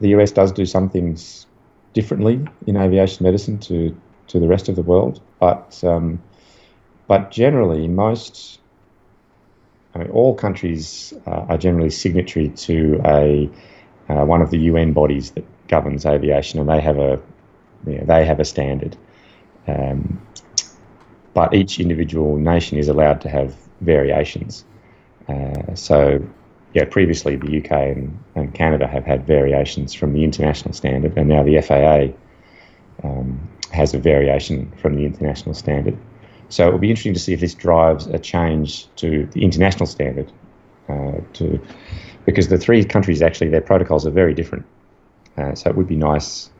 the 0.00 0.08
US 0.08 0.32
does 0.32 0.52
do 0.52 0.66
some 0.66 0.90
things 0.90 1.46
differently 1.94 2.44
in 2.66 2.76
aviation 2.76 3.24
medicine 3.24 3.58
to 3.58 3.96
to 4.28 4.40
the 4.40 4.48
rest 4.48 4.68
of 4.68 4.76
the 4.76 4.82
world. 4.82 5.20
But 5.38 5.82
um, 5.84 6.22
but 7.06 7.30
generally, 7.30 7.88
most 7.88 8.60
I 9.94 9.98
mean, 9.98 10.10
all 10.10 10.34
countries 10.34 11.14
uh, 11.26 11.46
are 11.48 11.58
generally 11.58 11.90
signatory 11.90 12.48
to 12.48 13.00
a 13.04 13.50
uh, 14.08 14.24
one 14.24 14.42
of 14.42 14.50
the 14.50 14.58
UN 14.58 14.92
bodies 14.92 15.30
that 15.32 15.44
governs 15.68 16.04
aviation, 16.04 16.60
and 16.60 16.68
they 16.68 16.80
have 16.80 16.98
a 16.98 17.20
you 17.86 17.98
know, 17.98 18.04
they 18.04 18.24
have 18.24 18.40
a 18.40 18.44
standard. 18.44 18.96
Um, 19.66 20.20
but 21.32 21.54
each 21.54 21.80
individual 21.80 22.36
nation 22.36 22.78
is 22.78 22.88
allowed 22.88 23.20
to 23.22 23.28
have 23.28 23.56
variations. 23.80 24.64
Uh, 25.28 25.74
so, 25.74 26.22
yeah, 26.74 26.84
previously 26.84 27.36
the 27.36 27.58
UK 27.58 27.70
and, 27.72 28.18
and 28.34 28.54
Canada 28.54 28.86
have 28.86 29.04
had 29.04 29.26
variations 29.26 29.94
from 29.94 30.12
the 30.12 30.22
international 30.22 30.74
standard, 30.74 31.16
and 31.16 31.28
now 31.28 31.42
the 31.42 31.60
FAA 31.60 32.14
um, 33.06 33.48
has 33.74 33.94
a 33.94 33.98
variation 33.98 34.72
from 34.80 34.96
the 34.96 35.04
international 35.04 35.54
standard. 35.54 35.98
So 36.48 36.68
it 36.68 36.72
will 36.72 36.78
be 36.78 36.90
interesting 36.90 37.14
to 37.14 37.20
see 37.20 37.32
if 37.32 37.40
this 37.40 37.54
drives 37.54 38.06
a 38.06 38.18
change 38.18 38.88
to 38.96 39.26
the 39.32 39.42
international 39.42 39.86
standard. 39.86 40.30
Uh, 40.88 41.20
to 41.32 41.60
because 42.26 42.48
the 42.48 42.58
three 42.58 42.84
countries 42.84 43.22
actually 43.22 43.48
their 43.48 43.60
protocols 43.60 44.06
are 44.06 44.10
very 44.10 44.34
different. 44.34 44.64
Uh, 45.38 45.54
so 45.54 45.70
it 45.70 45.76
would 45.76 45.88
be 45.88 45.96
nice 45.96 46.50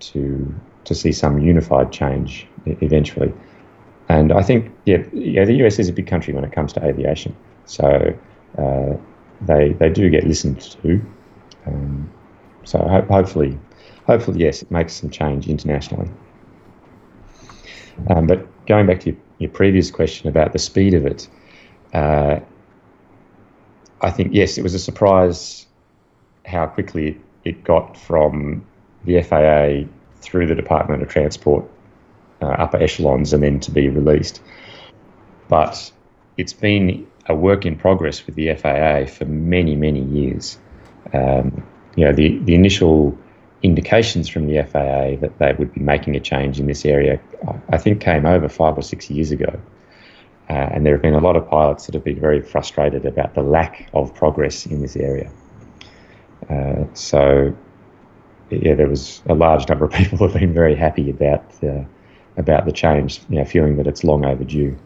to 0.00 0.54
to 0.84 0.94
see 0.94 1.12
some 1.12 1.38
unified 1.38 1.92
change 1.92 2.46
eventually. 2.66 3.32
And 4.08 4.32
I 4.32 4.42
think 4.42 4.72
yeah, 4.86 5.04
yeah, 5.12 5.44
the 5.44 5.54
US 5.64 5.78
is 5.78 5.88
a 5.88 5.92
big 5.92 6.06
country 6.06 6.34
when 6.34 6.44
it 6.44 6.52
comes 6.52 6.72
to 6.72 6.84
aviation. 6.84 7.36
So 7.66 8.16
uh, 8.58 8.96
they 9.42 9.74
they 9.74 9.90
do 9.90 10.10
get 10.10 10.26
listened 10.26 10.60
to. 10.82 11.00
Um, 11.66 12.10
so 12.64 12.78
ho- 12.78 13.06
hopefully, 13.08 13.58
hopefully 14.06 14.40
yes, 14.40 14.62
it 14.62 14.70
makes 14.70 14.94
some 14.94 15.10
change 15.10 15.48
internationally. 15.48 16.10
Um, 18.08 18.26
but 18.26 18.66
going 18.66 18.86
back 18.86 19.00
to 19.00 19.10
your, 19.10 19.18
your, 19.38 19.50
previous 19.50 19.90
question 19.90 20.28
about 20.28 20.52
the 20.52 20.58
speed 20.58 20.94
of 20.94 21.06
it, 21.06 21.28
uh, 21.92 22.40
I 24.00 24.10
think, 24.10 24.32
yes, 24.32 24.58
it 24.58 24.62
was 24.62 24.74
a 24.74 24.78
surprise 24.78 25.66
how 26.46 26.66
quickly 26.66 27.20
it 27.44 27.64
got 27.64 27.96
from 27.96 28.64
the 29.04 29.20
FAA 29.22 29.90
through 30.20 30.46
the 30.46 30.54
Department 30.54 31.02
of 31.02 31.08
Transport 31.08 31.64
uh, 32.42 32.46
upper 32.46 32.78
echelons 32.78 33.32
and 33.32 33.42
then 33.42 33.60
to 33.60 33.70
be 33.70 33.88
released. 33.88 34.42
But 35.48 35.92
it's 36.36 36.52
been 36.52 37.06
a 37.26 37.34
work 37.34 37.66
in 37.66 37.76
progress 37.76 38.24
with 38.26 38.34
the 38.34 38.54
FAA 38.54 39.06
for 39.06 39.24
many, 39.26 39.76
many 39.76 40.02
years. 40.02 40.58
Um, 41.12 41.66
you 41.96 42.04
know, 42.04 42.12
the, 42.12 42.38
the 42.38 42.54
initial 42.54 43.16
indications 43.62 44.28
from 44.28 44.46
the 44.46 44.62
FAA 44.62 45.20
that 45.20 45.38
they 45.38 45.52
would 45.58 45.72
be 45.74 45.80
making 45.80 46.16
a 46.16 46.20
change 46.20 46.58
in 46.58 46.66
this 46.66 46.84
area, 46.84 47.20
I 47.68 47.78
think 47.78 48.00
came 48.00 48.26
over 48.26 48.48
five 48.48 48.76
or 48.78 48.82
six 48.82 49.10
years 49.10 49.30
ago. 49.30 49.60
Uh, 50.48 50.68
and 50.72 50.84
there 50.84 50.94
have 50.94 51.02
been 51.02 51.14
a 51.14 51.20
lot 51.20 51.36
of 51.36 51.48
pilots 51.48 51.86
that 51.86 51.94
have 51.94 52.02
been 52.02 52.18
very 52.18 52.42
frustrated 52.42 53.06
about 53.06 53.34
the 53.34 53.42
lack 53.42 53.88
of 53.94 54.12
progress 54.14 54.66
in 54.66 54.80
this 54.80 54.96
area. 54.96 55.30
Uh, 56.48 56.84
so, 56.94 57.54
yeah, 58.50 58.74
there 58.74 58.88
was 58.88 59.22
a 59.28 59.34
large 59.34 59.68
number 59.68 59.84
of 59.84 59.92
people 60.00 60.18
who 60.18 60.26
have 60.26 60.40
been 60.40 60.54
very 60.54 60.74
happy 60.74 61.10
about 61.10 61.44
uh, 61.62 61.84
about 62.36 62.64
the 62.64 62.72
change, 62.72 63.20
you 63.28 63.36
know, 63.36 63.44
feeling 63.44 63.76
that 63.76 63.86
it's 63.86 64.02
long 64.02 64.24
overdue. 64.24 64.76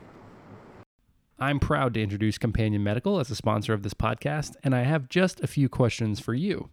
I'm 1.38 1.60
proud 1.60 1.94
to 1.94 2.02
introduce 2.02 2.36
Companion 2.38 2.82
Medical 2.82 3.18
as 3.20 3.30
a 3.30 3.34
sponsor 3.34 3.72
of 3.72 3.82
this 3.82 3.94
podcast, 3.94 4.56
and 4.62 4.74
I 4.74 4.82
have 4.82 5.08
just 5.08 5.40
a 5.40 5.46
few 5.46 5.68
questions 5.68 6.20
for 6.20 6.34
you. 6.34 6.70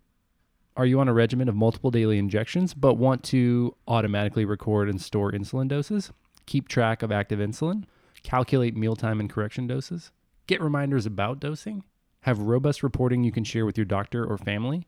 Are 0.78 0.86
you 0.86 1.02
on 1.02 1.10
a 1.10 1.14
regimen 1.14 1.50
of 1.50 1.56
multiple 1.56 1.92
daily 1.92 2.18
injections 2.18 2.74
but 2.74 2.94
want 2.94 3.24
to 3.26 3.76
automatically 3.90 4.46
record 4.46 4.90
and 4.90 5.02
store 5.02 5.32
insulin 5.32 5.68
doses? 5.68 6.12
Keep 6.46 6.70
track 6.70 7.04
of 7.04 7.12
active 7.12 7.40
insulin? 7.40 7.84
Calculate 8.24 8.78
mealtime 8.78 9.20
and 9.20 9.30
correction 9.30 9.68
doses? 9.68 10.12
Get 10.48 10.62
reminders 10.62 11.06
about 11.06 11.42
dosing? 11.42 11.84
Have 12.22 12.40
robust 12.40 12.84
reporting 12.84 13.24
you 13.24 13.34
can 13.34 13.44
share 13.44 13.66
with 13.66 13.78
your 13.78 13.86
doctor 13.86 14.26
or 14.26 14.38
family? 14.38 14.88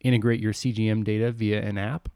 Integrate 0.00 0.40
your 0.40 0.52
CGM 0.52 1.02
data 1.02 1.32
via 1.32 1.62
an 1.62 1.78
app? 1.78 2.10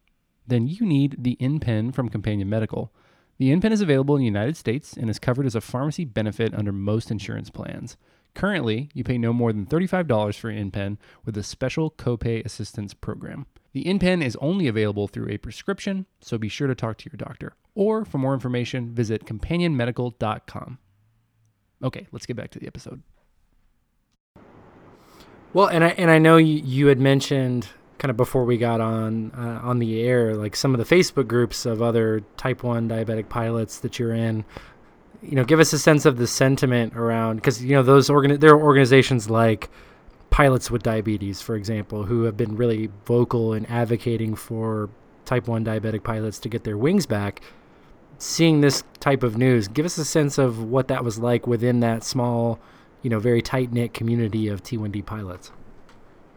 Then 0.46 0.66
you 0.66 0.85
need 0.85 1.16
the 1.18 1.37
InPen 1.40 1.94
from 1.94 2.11
Companion 2.11 2.50
Medical. 2.50 2.92
The 3.38 3.50
InPen 3.50 3.72
is 3.72 3.81
available 3.81 4.16
in 4.16 4.20
the 4.20 4.26
United 4.26 4.59
States 4.59 4.94
and 4.94 5.09
is 5.09 5.18
covered 5.18 5.46
as 5.46 5.55
a 5.55 5.61
pharmacy 5.62 6.05
benefit 6.05 6.55
under 6.55 6.72
most 6.72 7.11
insurance 7.11 7.48
plans. 7.48 7.96
Currently, 8.37 8.90
you 8.92 9.03
pay 9.03 9.16
no 9.16 9.33
more 9.33 9.51
than 9.51 9.64
$35 9.64 10.38
for 10.38 10.53
InPen 10.53 10.99
with 11.25 11.38
a 11.38 11.42
special 11.42 11.90
copay 11.90 12.44
assistance 12.44 12.92
program. 12.92 13.46
The 13.72 13.85
InPen 13.85 14.22
is 14.22 14.37
only 14.42 14.68
available 14.68 15.09
through 15.09 15.31
a 15.31 15.38
prescription, 15.38 16.05
so 16.20 16.37
be 16.37 16.51
sure 16.51 16.68
to 16.68 16.75
talk 16.75 16.99
to 16.99 17.11
your 17.11 17.16
doctor. 17.16 17.55
Or 17.75 18.05
for 18.05 18.18
more 18.18 18.35
information, 18.35 18.94
visit 18.94 19.25
companionmedical.com. 19.25 20.79
Okay, 21.83 22.07
let's 22.12 22.27
get 22.27 22.37
back 22.37 22.51
to 22.51 22.59
the 22.59 22.66
episode. 22.66 23.03
Well, 25.55 25.68
and 25.68 25.83
I 25.83 25.88
and 25.88 26.11
I 26.11 26.18
know 26.18 26.37
you, 26.37 26.61
you 26.62 26.88
had 26.88 27.01
mentioned 27.01 27.68
kind 27.96 28.11
of 28.11 28.18
before 28.18 28.44
we 28.44 28.59
got 28.59 28.83
on 28.83 29.33
uh, 29.33 29.61
on 29.62 29.79
the 29.79 30.03
air, 30.03 30.35
like 30.35 30.57
some 30.57 30.75
of 30.75 30.87
the 30.87 30.94
Facebook 30.94 31.27
groups 31.27 31.64
of 31.64 31.81
other 31.81 32.20
Type 32.37 32.62
One 32.62 32.87
diabetic 32.87 33.31
pilots 33.31 33.79
that 33.79 33.99
you're 33.99 34.12
in. 34.12 34.44
You 35.22 35.37
know, 35.37 35.44
give 35.44 35.61
us 35.61 35.72
a 35.72 35.79
sense 35.79 36.07
of 36.07 36.16
the 36.18 36.26
sentiment 36.26 36.96
around 36.96 37.37
because 37.37 37.62
you 37.62 37.72
know 37.72 37.83
those 37.83 38.11
organ 38.11 38.38
there 38.38 38.52
are 38.52 38.62
organizations 38.62 39.31
like 39.31 39.70
Pilots 40.31 40.70
with 40.70 40.83
Diabetes, 40.83 41.40
for 41.40 41.57
example, 41.57 42.05
who 42.05 42.24
have 42.24 42.37
been 42.37 42.57
really 42.57 42.90
vocal 43.05 43.52
in 43.52 43.66
advocating 43.66 44.35
for 44.35 44.90
Type 45.24 45.48
One 45.48 45.64
diabetic 45.64 46.05
pilots 46.05 46.38
to 46.40 46.48
get 46.48 46.64
their 46.64 46.76
wings 46.76 47.07
back. 47.07 47.40
Seeing 48.18 48.61
this 48.62 48.83
type 49.00 49.22
of 49.22 49.37
news, 49.37 49.68
give 49.68 49.85
us 49.85 49.98
a 49.98 50.05
sense 50.05 50.38
of 50.38 50.62
what 50.62 50.88
that 50.88 51.05
was 51.05 51.18
like 51.18 51.46
within 51.46 51.81
that 51.81 52.02
small, 52.02 52.59
you 53.02 53.11
know, 53.11 53.18
very 53.18 53.42
tight 53.42 53.72
knit 53.72 53.92
community 53.92 54.48
of 54.48 54.62
T1D 54.62 55.05
pilots 55.05 55.50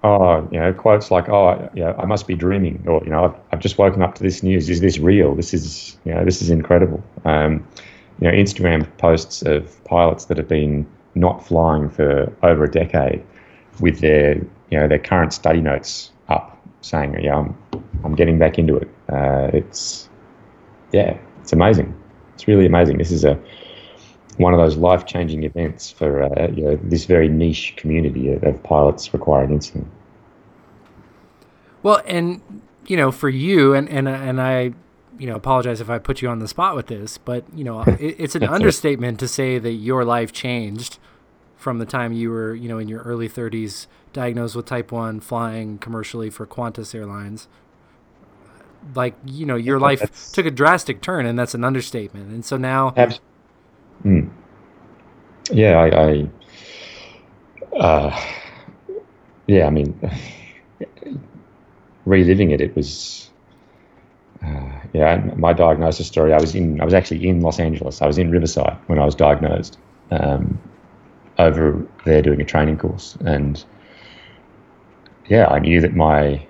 oh, 0.03 0.47
you 0.51 0.59
know, 0.59 0.73
quotes 0.73 1.11
like, 1.11 1.29
"Oh, 1.29 1.69
yeah, 1.73 1.93
I 1.97 2.05
must 2.05 2.27
be 2.27 2.35
dreaming," 2.35 2.83
or 2.87 3.01
you 3.03 3.09
know, 3.09 3.25
I've, 3.25 3.35
I've 3.51 3.59
just 3.59 3.77
woken 3.77 4.01
up 4.01 4.15
to 4.15 4.23
this 4.23 4.43
news. 4.43 4.69
Is 4.69 4.81
this 4.81 4.99
real? 4.99 5.35
This 5.35 5.53
is, 5.53 5.97
you 6.05 6.13
know, 6.13 6.23
this 6.23 6.41
is 6.41 6.49
incredible. 6.49 7.03
Um, 7.25 7.65
you 8.19 8.27
know, 8.27 8.33
Instagram 8.33 8.85
posts 8.97 9.41
of 9.41 9.83
pilots 9.85 10.25
that 10.25 10.37
have 10.37 10.47
been 10.47 10.85
not 11.15 11.45
flying 11.45 11.89
for 11.89 12.31
over 12.43 12.63
a 12.65 12.71
decade 12.71 13.23
with 13.79 13.99
their, 13.99 14.35
you 14.69 14.79
know, 14.79 14.87
their 14.87 14.99
current 14.99 15.33
study 15.33 15.61
notes 15.61 16.11
up, 16.27 16.57
saying, 16.81 17.17
"Yeah, 17.21 17.37
I'm, 17.37 17.57
I'm 18.03 18.15
getting 18.15 18.37
back 18.37 18.59
into 18.59 18.75
it." 18.75 18.89
Uh, 19.11 19.49
it's, 19.53 20.09
yeah, 20.91 21.17
it's 21.41 21.53
amazing. 21.53 21.95
It's 22.35 22.47
really 22.47 22.65
amazing. 22.65 22.97
This 22.97 23.11
is 23.11 23.23
a 23.23 23.39
one 24.37 24.53
of 24.53 24.59
those 24.59 24.77
life 24.77 25.05
changing 25.05 25.43
events 25.43 25.91
for 25.91 26.23
uh, 26.23 26.49
you 26.51 26.63
know, 26.63 26.79
this 26.83 27.03
very 27.05 27.27
niche 27.27 27.73
community 27.75 28.31
of, 28.31 28.41
of 28.43 28.63
pilots 28.63 29.13
requiring 29.13 29.49
insulin. 29.49 29.85
Well, 31.83 32.01
and 32.05 32.41
you 32.87 32.97
know, 32.97 33.11
for 33.11 33.29
you, 33.29 33.73
and 33.73 33.89
and 33.89 34.07
and 34.07 34.41
I, 34.41 34.73
you 35.19 35.27
know, 35.27 35.35
apologize 35.35 35.81
if 35.81 35.89
I 35.89 35.99
put 35.99 36.21
you 36.21 36.29
on 36.29 36.39
the 36.39 36.47
spot 36.47 36.75
with 36.75 36.87
this, 36.87 37.17
but 37.17 37.43
you 37.53 37.63
know, 37.63 37.81
it, 37.99 38.15
it's 38.17 38.35
an 38.35 38.43
understatement 38.43 39.19
to 39.19 39.27
say 39.27 39.59
that 39.59 39.73
your 39.73 40.03
life 40.03 40.31
changed 40.31 40.97
from 41.55 41.77
the 41.77 41.85
time 41.85 42.13
you 42.13 42.31
were, 42.31 42.55
you 42.55 42.69
know, 42.69 42.79
in 42.79 42.87
your 42.87 43.01
early 43.01 43.27
30s, 43.29 43.87
diagnosed 44.13 44.55
with 44.55 44.65
Type 44.65 44.91
One, 44.91 45.19
flying 45.19 45.77
commercially 45.77 46.29
for 46.29 46.47
Qantas 46.47 46.95
Airlines. 46.95 47.47
Like 48.95 49.15
you 49.25 49.45
know, 49.45 49.57
your 49.57 49.77
life 49.77 49.99
that's, 49.99 50.31
took 50.31 50.45
a 50.45 50.51
drastic 50.51 51.01
turn, 51.01 51.25
and 51.25 51.37
that's 51.37 51.53
an 51.53 51.63
understatement. 51.65 52.31
And 52.31 52.45
so 52.45 52.57
now, 52.57 52.93
Mm. 54.05 54.29
Yeah, 55.51 55.77
I, 55.77 56.29
I 57.75 57.77
uh, 57.77 58.25
yeah, 59.47 59.65
I 59.65 59.69
mean, 59.69 59.99
reliving 62.05 62.51
it, 62.51 62.61
it 62.61 62.75
was, 62.75 63.28
uh, 64.45 64.71
yeah, 64.93 65.17
my 65.35 65.53
diagnosis 65.53 66.07
story. 66.07 66.33
I 66.33 66.39
was 66.39 66.55
in, 66.55 66.79
I 66.81 66.85
was 66.85 66.93
actually 66.93 67.27
in 67.27 67.41
Los 67.41 67.59
Angeles. 67.59 68.01
I 68.01 68.07
was 68.07 68.17
in 68.17 68.31
Riverside 68.31 68.77
when 68.87 68.99
I 68.99 69.05
was 69.05 69.15
diagnosed, 69.15 69.77
um, 70.11 70.59
over 71.37 71.85
there 72.05 72.21
doing 72.21 72.41
a 72.41 72.45
training 72.45 72.77
course, 72.77 73.17
and 73.25 73.63
yeah, 75.27 75.47
I 75.47 75.59
knew 75.59 75.81
that 75.81 75.95
my 75.95 76.45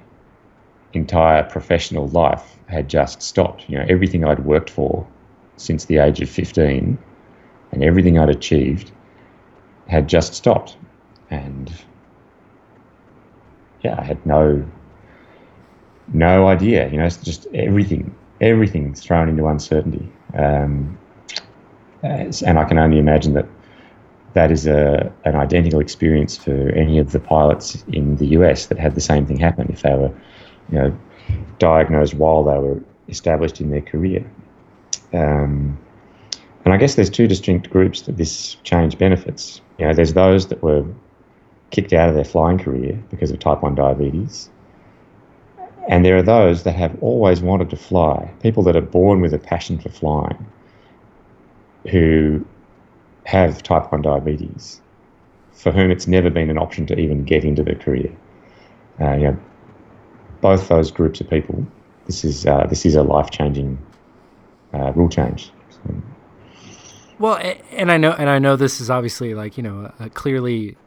entire 0.94 1.44
professional 1.44 2.08
life 2.08 2.58
had 2.68 2.90
just 2.90 3.22
stopped. 3.22 3.70
You 3.70 3.80
know, 3.80 3.86
everything 3.90 4.24
I'd 4.24 4.46
worked 4.46 4.70
for 4.70 5.06
since 5.58 5.86
the 5.86 5.98
age 5.98 6.22
of 6.22 6.30
fifteen 6.30 6.98
and 7.72 7.84
everything 7.84 8.18
I'd 8.18 8.30
achieved 8.30 8.92
had 9.88 10.08
just 10.08 10.34
stopped. 10.34 10.78
And 11.30 11.72
yeah, 13.84 13.96
I 14.00 14.04
had 14.04 14.26
no 14.26 14.66
no 16.14 16.48
idea. 16.48 16.90
You 16.90 16.98
know, 16.98 17.06
it's 17.06 17.18
just 17.18 17.48
everything 17.54 18.16
everything's 18.42 19.02
thrown 19.02 19.28
into 19.28 19.48
uncertainty. 19.48 20.10
Um, 20.34 20.98
and 22.02 22.58
I 22.58 22.64
can 22.64 22.78
only 22.78 23.00
imagine 23.00 23.34
that 23.34 23.48
that 24.34 24.52
is 24.52 24.68
a 24.68 25.12
an 25.26 25.36
identical 25.36 25.80
experience 25.80 26.38
for 26.38 26.70
any 26.70 27.00
of 27.00 27.12
the 27.12 27.20
pilots 27.20 27.84
in 27.92 28.16
the 28.18 28.28
US 28.28 28.68
that 28.68 28.78
had 28.78 28.96
the 28.96 29.02
same 29.02 29.26
thing 29.26 29.38
happen 29.38 29.68
if 29.70 29.82
they 29.82 29.96
were, 29.96 30.14
you 30.72 30.78
know, 30.78 31.00
diagnosed 31.58 32.14
while 32.14 32.44
they 32.44 32.58
were 32.58 32.82
established 33.08 33.60
in 33.60 33.72
their 33.72 33.82
career. 33.82 34.24
Um, 35.14 35.78
and 36.66 36.74
I 36.74 36.78
guess 36.78 36.96
there's 36.96 37.10
two 37.10 37.28
distinct 37.28 37.70
groups 37.70 38.02
that 38.02 38.18
this 38.18 38.56
change 38.64 38.98
benefits. 38.98 39.62
You 39.78 39.88
know, 39.88 39.94
there's 39.94 40.14
those 40.14 40.48
that 40.48 40.62
were 40.62 40.86
kicked 41.72 41.94
out 41.94 42.10
of 42.10 42.16
their 42.16 42.26
flying 42.26 42.58
career 42.58 43.02
because 43.10 43.32
of 43.32 43.40
type 43.40 43.62
1 43.62 43.76
diabetes. 43.76 44.50
And 45.90 46.06
there 46.06 46.16
are 46.16 46.24
those 46.24 46.64
that 46.64 46.76
have 46.76 46.96
always 47.02 47.42
wanted 47.42 47.72
to 47.72 47.76
fly, 47.76 48.32
people 48.44 48.62
that 48.64 48.76
are 48.76 48.82
born 48.82 49.22
with 49.22 49.34
a 49.34 49.40
passion 49.40 49.80
for 49.80 49.90
flying, 49.90 50.46
who 51.90 52.46
have 53.26 53.64
type 53.64 53.92
1 53.92 54.04
diabetes, 54.04 54.82
for 55.52 55.72
whom 55.72 55.90
it's 55.90 56.06
never 56.06 56.30
been 56.30 56.52
an 56.52 56.60
option 56.60 56.86
to 56.86 57.00
even 57.00 57.24
get 57.24 57.44
into 57.44 57.64
the 57.64 57.74
career. 57.74 58.16
Uh, 59.02 59.14
you 59.14 59.24
know, 59.24 59.40
both 60.42 60.68
those 60.68 60.92
groups 60.92 61.22
of 61.22 61.30
people, 61.30 61.66
this 62.06 62.24
is, 62.24 62.46
uh, 62.46 62.68
this 62.70 62.86
is 62.86 62.96
a 62.96 63.02
life 63.02 63.32
changing 63.32 63.80
uh, 64.76 64.92
rule 64.94 65.10
change. 65.10 65.52
Well, 67.18 67.36
and 67.72 67.92
I 67.92 67.98
know, 67.98 68.12
and 68.12 68.30
I 68.30 68.38
know 68.38 68.56
this 68.56 68.80
is 68.80 68.90
obviously 68.90 69.34
like 69.34 69.58
you 69.58 69.64
know 69.64 69.92
uh, 70.00 70.10
clearly 70.14 70.78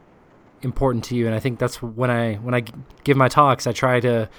important 0.61 1.03
to 1.05 1.15
you, 1.15 1.25
and 1.27 1.35
I 1.35 1.39
think 1.39 1.59
that's 1.59 1.81
when 1.81 2.09
I 2.09 2.35
when 2.35 2.55
I 2.55 2.63
give 3.03 3.17
my 3.17 3.27
talks, 3.27 3.67
I 3.67 3.71
try 3.71 3.99
to 3.99 4.29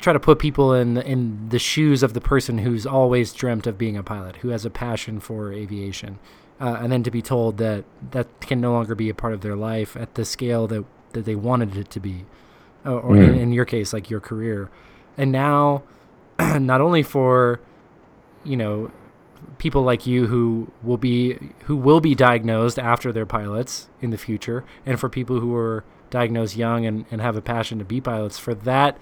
try 0.00 0.12
to 0.12 0.20
put 0.20 0.38
people 0.38 0.72
in 0.72 0.96
in 0.98 1.48
the 1.50 1.58
shoes 1.58 2.02
of 2.02 2.14
the 2.14 2.20
person 2.20 2.58
who's 2.58 2.86
always 2.86 3.32
dreamt 3.32 3.66
of 3.66 3.78
being 3.78 3.96
a 3.96 4.02
pilot, 4.02 4.36
who 4.36 4.48
has 4.48 4.64
a 4.64 4.70
passion 4.70 5.20
for 5.20 5.52
aviation, 5.52 6.18
uh, 6.60 6.78
and 6.80 6.90
then 6.90 7.02
to 7.02 7.10
be 7.10 7.22
told 7.22 7.58
that 7.58 7.84
that 8.10 8.40
can 8.40 8.60
no 8.60 8.72
longer 8.72 8.94
be 8.94 9.08
a 9.08 9.14
part 9.14 9.32
of 9.32 9.42
their 9.42 9.56
life 9.56 9.96
at 9.96 10.14
the 10.14 10.24
scale 10.24 10.66
that 10.66 10.84
that 11.12 11.24
they 11.24 11.34
wanted 11.34 11.76
it 11.76 11.90
to 11.90 12.00
be, 12.00 12.24
or, 12.84 13.00
or 13.00 13.14
mm. 13.14 13.28
in, 13.28 13.34
in 13.34 13.52
your 13.52 13.64
case, 13.64 13.92
like 13.92 14.10
your 14.10 14.20
career, 14.20 14.70
and 15.16 15.30
now 15.30 15.82
not 16.38 16.80
only 16.80 17.02
for 17.02 17.60
you 18.44 18.56
know 18.56 18.90
people 19.58 19.82
like 19.82 20.06
you 20.06 20.26
who 20.26 20.70
will 20.82 20.96
be 20.96 21.38
who 21.64 21.76
will 21.76 22.00
be 22.00 22.14
diagnosed 22.14 22.78
after 22.78 23.12
they're 23.12 23.26
pilots 23.26 23.88
in 24.00 24.10
the 24.10 24.18
future, 24.18 24.64
and 24.86 24.98
for 24.98 25.08
people 25.08 25.40
who 25.40 25.54
are 25.54 25.84
diagnosed 26.08 26.56
young 26.56 26.84
and, 26.86 27.04
and 27.10 27.20
have 27.20 27.36
a 27.36 27.42
passion 27.42 27.78
to 27.78 27.84
be 27.84 28.00
pilots, 28.00 28.38
for 28.38 28.54
that 28.54 28.98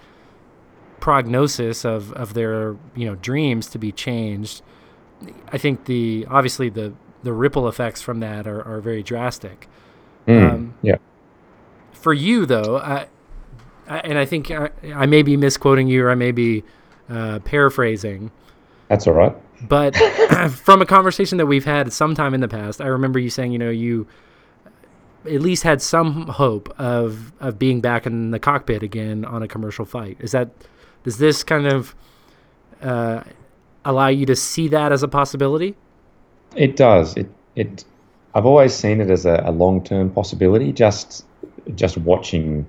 prognosis 0.99 1.85
of, 1.85 2.11
of 2.13 2.33
their 2.33 2.75
you 2.95 3.05
know 3.05 3.15
dreams 3.15 3.67
to 3.69 3.77
be 3.77 3.91
changed, 3.91 4.61
I 5.51 5.57
think 5.57 5.85
the 5.85 6.25
obviously 6.29 6.69
the 6.69 6.93
the 7.23 7.33
ripple 7.33 7.67
effects 7.67 8.01
from 8.01 8.19
that 8.21 8.47
are, 8.47 8.61
are 8.63 8.79
very 8.79 9.03
drastic. 9.03 9.67
Mm, 10.27 10.51
um, 10.51 10.73
yeah. 10.81 10.97
For 11.91 12.13
you 12.13 12.45
though, 12.45 12.77
I, 12.77 13.07
I, 13.87 13.99
and 13.99 14.17
I 14.17 14.25
think 14.25 14.51
I, 14.51 14.69
I, 14.93 15.05
may 15.05 15.21
be 15.21 15.35
misquoting 15.35 15.87
you 15.87 16.05
or 16.05 16.11
I 16.11 16.15
may 16.15 16.31
be 16.31 16.63
uh, 17.09 17.39
paraphrasing. 17.39 18.31
That's 18.87 19.05
all 19.07 19.13
right. 19.13 19.35
But 19.61 19.97
from 20.51 20.81
a 20.81 20.85
conversation 20.85 21.37
that 21.39 21.47
we've 21.47 21.65
had 21.65 21.91
sometime 21.91 22.33
in 22.33 22.39
the 22.39 22.47
past, 22.47 22.79
I 22.79 22.87
remember 22.87 23.19
you 23.19 23.29
saying, 23.29 23.51
you 23.51 23.59
know, 23.59 23.69
you 23.69 24.07
at 25.25 25.41
least 25.41 25.63
had 25.63 25.81
some 25.81 26.27
hope 26.27 26.69
of 26.79 27.33
of 27.41 27.59
being 27.59 27.81
back 27.81 28.05
in 28.05 28.31
the 28.31 28.39
cockpit 28.39 28.83
again 28.83 29.25
on 29.25 29.43
a 29.43 29.47
commercial 29.47 29.83
flight. 29.85 30.17
Is 30.19 30.31
that 30.31 30.49
does 31.03 31.17
this 31.17 31.43
kind 31.43 31.67
of 31.67 31.95
uh, 32.81 33.23
allow 33.85 34.07
you 34.07 34.25
to 34.25 34.35
see 34.35 34.67
that 34.69 34.91
as 34.91 35.03
a 35.03 35.07
possibility? 35.07 35.75
It 36.55 36.75
does. 36.75 37.15
It 37.15 37.29
it. 37.55 37.83
I've 38.35 38.45
always 38.45 38.73
seen 38.73 39.01
it 39.01 39.09
as 39.09 39.25
a, 39.25 39.41
a 39.45 39.51
long 39.51 39.83
term 39.83 40.09
possibility. 40.11 40.71
Just 40.71 41.25
just 41.75 41.97
watching 41.97 42.65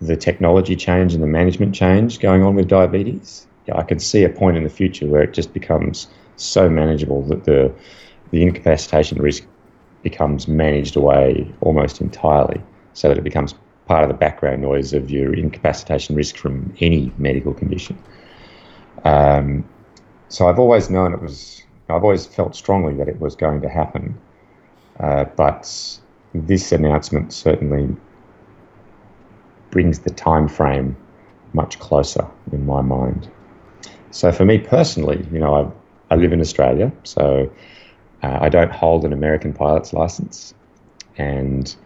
the 0.00 0.16
technology 0.16 0.74
change 0.74 1.14
and 1.14 1.22
the 1.22 1.28
management 1.28 1.74
change 1.74 2.18
going 2.18 2.42
on 2.42 2.56
with 2.56 2.68
diabetes. 2.68 3.46
Yeah, 3.66 3.78
I 3.78 3.84
can 3.84 4.00
see 4.00 4.24
a 4.24 4.28
point 4.28 4.56
in 4.56 4.64
the 4.64 4.70
future 4.70 5.06
where 5.06 5.22
it 5.22 5.32
just 5.32 5.52
becomes 5.52 6.08
so 6.36 6.68
manageable 6.68 7.22
that 7.22 7.44
the 7.44 7.72
the 8.30 8.42
incapacitation 8.42 9.20
risk 9.20 9.44
becomes 10.02 10.48
managed 10.48 10.96
away 10.96 11.52
almost 11.60 12.00
entirely, 12.00 12.60
so 12.94 13.08
that 13.08 13.18
it 13.18 13.24
becomes 13.24 13.54
part 13.92 14.04
of 14.04 14.08
the 14.08 14.14
background 14.14 14.62
noise 14.62 14.94
of 14.94 15.10
your 15.10 15.34
incapacitation 15.34 16.16
risk 16.16 16.34
from 16.38 16.74
any 16.80 17.12
medical 17.18 17.52
condition. 17.52 17.98
Um, 19.04 19.68
so 20.30 20.48
I've 20.48 20.58
always 20.58 20.88
known 20.88 21.12
it 21.12 21.20
was. 21.20 21.62
I've 21.90 22.02
always 22.02 22.24
felt 22.24 22.56
strongly 22.56 22.94
that 22.94 23.06
it 23.06 23.20
was 23.20 23.36
going 23.36 23.60
to 23.60 23.68
happen, 23.68 24.18
uh, 24.98 25.24
but 25.36 25.68
this 26.32 26.72
announcement 26.72 27.34
certainly 27.34 27.94
brings 29.70 29.98
the 29.98 30.10
time 30.10 30.48
frame 30.48 30.96
much 31.52 31.78
closer 31.78 32.26
in 32.50 32.64
my 32.64 32.80
mind. 32.80 33.30
So 34.10 34.32
for 34.32 34.46
me 34.46 34.56
personally, 34.56 35.22
you 35.30 35.38
know, 35.38 35.52
I, 35.54 36.14
I 36.14 36.16
live 36.16 36.32
in 36.32 36.40
Australia, 36.40 36.90
so 37.04 37.52
uh, 38.22 38.38
I 38.40 38.48
don't 38.48 38.72
hold 38.72 39.04
an 39.04 39.12
American 39.12 39.52
pilot's 39.52 39.92
license, 39.92 40.54
and 41.18 41.76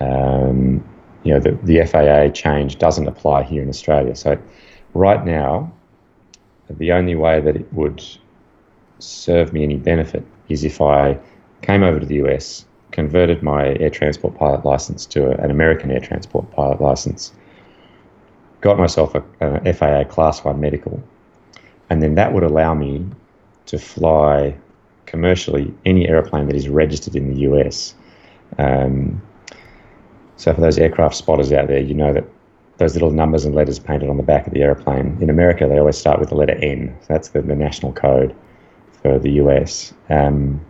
um, 0.00 0.82
you 1.26 1.32
know 1.32 1.40
the, 1.40 1.58
the 1.64 1.84
FAA 1.84 2.32
change 2.32 2.78
doesn't 2.78 3.08
apply 3.08 3.42
here 3.42 3.60
in 3.60 3.68
Australia. 3.68 4.14
So 4.14 4.40
right 4.94 5.24
now, 5.26 5.72
the 6.70 6.92
only 6.92 7.16
way 7.16 7.40
that 7.40 7.56
it 7.56 7.72
would 7.72 8.02
serve 9.00 9.52
me 9.52 9.64
any 9.64 9.76
benefit 9.76 10.24
is 10.48 10.62
if 10.62 10.80
I 10.80 11.18
came 11.62 11.82
over 11.82 11.98
to 11.98 12.06
the 12.06 12.24
US, 12.26 12.64
converted 12.92 13.42
my 13.42 13.74
air 13.80 13.90
transport 13.90 14.36
pilot 14.36 14.64
license 14.64 15.04
to 15.06 15.32
an 15.42 15.50
American 15.50 15.90
air 15.90 15.98
transport 16.00 16.48
pilot 16.52 16.80
license, 16.80 17.32
got 18.60 18.78
myself 18.78 19.16
a, 19.16 19.24
a 19.40 19.72
FAA 19.72 20.04
Class 20.04 20.44
One 20.44 20.60
medical, 20.60 21.02
and 21.90 22.04
then 22.04 22.14
that 22.14 22.34
would 22.34 22.44
allow 22.44 22.72
me 22.72 23.04
to 23.66 23.78
fly 23.80 24.56
commercially 25.06 25.74
any 25.84 26.08
airplane 26.08 26.46
that 26.46 26.54
is 26.54 26.68
registered 26.68 27.16
in 27.16 27.34
the 27.34 27.40
US. 27.50 27.96
Um, 28.58 29.20
so 30.36 30.52
for 30.54 30.60
those 30.60 30.78
aircraft 30.78 31.14
spotters 31.14 31.52
out 31.52 31.68
there, 31.68 31.80
you 31.80 31.94
know 31.94 32.12
that 32.12 32.24
those 32.78 32.94
little 32.94 33.10
numbers 33.10 33.44
and 33.44 33.54
letters 33.54 33.78
painted 33.78 34.08
on 34.08 34.18
the 34.18 34.22
back 34.22 34.46
of 34.46 34.52
the 34.52 34.62
airplane. 34.62 35.16
In 35.20 35.30
America, 35.30 35.66
they 35.66 35.78
always 35.78 35.96
start 35.96 36.20
with 36.20 36.28
the 36.28 36.34
letter 36.34 36.54
N. 36.62 36.94
So 37.00 37.06
that's 37.08 37.28
the, 37.28 37.40
the 37.40 37.56
national 37.56 37.92
code 37.92 38.34
for 39.02 39.18
the 39.18 39.30
US. 39.32 39.94
Um, 40.10 40.60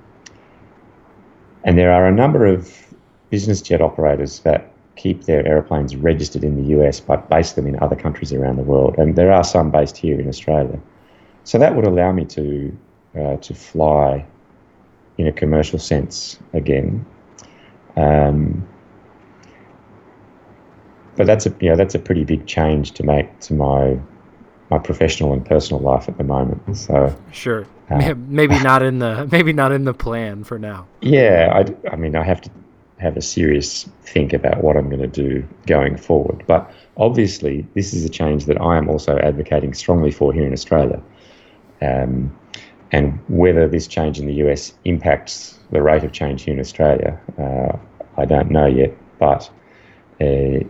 and 1.64 1.76
there 1.76 1.92
are 1.92 2.06
a 2.06 2.12
number 2.12 2.46
of 2.46 2.94
business 3.30 3.60
jet 3.60 3.82
operators 3.82 4.40
that 4.40 4.72
keep 4.94 5.24
their 5.24 5.46
airplanes 5.46 5.96
registered 5.96 6.44
in 6.44 6.56
the 6.56 6.78
US 6.78 7.00
but 7.00 7.28
base 7.28 7.52
them 7.52 7.66
in 7.66 7.78
other 7.82 7.96
countries 7.96 8.32
around 8.32 8.56
the 8.56 8.62
world. 8.62 8.94
And 8.98 9.16
there 9.16 9.32
are 9.32 9.44
some 9.44 9.70
based 9.70 9.96
here 9.96 10.18
in 10.18 10.28
Australia. 10.28 10.78
So 11.42 11.58
that 11.58 11.74
would 11.74 11.84
allow 11.84 12.12
me 12.12 12.24
to 12.26 12.78
uh, 13.18 13.36
to 13.36 13.54
fly 13.54 14.24
in 15.18 15.26
a 15.26 15.32
commercial 15.32 15.78
sense 15.78 16.38
again. 16.52 17.04
Um, 17.96 18.66
but 21.16 21.26
that's 21.26 21.46
a 21.46 21.54
you 21.60 21.70
know 21.70 21.76
that's 21.76 21.94
a 21.94 21.98
pretty 21.98 22.24
big 22.24 22.46
change 22.46 22.92
to 22.92 23.02
make 23.02 23.40
to 23.40 23.54
my 23.54 23.98
my 24.70 24.78
professional 24.78 25.32
and 25.32 25.44
personal 25.44 25.80
life 25.80 26.08
at 26.08 26.18
the 26.18 26.24
moment. 26.24 26.76
So 26.76 27.16
sure, 27.32 27.66
uh, 27.90 28.14
maybe 28.26 28.58
not 28.60 28.82
in 28.82 28.98
the 28.98 29.28
maybe 29.32 29.52
not 29.52 29.72
in 29.72 29.84
the 29.84 29.94
plan 29.94 30.44
for 30.44 30.58
now. 30.58 30.86
Yeah, 31.00 31.52
I, 31.52 31.90
I 31.90 31.96
mean 31.96 32.16
I 32.16 32.24
have 32.24 32.40
to 32.42 32.50
have 32.98 33.16
a 33.16 33.22
serious 33.22 33.88
think 34.02 34.32
about 34.32 34.62
what 34.62 34.76
I'm 34.76 34.88
going 34.88 35.02
to 35.02 35.06
do 35.06 35.46
going 35.66 35.96
forward. 35.96 36.44
But 36.46 36.70
obviously, 36.96 37.66
this 37.74 37.92
is 37.92 38.04
a 38.04 38.08
change 38.08 38.46
that 38.46 38.60
I 38.60 38.78
am 38.78 38.88
also 38.88 39.18
advocating 39.18 39.74
strongly 39.74 40.10
for 40.10 40.32
here 40.32 40.46
in 40.46 40.52
Australia. 40.52 41.02
Um, 41.82 42.36
and 42.92 43.18
whether 43.28 43.68
this 43.68 43.86
change 43.86 44.18
in 44.18 44.26
the 44.26 44.34
US 44.46 44.72
impacts 44.84 45.58
the 45.70 45.82
rate 45.82 46.04
of 46.04 46.12
change 46.12 46.44
here 46.44 46.54
in 46.54 46.60
Australia, 46.60 47.20
uh, 47.38 47.76
I 48.16 48.24
don't 48.24 48.50
know 48.50 48.66
yet. 48.66 48.96
But 49.18 49.50
uh, 50.20 50.64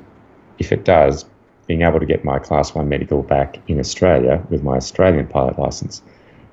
if 0.58 0.72
it 0.72 0.84
does, 0.84 1.24
being 1.66 1.82
able 1.82 2.00
to 2.00 2.06
get 2.06 2.24
my 2.24 2.38
Class 2.38 2.74
1 2.74 2.88
medical 2.88 3.22
back 3.22 3.58
in 3.68 3.78
Australia 3.78 4.44
with 4.50 4.62
my 4.62 4.76
Australian 4.76 5.26
pilot 5.26 5.58
license 5.58 6.02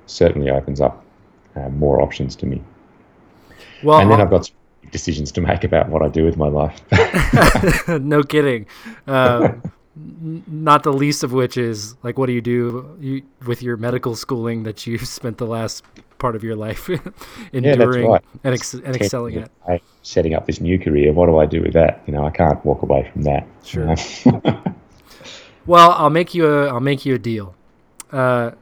certainly 0.06 0.50
opens 0.50 0.80
up 0.80 1.04
uh, 1.56 1.68
more 1.70 2.00
options 2.00 2.36
to 2.36 2.46
me. 2.46 2.62
Well, 3.82 4.00
and 4.00 4.10
then 4.10 4.20
I've 4.20 4.30
got 4.30 4.50
decisions 4.90 5.32
to 5.32 5.40
make 5.40 5.64
about 5.64 5.88
what 5.88 6.02
I 6.02 6.08
do 6.08 6.24
with 6.24 6.36
my 6.36 6.48
life. 6.48 6.80
no 7.88 8.22
kidding. 8.22 8.66
Uh, 9.06 9.52
not 9.96 10.82
the 10.82 10.92
least 10.92 11.22
of 11.22 11.32
which 11.32 11.56
is 11.56 11.94
like, 12.02 12.18
what 12.18 12.26
do 12.26 12.32
you 12.32 12.40
do 12.40 12.96
you, 13.00 13.22
with 13.46 13.62
your 13.62 13.76
medical 13.76 14.16
schooling 14.16 14.64
that 14.64 14.86
you've 14.86 15.06
spent 15.06 15.38
the 15.38 15.46
last 15.46 15.84
part 16.18 16.34
of 16.34 16.42
your 16.42 16.56
life 16.56 16.88
enduring 17.52 18.04
yeah, 18.04 18.10
right. 18.12 18.24
and, 18.42 18.54
ex- 18.54 18.74
and 18.74 18.96
excelling 18.96 19.36
at? 19.36 19.82
Setting 20.02 20.34
up 20.34 20.46
this 20.46 20.60
new 20.60 20.78
career. 20.78 21.12
What 21.12 21.26
do 21.26 21.38
I 21.38 21.46
do 21.46 21.62
with 21.62 21.72
that? 21.74 22.02
You 22.06 22.12
know, 22.12 22.24
I 22.24 22.30
can't 22.30 22.62
walk 22.64 22.82
away 22.82 23.08
from 23.12 23.22
that. 23.22 23.46
Sure. 23.62 23.94
You 24.24 24.40
know? 24.44 24.62
well, 25.66 25.92
I'll 25.92 26.10
make 26.10 26.34
you 26.34 26.46
a 26.46 26.68
I'll 26.68 26.80
make 26.80 27.06
you 27.06 27.14
a 27.14 27.18
deal. 27.18 27.54
Uh, 28.10 28.52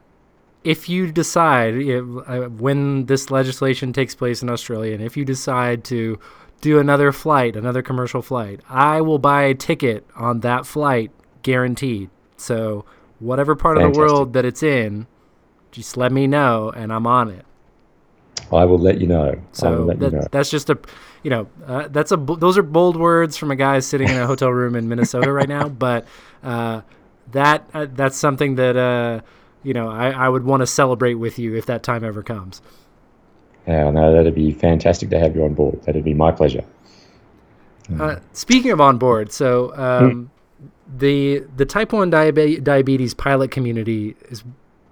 if 0.64 0.88
you 0.88 1.10
decide 1.10 1.74
if, 1.74 2.04
uh, 2.28 2.48
when 2.48 3.06
this 3.06 3.30
legislation 3.30 3.92
takes 3.92 4.14
place 4.14 4.42
in 4.42 4.48
Australia, 4.48 4.94
and 4.94 5.02
if 5.02 5.16
you 5.16 5.24
decide 5.24 5.82
to 5.84 6.20
do 6.60 6.78
another 6.78 7.10
flight, 7.10 7.56
another 7.56 7.82
commercial 7.82 8.22
flight, 8.22 8.60
I 8.68 9.00
will 9.00 9.18
buy 9.18 9.42
a 9.42 9.54
ticket 9.54 10.06
on 10.14 10.40
that 10.40 10.64
flight 10.64 11.10
guaranteed. 11.42 12.10
So 12.36 12.84
whatever 13.18 13.54
part 13.54 13.76
Fantastic. 13.76 14.02
of 14.02 14.08
the 14.08 14.14
world 14.14 14.32
that 14.34 14.44
it's 14.44 14.62
in, 14.62 15.06
just 15.70 15.96
let 15.96 16.12
me 16.12 16.26
know 16.26 16.70
and 16.74 16.92
I'm 16.92 17.06
on 17.06 17.30
it. 17.30 17.44
I 18.52 18.64
will 18.64 18.78
let 18.78 19.00
you 19.00 19.06
know. 19.06 19.40
So 19.52 19.86
that, 19.86 20.00
you 20.00 20.10
know. 20.10 20.26
that's 20.30 20.50
just 20.50 20.68
a, 20.68 20.78
you 21.22 21.30
know, 21.30 21.48
uh, 21.66 21.88
that's 21.88 22.12
a 22.12 22.16
those 22.16 22.58
are 22.58 22.62
bold 22.62 22.96
words 22.96 23.36
from 23.36 23.50
a 23.50 23.56
guy 23.56 23.78
sitting 23.78 24.08
in 24.08 24.16
a 24.16 24.26
hotel 24.26 24.50
room 24.50 24.74
in 24.74 24.88
Minnesota 24.88 25.32
right 25.32 25.48
now. 25.48 25.68
But 25.82 26.06
uh, 26.42 26.82
that 27.32 27.68
uh, 27.72 27.86
that's 27.92 28.16
something 28.16 28.56
that 28.56 28.76
uh, 28.76 29.20
you 29.62 29.72
know 29.72 29.88
I, 29.88 30.10
I 30.10 30.28
would 30.28 30.44
want 30.44 30.60
to 30.60 30.66
celebrate 30.66 31.14
with 31.14 31.38
you 31.38 31.54
if 31.54 31.66
that 31.66 31.82
time 31.82 32.04
ever 32.04 32.22
comes. 32.22 32.60
Yeah, 33.66 33.90
no, 33.90 34.12
that'd 34.12 34.34
be 34.34 34.52
fantastic 34.52 35.08
to 35.10 35.18
have 35.18 35.36
you 35.36 35.44
on 35.44 35.54
board. 35.54 35.82
That'd 35.84 36.04
be 36.04 36.14
my 36.14 36.32
pleasure. 36.32 36.64
Uh, 37.98 38.16
speaking 38.32 38.70
of 38.70 38.80
on 38.80 38.96
board, 38.96 39.32
so 39.32 39.76
um, 39.76 40.30
the 40.96 41.44
the 41.56 41.64
type 41.64 41.92
one 41.92 42.10
diabe- 42.10 42.62
diabetes 42.62 43.14
pilot 43.14 43.50
community 43.50 44.16
is 44.28 44.44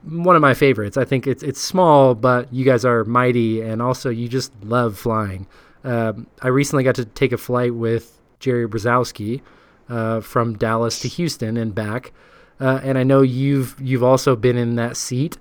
one 0.03 0.35
of 0.35 0.43
my 0.43 0.55
favorites. 0.55 0.97
I 0.97 1.05
think 1.05 1.27
it's 1.27 1.43
it's 1.43 1.61
small, 1.61 2.15
but 2.15 2.53
you 2.53 2.65
guys 2.65 2.85
are 2.85 3.05
mighty, 3.05 3.61
and 3.61 3.83
also 3.83 4.09
you 4.11 4.29
just 4.29 4.53
love 4.63 4.99
flying. 4.99 5.47
Um, 5.85 6.27
I 6.43 6.49
recently 6.49 6.85
got 6.85 6.95
to 6.97 7.05
take 7.05 7.33
a 7.33 7.39
flight 7.39 7.75
with 7.75 8.19
Jerry 8.39 8.69
Brzezowski 8.69 9.41
uh, 9.89 10.21
from 10.21 10.57
Dallas 10.57 11.01
to 11.01 11.09
Houston 11.09 11.57
and 11.57 11.75
back, 11.75 12.13
uh, 12.61 12.81
and 12.83 12.97
I 12.97 13.03
know 13.03 13.23
you've 13.23 13.77
you've 13.81 14.05
also 14.05 14.37
been 14.37 14.57
in 14.57 14.77
that 14.77 14.97
seat. 14.97 15.39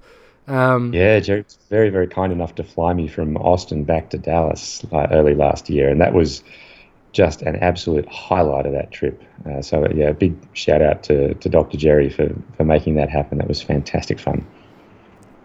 Um, 0.47 0.93
yeah, 0.93 1.19
Jerry's 1.19 1.57
very 1.69 1.89
very 1.89 2.07
kind 2.07 2.33
enough 2.33 2.55
to 2.55 2.63
fly 2.63 2.93
me 2.93 3.07
from 3.07 3.37
Austin 3.37 3.83
back 3.83 4.09
to 4.09 4.17
Dallas 4.17 4.85
early 4.91 5.35
last 5.35 5.69
year, 5.69 5.89
and 5.89 6.01
that 6.01 6.13
was 6.13 6.43
just 7.11 7.41
an 7.41 7.55
absolute 7.57 8.07
highlight 8.07 8.65
of 8.65 8.73
that 8.73 8.91
trip. 8.91 9.21
Uh, 9.49 9.61
so 9.61 9.87
yeah, 9.93 10.09
a 10.09 10.13
big 10.13 10.35
shout 10.53 10.81
out 10.81 11.03
to, 11.03 11.33
to 11.35 11.49
Dr. 11.49 11.77
Jerry 11.77 12.09
for, 12.09 12.29
for 12.55 12.63
making 12.63 12.95
that 12.95 13.09
happen. 13.09 13.37
That 13.39 13.47
was 13.47 13.61
fantastic 13.61 14.19
fun. 14.19 14.45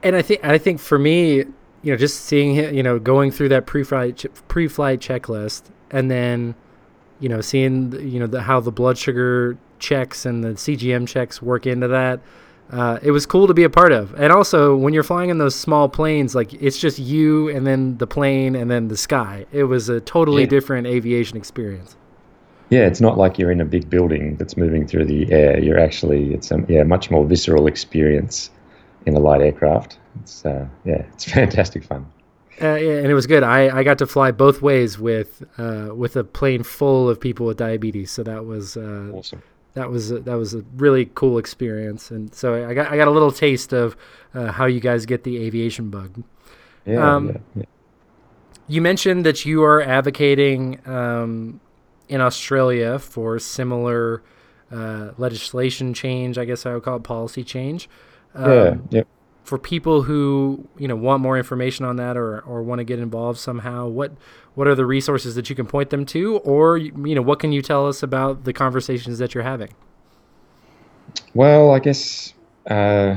And 0.03 0.15
I 0.15 0.23
think 0.23 0.45
I 0.45 0.59
think 0.59 0.81
for 0.81 0.99
me, 0.99 1.37
you 1.37 1.93
know, 1.93 1.97
just 1.97 2.23
seeing 2.27 2.55
him, 2.55 2.75
you 2.75 2.83
know, 2.83 2.99
going 2.99 3.31
through 3.31 3.49
that 3.51 3.67
pre-flight 3.67 4.25
pre-flight 4.49 5.01
checklist, 5.01 5.63
and 5.91 6.11
then, 6.11 6.55
you 7.21 7.29
know, 7.29 7.41
seeing 7.41 7.93
you 7.93 8.21
know 8.21 8.27
the, 8.27 8.43
how 8.43 8.61
the 8.61 8.73
blood 8.73 8.99
sugar 8.99 9.57
checks 9.79 10.27
and 10.27 10.45
the 10.45 10.51
CGM 10.51 11.09
checks 11.09 11.41
work 11.41 11.67
into 11.67 11.89
that 11.89 12.21
uh, 12.71 12.99
it 13.03 13.11
was 13.11 13.27
cool 13.27 13.47
to 13.47 13.55
be 13.55 13.65
a 13.65 13.71
part 13.71 13.93
of. 13.93 14.15
And 14.15 14.33
also, 14.33 14.75
when 14.75 14.95
you're 14.95 15.03
flying 15.03 15.31
in 15.31 15.39
those 15.39 15.55
small 15.55 15.89
planes, 15.89 16.35
like 16.35 16.55
it's 16.55 16.79
just 16.79 16.99
you 16.99 17.49
and 17.51 17.67
then 17.67 17.99
the 17.99 18.07
plane 18.07 18.57
and 18.57 18.71
then 18.71 18.89
the 18.89 18.97
sky. 18.97 19.47
It 19.53 19.65
was 19.65 19.89
a 19.89 20.01
totally 20.01 20.43
yeah. 20.43 20.49
different 20.49 20.87
aviation 20.87 21.37
experience. 21.37 21.97
Yeah, 22.71 22.87
it's 22.87 23.01
not 23.01 23.19
like 23.19 23.39
you're 23.39 23.53
in 23.53 23.61
a 23.61 23.65
big 23.65 23.89
building 23.91 24.37
that's 24.37 24.57
moving 24.57 24.87
through 24.87 25.05
the 25.05 25.31
air. 25.31 25.61
You're 25.61 25.79
actually 25.79 26.33
it's 26.33 26.51
a 26.51 26.65
yeah 26.69 26.83
much 26.83 27.11
more 27.11 27.25
visceral 27.25 27.67
experience 27.67 28.51
in 29.07 29.15
a 29.15 29.21
light 29.21 29.43
aircraft. 29.43 29.99
It's 30.23 30.45
uh, 30.47 30.67
yeah, 30.85 31.05
it's 31.13 31.25
fantastic 31.25 31.85
fun. 31.85 32.07
Uh, 32.63 32.77
yeah, 32.77 32.99
and 32.99 33.07
it 33.07 33.15
was 33.15 33.27
good. 33.27 33.43
I, 33.43 33.79
I 33.79 33.83
got 33.83 33.99
to 33.99 34.07
fly 34.07 34.31
both 34.31 34.63
ways 34.63 34.99
with 34.99 35.45
uh, 35.59 35.91
with 35.95 36.17
a 36.17 36.25
plane 36.25 36.63
full 36.63 37.11
of 37.11 37.21
people 37.21 37.47
with 37.47 37.59
diabetes, 37.59 38.11
so 38.11 38.23
that 38.23 38.47
was 38.47 38.77
uh, 38.77 39.11
awesome 39.13 39.43
that 39.75 39.91
was 39.91 40.11
a, 40.11 40.21
that 40.21 40.35
was 40.35 40.55
a 40.55 40.65
really 40.77 41.11
cool 41.15 41.39
experience, 41.39 42.11
and 42.11 42.35
so 42.35 42.69
I 42.69 42.75
got 42.75 42.91
I 42.91 42.97
got 42.97 43.09
a 43.09 43.11
little 43.11 43.33
taste 43.33 43.73
of 43.73 43.97
uh, 44.33 44.53
how 44.53 44.67
you 44.67 44.81
guys 44.81 45.07
get 45.07 45.25
the 45.25 45.39
aviation 45.45 45.91
bug. 45.91 46.23
Yeah, 46.87 47.15
um, 47.15 47.29
yeah, 47.29 47.39
yeah, 47.57 47.65
You 48.69 48.83
mentioned 48.83 49.27
that 49.27 49.45
you 49.45 49.63
are 49.63 49.83
advocating 49.83 50.81
um, 50.89 51.61
in 52.09 52.21
Australia 52.21 52.99
for 52.99 53.39
similar 53.39 54.23
uh, 54.71 55.11
legislation 55.19 55.95
change. 55.95 56.39
I 56.39 56.45
guess 56.45 56.67
I 56.67 56.75
would 56.75 56.83
call 56.83 56.97
it 56.97 57.03
policy 57.03 57.45
change. 57.45 57.89
Um, 58.35 58.53
yeah. 58.53 58.77
Yep 58.91 59.09
for 59.45 59.59
people 59.59 60.03
who 60.03 60.67
you 60.79 60.89
know 60.89 60.97
want 60.97 61.23
more 61.23 61.39
information 61.39 61.85
on 61.85 61.97
that 61.97 62.17
or 62.17 62.41
or 62.41 62.63
want 62.63 62.81
to 62.81 62.85
get 62.85 62.99
involved 62.99 63.39
somehow 63.39 63.87
what 63.87 64.13
what 64.55 64.67
are 64.67 64.75
the 64.75 64.87
resources 64.87 65.37
that 65.37 65.49
you 65.49 65.55
can 65.55 65.67
point 65.67 65.91
them 65.91 66.05
to 66.05 66.39
or 66.39 66.77
you 66.77 67.15
know 67.15 67.23
what 67.23 67.39
can 67.39 67.53
you 67.53 67.63
tell 67.63 67.87
us 67.87 68.03
about 68.03 68.45
the 68.45 68.53
conversations 68.53 69.19
that 69.19 69.35
you're 69.35 69.45
having 69.45 69.69
well 71.35 71.71
i 71.71 71.79
guess 71.79 72.35
uh, 72.69 73.17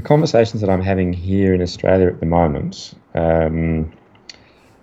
the 0.00 0.06
conversations 0.08 0.62
that 0.62 0.70
I'm 0.70 0.80
having 0.80 1.12
here 1.12 1.52
in 1.52 1.60
Australia 1.60 2.06
at 2.06 2.20
the 2.20 2.26
moment. 2.26 2.94
Um, 3.14 3.92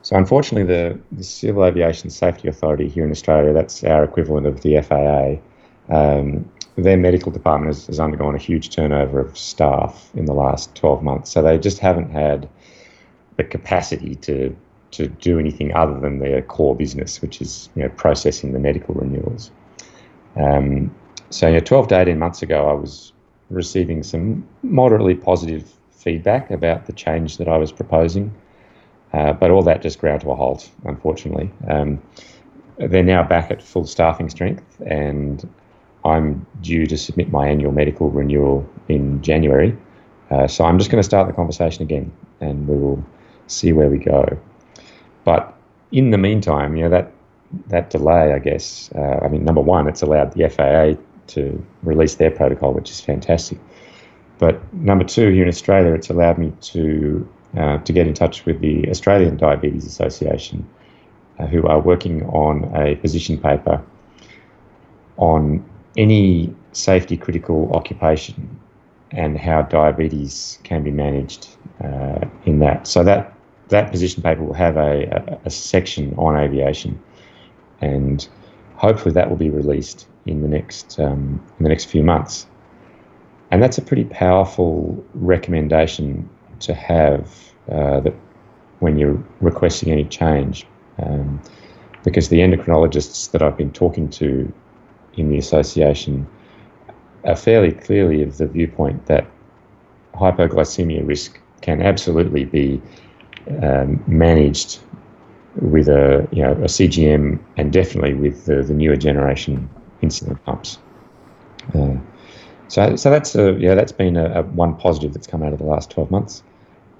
so, 0.03 0.15
unfortunately, 0.15 0.71
the, 0.71 0.99
the, 1.11 1.23
Civil 1.23 1.65
Aviation 1.65 2.11
Safety 2.11 2.47
Authority 2.47 2.87
here 2.87 3.03
in 3.03 3.09
Australia, 3.11 3.51
that's 3.51 3.83
our 3.83 4.03
equivalent 4.03 4.45
of 4.45 4.61
the 4.61 4.79
FAA, 4.79 5.37
um, 5.93 6.49
their 6.77 6.97
medical 6.97 7.31
department 7.31 7.73
has, 7.73 7.87
has, 7.87 7.99
undergone 7.99 8.35
a 8.35 8.39
huge 8.39 8.69
turnover 8.69 9.19
of 9.19 9.37
staff 9.37 10.09
in 10.13 10.25
the 10.25 10.33
last 10.33 10.75
12 10.75 11.03
months. 11.03 11.31
So, 11.31 11.41
they 11.41 11.57
just 11.57 11.79
haven't 11.79 12.11
had 12.11 12.47
the 13.37 13.43
capacity 13.43 14.15
to 14.15 14.55
to 14.89 15.07
do 15.07 15.37
anything 15.37 15.75
other 15.75 15.99
than 15.99 16.19
their 16.19 16.41
core 16.41 16.73
business, 16.75 17.21
which 17.21 17.41
is 17.41 17.69
you 17.75 17.83
know 17.83 17.89
processing 17.89 18.53
the 18.53 18.59
medical 18.59 18.95
renewals. 18.95 19.51
Um, 20.37 20.95
so, 21.29 21.47
you 21.47 21.53
know, 21.53 21.59
12 21.59 21.89
to 21.89 21.99
18 21.99 22.19
months 22.19 22.41
ago, 22.41 22.69
I 22.69 22.73
was 22.73 23.11
receiving 23.49 24.03
some 24.03 24.47
moderately 24.63 25.15
positive 25.15 25.71
feedback 25.91 26.51
about 26.51 26.85
the 26.85 26.93
change 26.93 27.37
that 27.37 27.47
I 27.47 27.57
was 27.57 27.71
proposing. 27.71 28.33
Uh, 29.13 29.33
but 29.33 29.51
all 29.51 29.63
that 29.63 29.81
just 29.81 29.99
ground 29.99 30.21
to 30.21 30.31
a 30.31 30.35
halt, 30.35 30.69
unfortunately. 30.85 31.51
Um, 31.69 32.01
they're 32.77 33.03
now 33.03 33.23
back 33.23 33.49
at 33.49 33.61
full 33.61 33.85
staffing 33.85 34.29
strength, 34.29 34.79
and 34.85 35.49
I'm 36.07 36.45
due 36.61 36.85
to 36.87 36.97
submit 36.97 37.31
my 37.31 37.47
annual 37.47 37.71
medical 37.71 38.09
renewal 38.09 38.67
in 38.87 39.21
January. 39.21 39.77
Uh, 40.29 40.47
so 40.47 40.65
I'm 40.65 40.77
just 40.77 40.91
going 40.91 41.01
to 41.01 41.07
start 41.07 41.27
the 41.27 41.33
conversation 41.33 41.83
again, 41.83 42.11
and 42.41 42.67
we 42.67 42.77
will 42.77 43.03
see 43.47 43.71
where 43.73 43.89
we 43.89 43.97
go. 43.97 44.37
But 45.23 45.53
in 45.91 46.11
the 46.11 46.17
meantime, 46.17 46.75
you 46.75 46.83
know 46.83 46.89
that 46.89 47.11
that 47.67 47.89
delay, 47.89 48.33
I 48.33 48.39
guess. 48.39 48.89
Uh, 48.93 49.19
I 49.23 49.29
mean, 49.29 49.45
number 49.45 49.61
one, 49.61 49.87
it's 49.87 50.01
allowed 50.01 50.33
the 50.33 50.49
FAA 50.49 51.01
to 51.27 51.65
release 51.83 52.15
their 52.15 52.31
protocol, 52.31 52.73
which 52.73 52.89
is 52.89 52.99
fantastic. 52.99 53.57
But 54.37 54.61
number 54.73 55.03
two, 55.03 55.29
here 55.31 55.43
in 55.43 55.49
Australia, 55.49 55.93
it's 55.93 56.09
allowed 56.09 56.37
me 56.37 56.53
to 56.61 57.27
uh, 57.57 57.77
to 57.79 57.93
get 57.93 58.07
in 58.07 58.13
touch 58.13 58.45
with 58.45 58.59
the 58.59 58.89
Australian 58.89 59.37
Diabetes 59.37 59.85
Association, 59.85 60.67
uh, 61.39 61.47
who 61.47 61.65
are 61.65 61.79
working 61.79 62.23
on 62.25 62.65
a 62.75 62.95
position 62.95 63.37
paper 63.37 63.81
on 65.17 65.63
any 65.97 66.53
safety 66.71 67.17
critical 67.17 67.71
occupation 67.73 68.59
and 69.11 69.37
how 69.37 69.63
diabetes 69.63 70.59
can 70.63 70.83
be 70.83 70.91
managed 70.91 71.49
uh, 71.83 72.19
in 72.45 72.59
that. 72.59 72.87
So 72.87 73.03
that 73.03 73.33
that 73.69 73.91
position 73.91 74.23
paper 74.23 74.43
will 74.43 74.53
have 74.53 74.77
a, 74.77 75.03
a, 75.05 75.39
a, 75.45 75.49
section 75.49 76.13
on 76.17 76.37
aviation, 76.37 77.01
and 77.81 78.25
hopefully 78.75 79.13
that 79.13 79.29
will 79.29 79.37
be 79.37 79.49
released 79.49 80.07
in 80.25 80.41
the 80.41 80.47
next 80.47 80.99
um, 80.99 81.43
in 81.57 81.63
the 81.63 81.69
next 81.69 81.85
few 81.85 82.03
months. 82.03 82.47
And 83.51 83.63
that's 83.63 83.77
a 83.77 83.81
pretty 83.81 84.03
powerful 84.05 85.03
recommendation 85.13 86.29
to 86.59 86.73
have 86.73 87.53
uh, 87.71 88.01
that 88.01 88.13
when 88.79 88.97
you're 88.97 89.21
requesting 89.41 89.91
any 89.91 90.03
change, 90.05 90.67
um, 91.01 91.41
because 92.03 92.29
the 92.29 92.39
endocrinologists 92.39 93.31
that 93.31 93.41
I've 93.41 93.57
been 93.57 93.71
talking 93.71 94.09
to 94.11 94.51
in 95.17 95.29
the 95.29 95.37
association 95.37 96.27
are 97.23 97.35
fairly 97.35 97.71
clearly 97.71 98.21
of 98.23 98.37
the 98.37 98.47
viewpoint 98.47 99.05
that 99.07 99.27
hypoglycemia 100.13 101.05
risk 101.07 101.39
can 101.61 101.81
absolutely 101.81 102.45
be 102.45 102.81
um, 103.61 104.03
managed 104.07 104.79
with 105.61 105.87
a 105.87 106.27
you 106.31 106.43
know 106.43 106.51
a 106.51 106.67
CGM 106.67 107.39
and 107.57 107.73
definitely 107.73 108.13
with 108.13 108.45
the, 108.45 108.61
the 108.61 108.73
newer 108.73 108.95
generation 108.95 109.69
insulin 110.01 110.41
pumps. 110.43 110.77
Uh, 111.73 111.95
so 112.67 112.95
so 112.95 113.09
that's 113.09 113.35
a 113.35 113.53
yeah 113.59 113.75
that's 113.75 113.91
been 113.91 114.17
a, 114.17 114.39
a, 114.39 114.43
one 114.43 114.75
positive 114.75 115.13
that's 115.13 115.27
come 115.27 115.43
out 115.43 115.53
of 115.53 115.59
the 115.59 115.65
last 115.65 115.89
12 115.91 116.11
months 116.11 116.43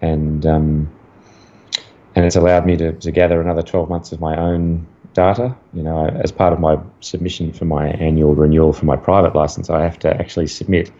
and 0.02 0.46
um, 0.46 0.90
and 2.16 2.26
it's 2.26 2.36
allowed 2.36 2.66
me 2.66 2.76
to, 2.78 2.94
to 2.94 3.12
gather 3.12 3.40
another 3.42 3.62
12 3.62 3.90
months 3.90 4.12
of 4.12 4.20
my 4.20 4.36
own 4.38 4.88
data. 5.18 5.58
You 5.74 5.82
know, 5.82 6.06
as 6.24 6.32
part 6.32 6.54
of 6.54 6.60
my 6.60 6.78
submission 7.02 7.52
for 7.52 7.66
my 7.66 7.88
annual 7.88 8.36
renewal 8.36 8.72
for 8.72 8.86
my 8.86 8.96
private 8.96 9.36
license, 9.36 9.70
I 9.70 9.82
have 9.82 9.98
to 10.00 10.10
actually 10.22 10.48
submit 10.48 10.92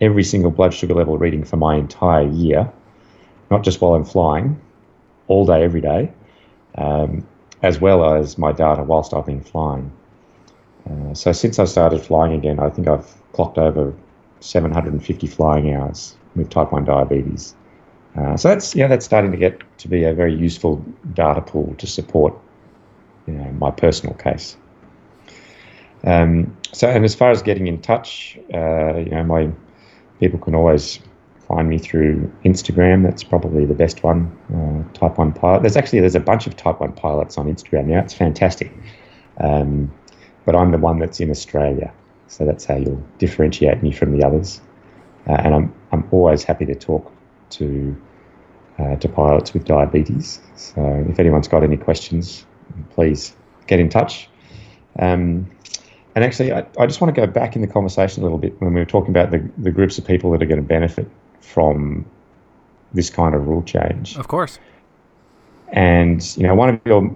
every 0.00 0.22
single 0.22 0.50
blood 0.50 0.74
sugar 0.74 0.94
level 0.94 1.16
reading 1.16 1.44
for 1.44 1.56
my 1.56 1.74
entire 1.74 2.28
year, 2.28 2.70
not 3.50 3.64
just 3.64 3.80
while 3.80 3.94
I'm 3.94 4.04
flying, 4.04 4.60
all 5.28 5.46
day, 5.46 5.64
every 5.64 5.80
day, 5.80 6.12
um, 6.76 7.26
as 7.62 7.80
well 7.80 8.14
as 8.14 8.36
my 8.36 8.52
data 8.52 8.82
whilst 8.82 9.14
I've 9.14 9.26
been 9.26 9.40
flying. 9.40 9.90
Uh, 10.88 11.14
so 11.14 11.32
since 11.32 11.58
I 11.58 11.64
started 11.64 12.02
flying 12.02 12.34
again, 12.34 12.60
I 12.60 12.68
think 12.68 12.86
I've 12.86 13.10
clocked 13.32 13.56
over 13.56 13.94
750 14.40 15.26
flying 15.26 15.74
hours 15.74 16.16
with 16.36 16.50
type 16.50 16.70
1 16.70 16.84
diabetes. 16.84 17.54
Uh, 18.14 18.36
so 18.36 18.48
that's 18.48 18.76
yeah, 18.76 18.86
that's 18.86 19.06
starting 19.06 19.32
to 19.32 19.38
get 19.38 19.62
to 19.78 19.88
be 19.88 20.04
a 20.04 20.12
very 20.14 20.34
useful 20.34 20.84
data 21.14 21.40
pool 21.40 21.74
to 21.78 21.86
support 21.86 22.34
you 23.26 23.34
know, 23.34 23.50
my 23.52 23.70
personal 23.70 24.14
case. 24.14 24.56
Um, 26.04 26.56
so, 26.72 26.88
and 26.88 27.04
as 27.04 27.14
far 27.14 27.30
as 27.30 27.42
getting 27.42 27.66
in 27.66 27.80
touch, 27.80 28.38
uh, 28.52 28.96
you 28.96 29.10
know, 29.10 29.24
my 29.24 29.50
people 30.20 30.38
can 30.38 30.54
always 30.54 31.00
find 31.48 31.68
me 31.68 31.78
through 31.78 32.30
Instagram. 32.44 33.02
That's 33.02 33.22
probably 33.22 33.64
the 33.64 33.74
best 33.74 34.02
one. 34.02 34.36
Uh, 34.52 34.92
type 34.98 35.18
One 35.18 35.32
Pilot. 35.32 35.62
There's 35.62 35.76
actually 35.76 36.00
there's 36.00 36.14
a 36.14 36.20
bunch 36.20 36.46
of 36.46 36.56
Type 36.56 36.80
One 36.80 36.92
pilots 36.92 37.38
on 37.38 37.46
Instagram 37.46 37.86
now. 37.86 38.00
It's 38.00 38.14
fantastic. 38.14 38.72
Um, 39.38 39.92
but 40.44 40.54
I'm 40.54 40.70
the 40.70 40.78
one 40.78 40.98
that's 40.98 41.20
in 41.20 41.30
Australia, 41.30 41.92
so 42.28 42.44
that's 42.44 42.64
how 42.64 42.76
you'll 42.76 43.02
differentiate 43.18 43.82
me 43.82 43.92
from 43.92 44.16
the 44.16 44.26
others. 44.26 44.60
Uh, 45.26 45.32
and 45.32 45.54
I'm 45.54 45.74
I'm 45.92 46.08
always 46.10 46.44
happy 46.44 46.66
to 46.66 46.74
talk 46.74 47.12
to 47.50 47.96
uh, 48.78 48.96
to 48.96 49.08
pilots 49.08 49.54
with 49.54 49.64
diabetes. 49.64 50.40
So 50.56 51.06
if 51.08 51.18
anyone's 51.18 51.48
got 51.48 51.62
any 51.62 51.76
questions, 51.76 52.44
please 52.90 53.34
get 53.66 53.80
in 53.80 53.88
touch. 53.88 54.28
Um, 54.98 55.50
and 56.14 56.24
actually, 56.24 56.52
I, 56.52 56.64
I, 56.78 56.86
just 56.86 57.00
want 57.00 57.14
to 57.14 57.20
go 57.20 57.26
back 57.26 57.56
in 57.56 57.62
the 57.62 57.66
conversation 57.66 58.22
a 58.22 58.24
little 58.24 58.38
bit 58.38 58.60
when 58.60 58.72
we 58.72 58.80
were 58.80 58.86
talking 58.86 59.10
about 59.10 59.32
the, 59.32 59.50
the 59.58 59.72
groups 59.72 59.98
of 59.98 60.06
people 60.06 60.30
that 60.30 60.42
are 60.42 60.46
going 60.46 60.60
to 60.60 60.66
benefit 60.66 61.08
from 61.40 62.06
this 62.92 63.10
kind 63.10 63.34
of 63.34 63.48
rule 63.48 63.62
change. 63.62 64.16
Of 64.16 64.28
course. 64.28 64.60
And, 65.72 66.36
you 66.36 66.44
know, 66.44 66.54
one 66.54 66.68
of 66.68 66.80
your 66.84 67.12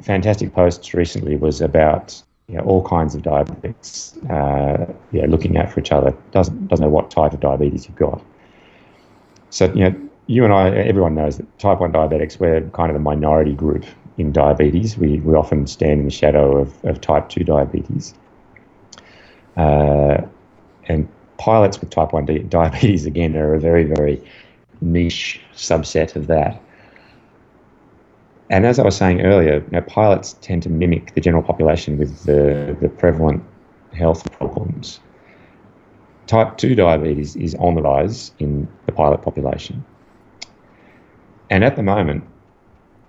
fantastic 0.00 0.52
posts 0.52 0.92
recently 0.92 1.36
was 1.36 1.60
about 1.60 2.20
you 2.48 2.56
know, 2.56 2.64
all 2.64 2.86
kinds 2.86 3.14
of 3.14 3.22
diabetics, 3.22 4.16
uh, 4.28 4.92
yeah, 5.12 5.26
looking 5.26 5.56
out 5.56 5.70
for 5.70 5.80
each 5.80 5.92
other. 5.92 6.10
Doesn't 6.32 6.66
doesn't 6.66 6.84
know 6.84 6.90
what 6.90 7.10
type 7.10 7.32
of 7.32 7.40
diabetes 7.40 7.86
you've 7.86 7.96
got. 7.96 8.20
So, 9.50 9.66
you 9.72 9.84
know, 9.84 10.08
you 10.26 10.44
and 10.44 10.52
I, 10.52 10.70
everyone 10.70 11.14
knows 11.14 11.36
that 11.36 11.58
type 11.58 11.80
1 11.80 11.92
diabetics, 11.92 12.40
we're 12.40 12.62
kind 12.70 12.90
of 12.90 12.96
a 12.96 12.98
minority 12.98 13.52
group 13.52 13.84
in 14.18 14.32
diabetes. 14.32 14.96
We, 14.96 15.20
we 15.20 15.34
often 15.34 15.66
stand 15.66 16.00
in 16.00 16.04
the 16.04 16.10
shadow 16.10 16.56
of, 16.58 16.84
of 16.84 17.00
type 17.00 17.28
2 17.28 17.44
diabetes. 17.44 18.14
Uh, 19.56 20.22
and 20.88 21.08
pilots 21.38 21.80
with 21.80 21.90
type 21.90 22.12
1 22.12 22.48
diabetes, 22.48 23.06
again, 23.06 23.36
are 23.36 23.54
a 23.54 23.60
very, 23.60 23.84
very 23.84 24.22
niche 24.80 25.40
subset 25.54 26.16
of 26.16 26.26
that. 26.26 26.60
And 28.50 28.66
as 28.66 28.78
I 28.78 28.82
was 28.82 28.96
saying 28.96 29.22
earlier, 29.22 29.56
you 29.56 29.70
know, 29.70 29.80
pilots 29.82 30.36
tend 30.42 30.62
to 30.64 30.68
mimic 30.68 31.14
the 31.14 31.20
general 31.20 31.42
population 31.42 31.96
with 31.96 32.24
the, 32.24 32.76
the 32.80 32.88
prevalent 32.88 33.42
health 33.92 34.30
problems 34.32 35.00
type 36.26 36.56
2 36.56 36.74
diabetes 36.74 37.36
is 37.36 37.54
on 37.56 37.74
the 37.74 37.82
rise 37.82 38.32
in 38.38 38.66
the 38.86 38.92
pilot 38.92 39.20
population. 39.22 39.84
And 41.50 41.62
at 41.62 41.76
the 41.76 41.82
moment, 41.82 42.24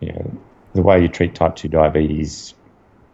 you 0.01 0.11
know, 0.11 0.37
the 0.73 0.81
way 0.81 1.01
you 1.01 1.07
treat 1.07 1.35
type 1.35 1.55
2 1.55 1.67
diabetes 1.67 2.53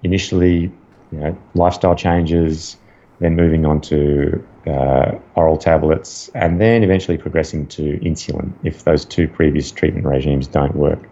initially, 0.03 0.71
you 1.11 1.19
know, 1.19 1.37
lifestyle 1.53 1.95
changes, 1.95 2.77
then 3.19 3.35
moving 3.35 3.65
on 3.65 3.81
to 3.81 4.45
uh, 4.65 5.11
oral 5.35 5.57
tablets, 5.57 6.29
and 6.35 6.61
then 6.61 6.83
eventually 6.83 7.17
progressing 7.17 7.67
to 7.67 7.99
insulin 7.99 8.53
if 8.63 8.83
those 8.83 9.05
two 9.05 9.27
previous 9.27 9.71
treatment 9.71 10.05
regimes 10.05 10.47
don't 10.47 10.75
work. 10.75 11.09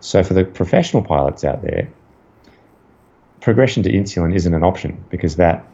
So, 0.00 0.24
for 0.24 0.34
the 0.34 0.44
professional 0.44 1.02
pilots 1.02 1.44
out 1.44 1.62
there, 1.62 1.88
progression 3.40 3.82
to 3.84 3.92
insulin 3.92 4.34
isn't 4.34 4.54
an 4.54 4.64
option 4.64 5.04
because 5.10 5.36
that 5.36 5.64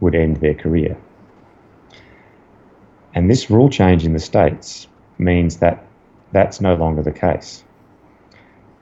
would 0.00 0.14
end 0.14 0.38
their 0.38 0.54
career. 0.54 0.96
And 3.14 3.30
this 3.30 3.50
rule 3.50 3.68
change 3.68 4.04
in 4.04 4.12
the 4.12 4.18
States 4.18 4.86
means 5.18 5.58
that 5.58 5.84
that's 6.32 6.60
no 6.60 6.74
longer 6.74 7.02
the 7.02 7.12
case. 7.12 7.64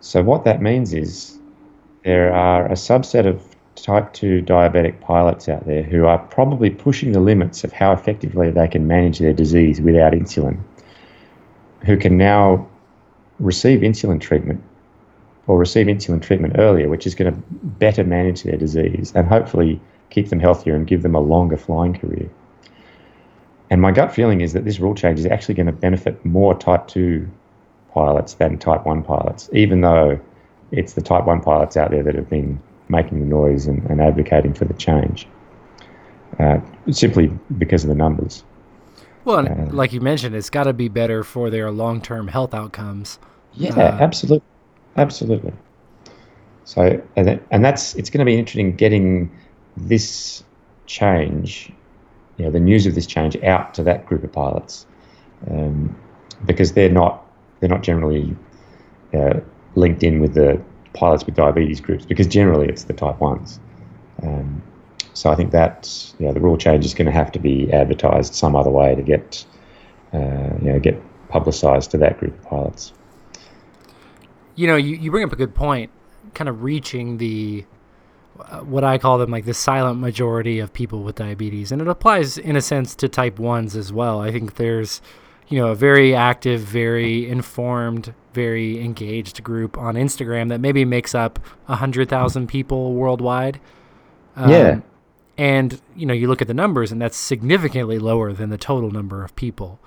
So, 0.04 0.22
what 0.22 0.44
that 0.44 0.60
means 0.60 0.92
is 0.92 1.38
there 2.02 2.30
are 2.30 2.66
a 2.66 2.74
subset 2.74 3.26
of 3.26 3.42
type 3.74 4.12
2 4.12 4.42
diabetic 4.42 5.00
pilots 5.00 5.48
out 5.48 5.66
there 5.66 5.82
who 5.82 6.04
are 6.04 6.18
probably 6.18 6.68
pushing 6.68 7.12
the 7.12 7.20
limits 7.20 7.64
of 7.64 7.72
how 7.72 7.92
effectively 7.92 8.50
they 8.50 8.68
can 8.68 8.86
manage 8.86 9.18
their 9.18 9.32
disease 9.32 9.80
without 9.80 10.12
insulin, 10.12 10.60
who 11.86 11.96
can 11.96 12.18
now 12.18 12.68
receive 13.40 13.80
insulin 13.80 14.20
treatment 14.20 14.62
or 15.46 15.58
receive 15.58 15.86
insulin 15.86 16.20
treatment 16.20 16.56
earlier, 16.58 16.90
which 16.90 17.06
is 17.06 17.14
going 17.14 17.34
to 17.34 17.40
better 17.62 18.04
manage 18.04 18.42
their 18.42 18.58
disease 18.58 19.10
and 19.14 19.26
hopefully 19.26 19.80
keep 20.10 20.28
them 20.28 20.38
healthier 20.38 20.76
and 20.76 20.86
give 20.86 21.00
them 21.00 21.14
a 21.14 21.20
longer 21.20 21.56
flying 21.56 21.94
career. 21.94 22.28
and 23.70 23.80
my 23.80 23.90
gut 23.90 24.14
feeling 24.14 24.42
is 24.42 24.52
that 24.52 24.66
this 24.66 24.80
rule 24.80 24.94
change 24.94 25.18
is 25.18 25.24
actually 25.24 25.54
going 25.54 25.66
to 25.66 25.72
benefit 25.72 26.22
more 26.26 26.52
Type 26.54 26.86
2 26.88 27.26
pilots 27.94 28.34
than 28.34 28.58
Type 28.58 28.84
1 28.84 29.02
pilots, 29.04 29.48
even 29.52 29.80
though 29.80 30.20
it's 30.72 30.94
the 30.94 31.00
Type 31.00 31.24
1 31.24 31.40
pilots 31.40 31.76
out 31.76 31.90
there 31.90 32.02
that 32.02 32.14
have 32.14 32.28
been 32.28 32.60
making 32.88 33.20
the 33.20 33.26
noise 33.26 33.66
and, 33.66 33.82
and 33.88 34.00
advocating 34.00 34.52
for 34.52 34.64
the 34.64 34.74
change, 34.74 35.26
uh, 36.38 36.58
simply 36.90 37.28
because 37.56 37.84
of 37.84 37.88
the 37.88 37.94
numbers. 37.94 38.44
Well, 39.24 39.48
uh, 39.48 39.72
like 39.72 39.92
you 39.92 40.00
mentioned, 40.00 40.34
it's 40.34 40.50
got 40.50 40.64
to 40.64 40.74
be 40.74 40.88
better 40.88 41.24
for 41.24 41.48
their 41.48 41.70
long 41.70 42.02
term 42.02 42.28
health 42.28 42.52
outcomes. 42.52 43.18
Yeah, 43.54 43.74
uh, 43.74 43.98
absolutely. 44.00 44.46
Absolutely. 44.96 45.52
So, 46.64 47.02
and, 47.16 47.28
that, 47.28 47.42
and 47.50 47.64
that's, 47.64 47.94
it's 47.94 48.10
going 48.10 48.20
to 48.20 48.24
be 48.24 48.36
interesting 48.36 48.74
getting 48.76 49.30
this 49.76 50.42
change, 50.86 51.72
you 52.36 52.44
know, 52.44 52.50
the 52.50 52.60
news 52.60 52.86
of 52.86 52.94
this 52.94 53.06
change 53.06 53.36
out 53.42 53.74
to 53.74 53.82
that 53.84 54.06
group 54.06 54.24
of 54.24 54.32
pilots, 54.32 54.86
um, 55.50 55.96
because 56.46 56.72
they're 56.72 56.90
not 56.90 57.23
they're 57.64 57.70
not 57.70 57.82
generally 57.82 58.36
uh, 59.14 59.40
linked 59.74 60.02
in 60.02 60.20
with 60.20 60.34
the 60.34 60.60
pilots 60.92 61.24
with 61.24 61.34
diabetes 61.34 61.80
groups, 61.80 62.04
because 62.04 62.26
generally 62.26 62.68
it's 62.68 62.84
the 62.84 62.92
type 62.92 63.18
ones. 63.20 63.58
Um, 64.22 64.62
so 65.14 65.30
I 65.30 65.34
think 65.34 65.50
that 65.52 65.88
the 66.20 66.38
rule 66.40 66.58
change 66.58 66.84
is 66.84 66.92
going 66.92 67.06
to 67.06 67.12
have 67.12 67.32
to 67.32 67.38
be 67.38 67.72
advertised 67.72 68.34
some 68.34 68.54
other 68.54 68.68
way 68.68 68.94
to 68.94 69.00
get 69.02 69.46
uh, 70.12 70.50
you 70.60 70.72
know 70.72 70.78
get 70.78 71.00
publicised 71.30 71.90
to 71.92 71.98
that 71.98 72.18
group 72.18 72.34
of 72.38 72.44
pilots. 72.44 72.92
You 74.56 74.66
know, 74.66 74.76
you, 74.76 74.96
you 74.96 75.10
bring 75.10 75.24
up 75.24 75.32
a 75.32 75.36
good 75.36 75.54
point, 75.54 75.90
kind 76.34 76.50
of 76.50 76.62
reaching 76.62 77.16
the 77.16 77.64
what 78.62 78.84
I 78.84 78.98
call 78.98 79.16
them 79.18 79.30
like 79.30 79.44
the 79.46 79.54
silent 79.54 80.00
majority 80.00 80.58
of 80.58 80.72
people 80.72 81.02
with 81.02 81.14
diabetes, 81.14 81.72
and 81.72 81.80
it 81.80 81.88
applies 81.88 82.36
in 82.36 82.56
a 82.56 82.60
sense 82.60 82.94
to 82.96 83.08
type 83.08 83.38
ones 83.38 83.74
as 83.74 83.90
well. 83.90 84.20
I 84.20 84.32
think 84.32 84.56
there's, 84.56 85.00
you 85.48 85.58
know, 85.58 85.68
a 85.68 85.74
very 85.74 86.14
active, 86.14 86.60
very 86.60 87.28
informed, 87.28 88.14
very 88.32 88.80
engaged 88.80 89.42
group 89.42 89.76
on 89.76 89.94
Instagram 89.94 90.48
that 90.48 90.60
maybe 90.60 90.84
makes 90.84 91.14
up 91.14 91.38
a 91.68 91.76
hundred 91.76 92.08
thousand 92.08 92.48
people 92.48 92.94
worldwide. 92.94 93.60
Um, 94.36 94.50
yeah. 94.50 94.80
And 95.36 95.80
you 95.96 96.06
know, 96.06 96.14
you 96.14 96.28
look 96.28 96.40
at 96.40 96.48
the 96.48 96.54
numbers, 96.54 96.92
and 96.92 97.00
that's 97.00 97.16
significantly 97.16 97.98
lower 97.98 98.32
than 98.32 98.50
the 98.50 98.58
total 98.58 98.90
number 98.90 99.24
of 99.24 99.34
people. 99.36 99.80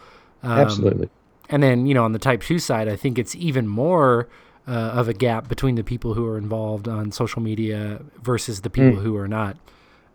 Um, 0.44 0.60
Absolutely. 0.60 1.10
And 1.50 1.64
then 1.64 1.88
you 1.88 1.94
know, 1.94 2.04
on 2.04 2.12
the 2.12 2.20
type 2.20 2.42
two 2.42 2.60
side, 2.60 2.88
I 2.88 2.96
think 2.96 3.18
it's 3.18 3.36
even 3.36 3.68
more 3.68 4.28
uh, 4.68 4.72
of 4.72 5.08
a 5.08 5.14
gap 5.14 5.48
between 5.48 5.76
the 5.76 5.84
people 5.84 6.14
who 6.14 6.26
are 6.28 6.38
involved 6.38 6.88
on 6.88 7.12
social 7.12 7.42
media 7.42 8.02
versus 8.22 8.62
the 8.62 8.70
people 8.70 9.00
mm. 9.00 9.04
who 9.04 9.16
are 9.16 9.28
not. 9.28 9.58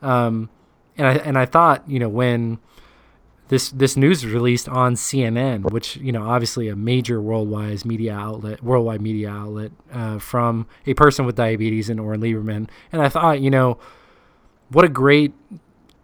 Um, 0.03 0.51
and 0.99 1.07
I 1.07 1.13
and 1.15 1.39
I 1.39 1.47
thought 1.47 1.89
you 1.89 1.99
know 1.99 2.09
when 2.09 2.59
this 3.53 3.69
this 3.69 3.99
news 3.99 4.25
was 4.25 4.33
released 4.33 4.67
on 4.67 4.95
CNN, 4.95 5.71
which 5.71 5.97
you 5.99 6.11
know 6.11 6.23
obviously 6.23 6.69
a 6.69 6.75
major 6.75 7.21
worldwide 7.21 7.85
media 7.85 8.15
outlet, 8.15 8.65
worldwide 8.65 9.03
media 9.03 9.29
outlet 9.29 9.73
uh, 9.93 10.19
from 10.19 10.67
a 10.87 10.95
person 10.95 11.27
with 11.27 11.37
diabetes 11.37 11.91
and 11.91 12.01
Oren 12.01 12.23
Liebermann, 12.23 12.71
and 12.93 13.03
I 13.03 13.11
thought 13.11 13.43
you 13.43 13.51
know 13.51 13.77
what 14.71 14.87
a 14.87 14.89
great 14.89 15.35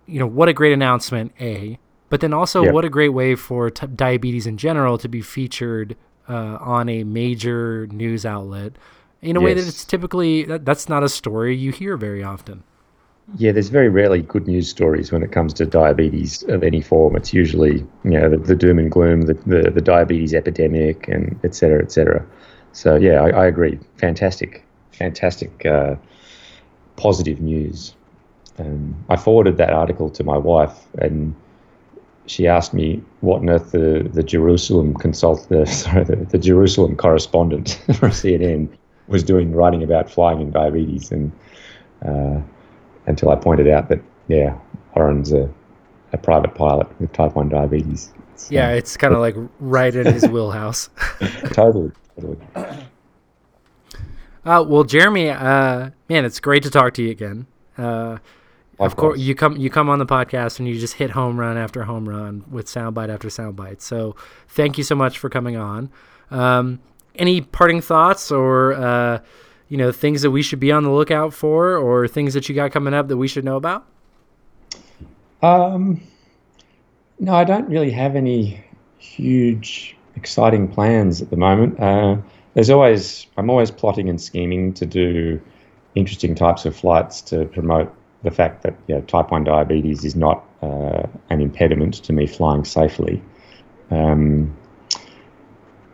you 0.05 0.18
know 0.18 0.26
what 0.26 0.51
a 0.51 0.53
great 0.53 0.74
announcement 0.74 1.32
a 1.40 1.78
but 2.11 2.20
then 2.20 2.34
also 2.34 2.64
yep. 2.64 2.74
what 2.74 2.84
a 2.84 2.90
great 2.90 3.11
way 3.11 3.34
for 3.34 3.70
t- 3.70 3.86
diabetes 3.86 4.46
in 4.46 4.59
general 4.59 4.99
to 4.99 5.09
be 5.09 5.22
featured 5.22 5.96
uh, 6.28 6.59
on 6.61 6.90
a 6.90 7.03
major 7.03 7.86
news 7.86 8.26
outlet 8.26 8.74
in 9.22 9.38
a 9.38 9.40
yes. 9.40 9.44
way 9.46 9.55
that 9.55 9.66
it's 9.66 9.86
typically 9.86 10.42
that, 10.42 10.66
that's 10.66 10.86
not 10.86 11.03
a 11.03 11.09
story 11.09 11.57
you 11.57 11.72
hear 11.72 11.96
very 11.96 12.22
often. 12.22 12.62
Yeah, 13.37 13.53
there's 13.53 13.68
very 13.68 13.91
rarely 13.91 14.22
good 14.22 14.47
news 14.47 14.70
stories 14.70 15.12
when 15.12 15.22
it 15.22 15.33
comes 15.33 15.53
to 15.55 15.66
diabetes 15.66 16.43
of 16.45 16.62
any 16.62 16.81
form. 16.81 17.14
It's 17.14 17.35
usually 17.35 17.87
you 18.05 18.11
know 18.11 18.31
the, 18.31 18.39
the 18.39 18.57
doom 18.57 18.79
and 18.79 18.91
gloom, 18.91 19.22
the, 19.22 19.35
the, 19.35 19.70
the 19.70 19.83
diabetes 19.83 20.33
epidemic, 20.33 21.09
and 21.09 21.39
et 21.45 21.55
cetera, 21.55 21.83
et 21.83 21.93
cetera. 21.93 22.24
So 22.72 22.97
yeah, 22.97 23.22
I, 23.22 23.31
I 23.31 23.47
agree. 23.47 23.79
Fantastic, 23.97 24.64
fantastic, 24.93 25.66
uh, 25.66 25.97
positive 26.97 27.41
news. 27.41 27.95
Um, 28.59 28.97
I 29.11 29.16
forwarded 29.16 29.59
that 29.59 29.72
article 29.74 30.09
to 30.11 30.24
my 30.24 30.39
wife, 30.39 30.87
and 30.99 31.35
she 32.26 32.47
asked 32.47 32.72
me 32.72 33.03
what 33.20 33.41
on 33.41 33.51
earth 33.51 33.72
the, 33.72 34.09
the 34.11 34.22
Jerusalem 34.22 34.95
consult 34.95 35.47
the 35.51 35.66
sorry 35.83 36.05
the, 36.05 36.16
the 36.16 36.39
Jerusalem 36.39 36.97
correspondent 36.97 37.83
for 37.87 38.09
CNN 38.09 38.70
was 39.07 39.22
doing 39.22 39.53
writing 39.53 39.83
about 39.83 40.11
flying 40.11 40.41
and 40.41 40.53
diabetes 40.53 41.12
and 41.12 41.33
uh, 42.05 42.41
until 43.09 43.30
I 43.30 43.36
pointed 43.36 43.66
out 43.68 43.88
that 43.88 44.00
yeah 44.28 44.56
Oren's 44.94 45.32
a, 45.32 45.50
a 46.12 46.18
private 46.18 46.54
pilot 46.54 46.88
with 47.00 47.12
type 47.12 47.34
one 47.34 47.48
diabetes. 47.48 48.12
So, 48.36 48.54
yeah, 48.54 48.70
it's 48.70 48.96
kind 48.96 49.12
of 49.14 49.20
like 49.20 49.34
right 49.59 49.94
in 49.94 50.06
his 50.06 50.28
wheelhouse. 50.28 50.90
totally, 51.52 51.90
totally. 52.14 52.38
Uh, 54.44 54.64
well, 54.66 54.84
Jeremy, 54.84 55.30
uh, 55.30 55.90
man, 56.09 56.24
it's 56.24 56.38
great 56.38 56.62
to 56.62 56.70
talk 56.70 56.94
to 56.94 57.02
you 57.02 57.11
again. 57.11 57.46
Uh, 57.76 58.18
of 58.78 58.94
course, 58.94 59.18
you 59.18 59.34
come 59.34 59.56
you 59.56 59.70
come 59.70 59.88
on 59.90 59.98
the 59.98 60.06
podcast 60.06 60.61
and 60.61 60.68
you 60.68 60.78
just 60.78 60.94
hit 60.94 61.11
home 61.11 61.38
run 61.38 61.56
after 61.56 61.82
home 61.82 62.09
run 62.09 62.44
with 62.48 62.66
soundbite 62.66 63.09
after 63.09 63.28
soundbite. 63.28 63.80
So 63.80 64.14
thank 64.48 64.78
you 64.78 64.84
so 64.84 64.94
much 64.94 65.18
for 65.18 65.28
coming 65.28 65.56
on. 65.56 65.90
Um, 66.30 66.78
any 67.16 67.40
parting 67.40 67.80
thoughts 67.80 68.30
or 68.30 68.74
uh, 68.74 69.18
you 69.69 69.77
know 69.77 69.93
things 69.93 70.23
that 70.23 70.31
we 70.31 70.43
should 70.43 70.61
be 70.61 70.73
on 70.73 70.83
the 70.83 70.91
lookout 70.91 71.33
for, 71.35 71.77
or 71.77 72.09
things 72.09 72.35
that 72.35 72.49
you 72.49 72.55
got 72.55 72.73
coming 72.73 72.95
up 72.95 73.09
that 73.09 73.16
we 73.16 73.29
should 73.29 73.45
know 73.45 73.57
about? 73.57 73.87
Um, 75.43 76.01
no, 77.21 77.35
I 77.35 77.45
don't 77.45 77.69
really 77.69 77.91
have 77.91 78.16
any 78.16 78.64
huge 78.99 79.97
exciting 80.16 80.69
plans 80.69 81.23
at 81.23 81.31
the 81.31 81.37
moment. 81.37 81.79
Uh, 81.79 82.16
there's 82.55 82.71
always 82.71 83.27
I'm 83.37 83.51
always 83.51 83.71
plotting 83.71 84.09
and 84.09 84.21
scheming 84.21 84.73
to 84.75 84.87
do 84.87 85.41
interesting 85.95 86.35
types 86.35 86.64
of 86.64 86.77
flights 86.77 87.21
to 87.23 87.45
promote 87.47 87.93
the 88.23 88.31
fact 88.31 88.62
that 88.62 88.75
you 88.87 88.95
know, 88.95 89.01
type 89.03 89.31
1 89.31 89.45
diabetes 89.45 90.05
is 90.05 90.16
not 90.16 90.45
uh, 90.62 91.07
an 91.31 91.41
impediment 91.41 91.95
to 91.95 92.12
me 92.12 92.27
flying 92.27 92.64
safely. 92.64 93.23
Um, 93.91 94.57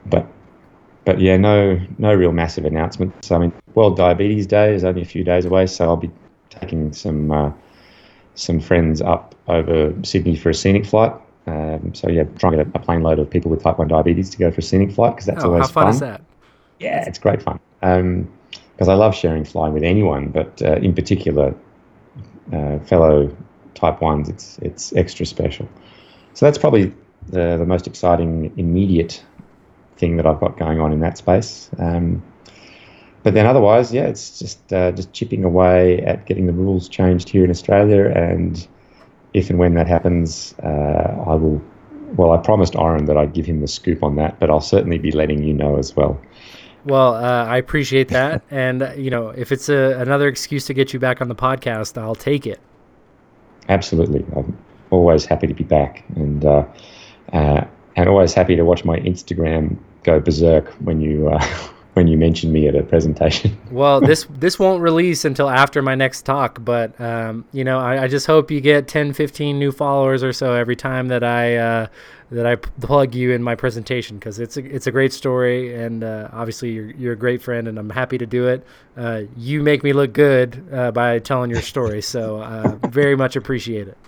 but 0.06 0.26
but 1.04 1.20
yeah, 1.20 1.36
no 1.36 1.80
no 1.98 2.14
real 2.14 2.32
massive 2.32 2.64
announcements. 2.64 3.30
I 3.30 3.38
mean, 3.38 3.52
World 3.74 3.96
Diabetes 3.96 4.46
Day 4.46 4.74
is 4.74 4.84
only 4.84 5.02
a 5.02 5.06
few 5.06 5.24
days 5.24 5.44
away, 5.44 5.66
so 5.66 5.84
I'll 5.84 5.96
be 5.96 6.10
taking 6.50 6.92
some 6.92 7.30
uh, 7.30 7.52
some 8.34 8.60
friends 8.60 9.00
up 9.02 9.34
over 9.48 9.94
Sydney 10.02 10.36
for 10.36 10.50
a 10.50 10.54
scenic 10.54 10.86
flight. 10.86 11.12
Um, 11.46 11.94
so 11.94 12.08
yeah, 12.08 12.24
trying 12.38 12.52
to 12.52 12.64
get 12.64 12.74
a, 12.74 12.78
plane 12.78 13.02
load 13.02 13.18
of 13.18 13.28
people 13.28 13.50
with 13.50 13.62
type 13.62 13.78
one 13.78 13.88
diabetes 13.88 14.30
to 14.30 14.38
go 14.38 14.50
for 14.50 14.60
a 14.60 14.62
scenic 14.62 14.92
flight 14.92 15.14
because 15.14 15.26
that's 15.26 15.44
oh, 15.44 15.48
always 15.48 15.66
how 15.66 15.72
fun. 15.72 15.84
fun. 15.84 15.94
is 15.94 16.00
that? 16.00 16.22
Yeah, 16.80 17.04
it's 17.06 17.18
great 17.18 17.42
fun. 17.42 17.60
Because 17.80 18.88
um, 18.88 18.90
I 18.90 18.94
love 18.94 19.14
sharing 19.14 19.44
flying 19.44 19.74
with 19.74 19.82
anyone, 19.82 20.28
but 20.28 20.62
uh, 20.62 20.76
in 20.76 20.94
particular 20.94 21.54
uh, 22.52 22.78
fellow 22.80 23.34
type 23.74 24.00
ones, 24.00 24.28
it's 24.28 24.58
it's 24.58 24.94
extra 24.94 25.26
special. 25.26 25.68
So 26.32 26.46
that's 26.46 26.58
probably 26.58 26.94
the 27.28 27.58
the 27.58 27.66
most 27.66 27.86
exciting 27.86 28.52
immediate 28.56 29.22
thing 29.96 30.16
that 30.16 30.26
I've 30.26 30.40
got 30.40 30.58
going 30.58 30.80
on 30.80 30.92
in 30.92 31.00
that 31.00 31.18
space. 31.18 31.70
Um, 31.78 32.22
but 33.24 33.32
then 33.32 33.46
otherwise, 33.46 33.92
yeah, 33.92 34.04
it's 34.04 34.38
just 34.38 34.72
uh, 34.72 34.92
just 34.92 35.12
chipping 35.14 35.44
away 35.44 36.00
at 36.02 36.26
getting 36.26 36.46
the 36.46 36.52
rules 36.52 36.88
changed 36.88 37.30
here 37.30 37.42
in 37.42 37.50
Australia, 37.50 38.12
and 38.14 38.66
if 39.32 39.48
and 39.48 39.58
when 39.58 39.74
that 39.74 39.88
happens, 39.88 40.54
uh, 40.62 41.24
I 41.26 41.34
will. 41.34 41.60
Well, 42.16 42.32
I 42.32 42.36
promised 42.36 42.76
Oren 42.76 43.06
that 43.06 43.16
I'd 43.16 43.32
give 43.32 43.46
him 43.46 43.60
the 43.60 43.66
scoop 43.66 44.04
on 44.04 44.14
that, 44.16 44.38
but 44.38 44.48
I'll 44.48 44.60
certainly 44.60 44.98
be 44.98 45.10
letting 45.10 45.42
you 45.42 45.52
know 45.52 45.78
as 45.78 45.96
well. 45.96 46.20
Well, 46.84 47.14
uh, 47.14 47.44
I 47.46 47.56
appreciate 47.56 48.08
that, 48.08 48.42
and 48.50 48.82
uh, 48.82 48.92
you 48.92 49.10
know, 49.10 49.30
if 49.30 49.50
it's 49.50 49.70
a, 49.70 49.98
another 49.98 50.28
excuse 50.28 50.66
to 50.66 50.74
get 50.74 50.92
you 50.92 51.00
back 51.00 51.22
on 51.22 51.28
the 51.28 51.34
podcast, 51.34 51.96
I'll 51.96 52.14
take 52.14 52.46
it. 52.46 52.60
Absolutely, 53.70 54.22
I'm 54.36 54.56
always 54.90 55.24
happy 55.24 55.46
to 55.46 55.54
be 55.54 55.64
back, 55.64 56.04
and 56.14 56.44
uh, 56.44 56.66
uh 57.32 57.64
and 57.96 58.08
always 58.08 58.34
happy 58.34 58.56
to 58.56 58.64
watch 58.64 58.84
my 58.84 58.98
Instagram 59.00 59.76
go 60.02 60.20
berserk 60.20 60.68
when 60.84 61.00
you 61.00 61.28
uh, 61.28 61.44
when 61.94 62.08
you 62.08 62.18
mention 62.18 62.52
me 62.52 62.66
at 62.68 62.74
a 62.74 62.82
presentation. 62.82 63.56
well, 63.70 64.00
this 64.00 64.26
this 64.30 64.58
won't 64.58 64.82
release 64.82 65.24
until 65.24 65.48
after 65.48 65.80
my 65.80 65.94
next 65.94 66.22
talk, 66.22 66.62
but 66.64 66.98
um, 67.00 67.44
you 67.52 67.64
know, 67.64 67.78
I, 67.78 68.04
I, 68.04 68.08
just 68.08 68.26
hope 68.26 68.50
you 68.50 68.60
get 68.60 68.88
10, 68.88 69.12
15 69.12 69.58
new 69.58 69.72
followers 69.72 70.22
or 70.22 70.32
so 70.32 70.54
every 70.54 70.76
time 70.76 71.08
that 71.08 71.22
I 71.22 71.56
uh, 71.56 71.86
that 72.30 72.46
I 72.46 72.56
plug 72.56 73.14
you 73.14 73.30
in 73.30 73.42
my 73.42 73.54
presentation 73.54 74.18
because 74.18 74.38
it's 74.38 74.56
a 74.56 74.64
it's 74.64 74.86
a 74.86 74.90
great 74.90 75.12
story, 75.12 75.74
and 75.74 76.02
uh, 76.02 76.28
obviously 76.32 76.72
you're 76.72 76.90
you're 76.90 77.12
a 77.12 77.16
great 77.16 77.42
friend, 77.42 77.68
and 77.68 77.78
I'm 77.78 77.90
happy 77.90 78.18
to 78.18 78.26
do 78.26 78.48
it. 78.48 78.66
Uh, 78.96 79.22
you 79.36 79.62
make 79.62 79.82
me 79.84 79.92
look 79.92 80.12
good 80.12 80.66
uh, 80.72 80.90
by 80.90 81.18
telling 81.20 81.50
your 81.50 81.62
story, 81.62 82.02
so 82.02 82.42
uh, 82.42 82.76
very 82.88 83.16
much 83.16 83.36
appreciate 83.36 83.88
it. 83.88 83.98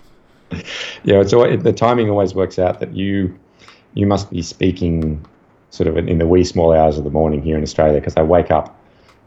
Yeah, 1.03 1.21
it's 1.21 1.33
always, 1.33 1.63
the 1.63 1.73
timing 1.73 2.09
always 2.09 2.35
works 2.35 2.59
out 2.59 2.79
that 2.79 2.95
you 2.95 3.37
you 3.97 4.07
must 4.07 4.31
be 4.31 4.43
speaking 4.43 5.25
sort 5.71 5.89
of 5.89 5.97
in 5.97 6.19
the 6.19 6.27
wee 6.27 6.45
small 6.45 6.73
hours 6.73 6.97
of 6.99 7.05
the 7.05 7.11
morning 7.11 7.43
here 7.43 7.57
in 7.57 7.63
Australia 7.63 7.99
because 7.99 8.17
I 8.17 8.23
wake 8.23 8.51
up 8.53 8.79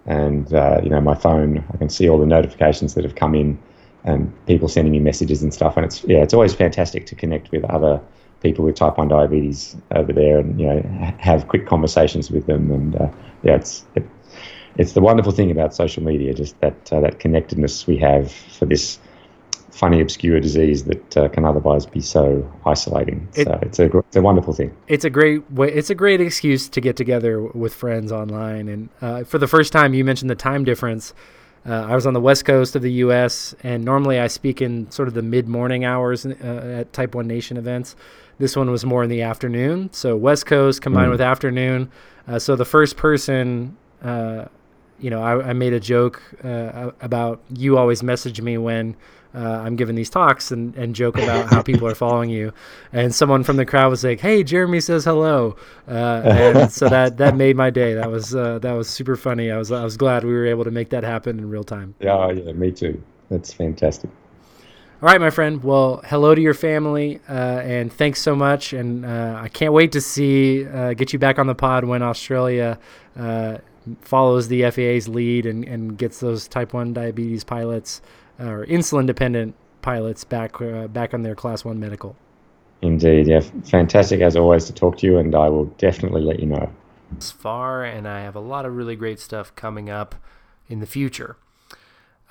and 0.05 0.53
uh, 0.53 0.79
you 0.81 0.89
know 0.89 1.01
my 1.01 1.15
phone 1.15 1.65
I 1.73 1.77
can 1.77 1.89
see 1.89 2.07
all 2.07 2.17
the 2.17 2.25
notifications 2.25 2.93
that 2.93 3.03
have 3.03 3.15
come 3.15 3.35
in 3.35 3.59
and 4.05 4.33
people 4.45 4.69
sending 4.69 4.93
me 4.93 4.99
messages 4.99 5.43
and 5.43 5.53
stuff. 5.53 5.75
And 5.75 5.85
it's 5.85 6.03
yeah 6.05 6.19
it's 6.19 6.33
always 6.33 6.53
fantastic 6.53 7.05
to 7.07 7.15
connect 7.15 7.51
with 7.51 7.65
other 7.65 7.99
people 8.41 8.63
with 8.63 8.75
type 8.75 8.97
1 8.97 9.09
diabetes 9.09 9.75
over 9.91 10.13
there 10.13 10.39
and 10.39 10.57
you 10.59 10.67
know 10.67 10.81
have 11.17 11.47
quick 11.47 11.67
conversations 11.67 12.31
with 12.31 12.45
them. 12.45 12.71
And 12.71 12.95
uh, 12.95 13.09
yeah 13.43 13.55
it's 13.55 13.83
it, 13.95 14.07
it's 14.77 14.93
the 14.93 15.01
wonderful 15.01 15.31
thing 15.31 15.51
about 15.51 15.75
social 15.75 16.03
media 16.03 16.33
just 16.33 16.59
that 16.61 16.93
uh, 16.93 16.99
that 17.01 17.19
connectedness 17.19 17.87
we 17.87 17.97
have 17.97 18.31
for 18.31 18.65
this 18.65 18.99
funny 19.71 20.01
obscure 20.01 20.39
disease 20.39 20.85
that 20.85 21.17
uh, 21.17 21.29
can 21.29 21.45
otherwise 21.45 21.85
be 21.85 22.01
so 22.01 22.49
isolating 22.65 23.27
it, 23.35 23.45
so 23.45 23.59
it's 23.61 23.79
a 23.79 23.97
it's 23.99 24.15
a 24.15 24.21
wonderful 24.21 24.53
thing 24.53 24.75
it's 24.87 25.05
a 25.05 25.09
great 25.09 25.49
way 25.51 25.71
it's 25.71 25.89
a 25.89 25.95
great 25.95 26.21
excuse 26.21 26.67
to 26.69 26.81
get 26.81 26.95
together 26.95 27.41
with 27.41 27.73
friends 27.73 28.11
online 28.11 28.67
and 28.67 28.89
uh, 29.01 29.23
for 29.23 29.37
the 29.37 29.47
first 29.47 29.71
time 29.71 29.93
you 29.93 30.03
mentioned 30.03 30.29
the 30.29 30.35
time 30.35 30.63
difference 30.63 31.13
uh, 31.65 31.85
I 31.89 31.95
was 31.95 32.07
on 32.07 32.13
the 32.13 32.21
west 32.21 32.45
coast 32.45 32.75
of 32.75 32.81
the 32.81 32.91
U.S. 32.93 33.53
and 33.63 33.83
normally 33.83 34.19
I 34.19 34.27
speak 34.27 34.61
in 34.61 34.89
sort 34.91 35.07
of 35.07 35.13
the 35.13 35.21
mid-morning 35.21 35.83
hours 35.83 36.25
uh, 36.25 36.29
at 36.79 36.93
Type 36.93 37.15
One 37.15 37.27
Nation 37.27 37.57
events. 37.57 37.95
This 38.37 38.55
one 38.55 38.71
was 38.71 38.85
more 38.85 39.03
in 39.03 39.09
the 39.09 39.21
afternoon, 39.21 39.91
so 39.91 40.15
West 40.15 40.45
Coast 40.45 40.81
combined 40.81 41.07
mm. 41.07 41.11
with 41.11 41.21
afternoon. 41.21 41.91
Uh, 42.27 42.39
so 42.39 42.55
the 42.55 42.65
first 42.65 42.95
person, 42.95 43.75
uh, 44.01 44.45
you 44.99 45.09
know, 45.09 45.21
I, 45.21 45.49
I, 45.49 45.53
made 45.53 45.73
a 45.73 45.79
joke 45.79 46.21
uh, 46.43 46.91
about 47.01 47.41
you 47.49 47.77
always 47.77 48.03
message 48.03 48.41
me 48.41 48.57
when 48.57 48.95
uh, 49.33 49.39
I'm 49.39 49.75
giving 49.75 49.95
these 49.95 50.09
talks 50.09 50.51
and, 50.51 50.75
and 50.75 50.95
joke 50.95 51.17
about 51.17 51.51
how 51.53 51.61
people 51.61 51.87
are 51.87 51.95
following 51.95 52.29
you. 52.29 52.51
And 52.91 53.13
someone 53.13 53.43
from 53.43 53.57
the 53.57 53.65
crowd 53.65 53.89
was 53.89 54.03
like, 54.03 54.19
"Hey, 54.19 54.43
Jeremy 54.43 54.79
says 54.79 55.05
hello," 55.05 55.55
uh, 55.87 56.21
and 56.25 56.71
so 56.79 56.89
that 56.89 57.17
that 57.17 57.35
made 57.35 57.55
my 57.55 57.69
day. 57.69 57.93
That 57.93 58.09
was 58.09 58.35
uh, 58.35 58.59
that 58.59 58.71
was 58.71 58.89
super 58.89 59.15
funny. 59.15 59.51
I 59.51 59.57
was 59.57 59.71
I 59.71 59.83
was 59.83 59.97
glad 59.97 60.23
we 60.23 60.33
were 60.33 60.47
able 60.47 60.63
to 60.63 60.71
make 60.71 60.89
that 60.89 61.03
happen 61.03 61.37
in 61.37 61.49
real 61.49 61.63
time. 61.63 61.93
Yeah, 61.99 62.31
yeah, 62.31 62.53
me 62.53 62.71
too. 62.71 63.01
That's 63.29 63.53
fantastic. 63.53 64.09
All 65.01 65.07
right, 65.07 65.21
my 65.21 65.29
friend. 65.29 65.63
Well, 65.63 66.01
hello 66.07 66.35
to 66.35 66.41
your 66.41 66.53
family, 66.53 67.21
uh, 67.29 67.31
and 67.31 67.93
thanks 67.93 68.21
so 68.21 68.35
much. 68.35 68.73
And 68.73 69.05
uh, 69.05 69.39
I 69.41 69.47
can't 69.47 69.71
wait 69.71 69.93
to 69.93 70.01
see 70.01 70.67
uh, 70.67 70.93
get 70.93 71.13
you 71.13 71.19
back 71.19 71.39
on 71.39 71.47
the 71.47 71.55
pod 71.55 71.85
when 71.85 72.01
Australia 72.01 72.77
uh, 73.17 73.59
follows 74.01 74.47
the 74.47 74.69
FAA's 74.69 75.07
lead 75.07 75.45
and, 75.45 75.63
and 75.65 75.97
gets 75.97 76.19
those 76.19 76.47
Type 76.47 76.73
One 76.73 76.93
diabetes 76.93 77.43
pilots 77.43 78.01
uh, 78.39 78.49
or 78.49 78.65
insulin 78.65 79.05
dependent 79.05 79.55
pilots 79.81 80.23
back 80.23 80.61
uh, 80.61 80.87
back 80.87 81.13
on 81.13 81.23
their 81.23 81.35
Class 81.35 81.63
One 81.63 81.79
medical. 81.79 82.15
Indeed, 82.81 83.27
yeah, 83.27 83.41
fantastic 83.65 84.21
as 84.21 84.35
always 84.35 84.65
to 84.65 84.73
talk 84.73 84.97
to 84.99 85.05
you, 85.05 85.17
and 85.17 85.35
I 85.35 85.49
will 85.49 85.65
definitely 85.65 86.21
let 86.21 86.39
you 86.39 86.45
know. 86.45 86.71
As 87.17 87.31
far, 87.31 87.83
and 87.83 88.07
I 88.07 88.21
have 88.21 88.35
a 88.35 88.39
lot 88.39 88.65
of 88.65 88.75
really 88.75 88.95
great 88.95 89.19
stuff 89.19 89.53
coming 89.55 89.89
up 89.89 90.15
in 90.67 90.79
the 90.79 90.85
future. 90.85 91.35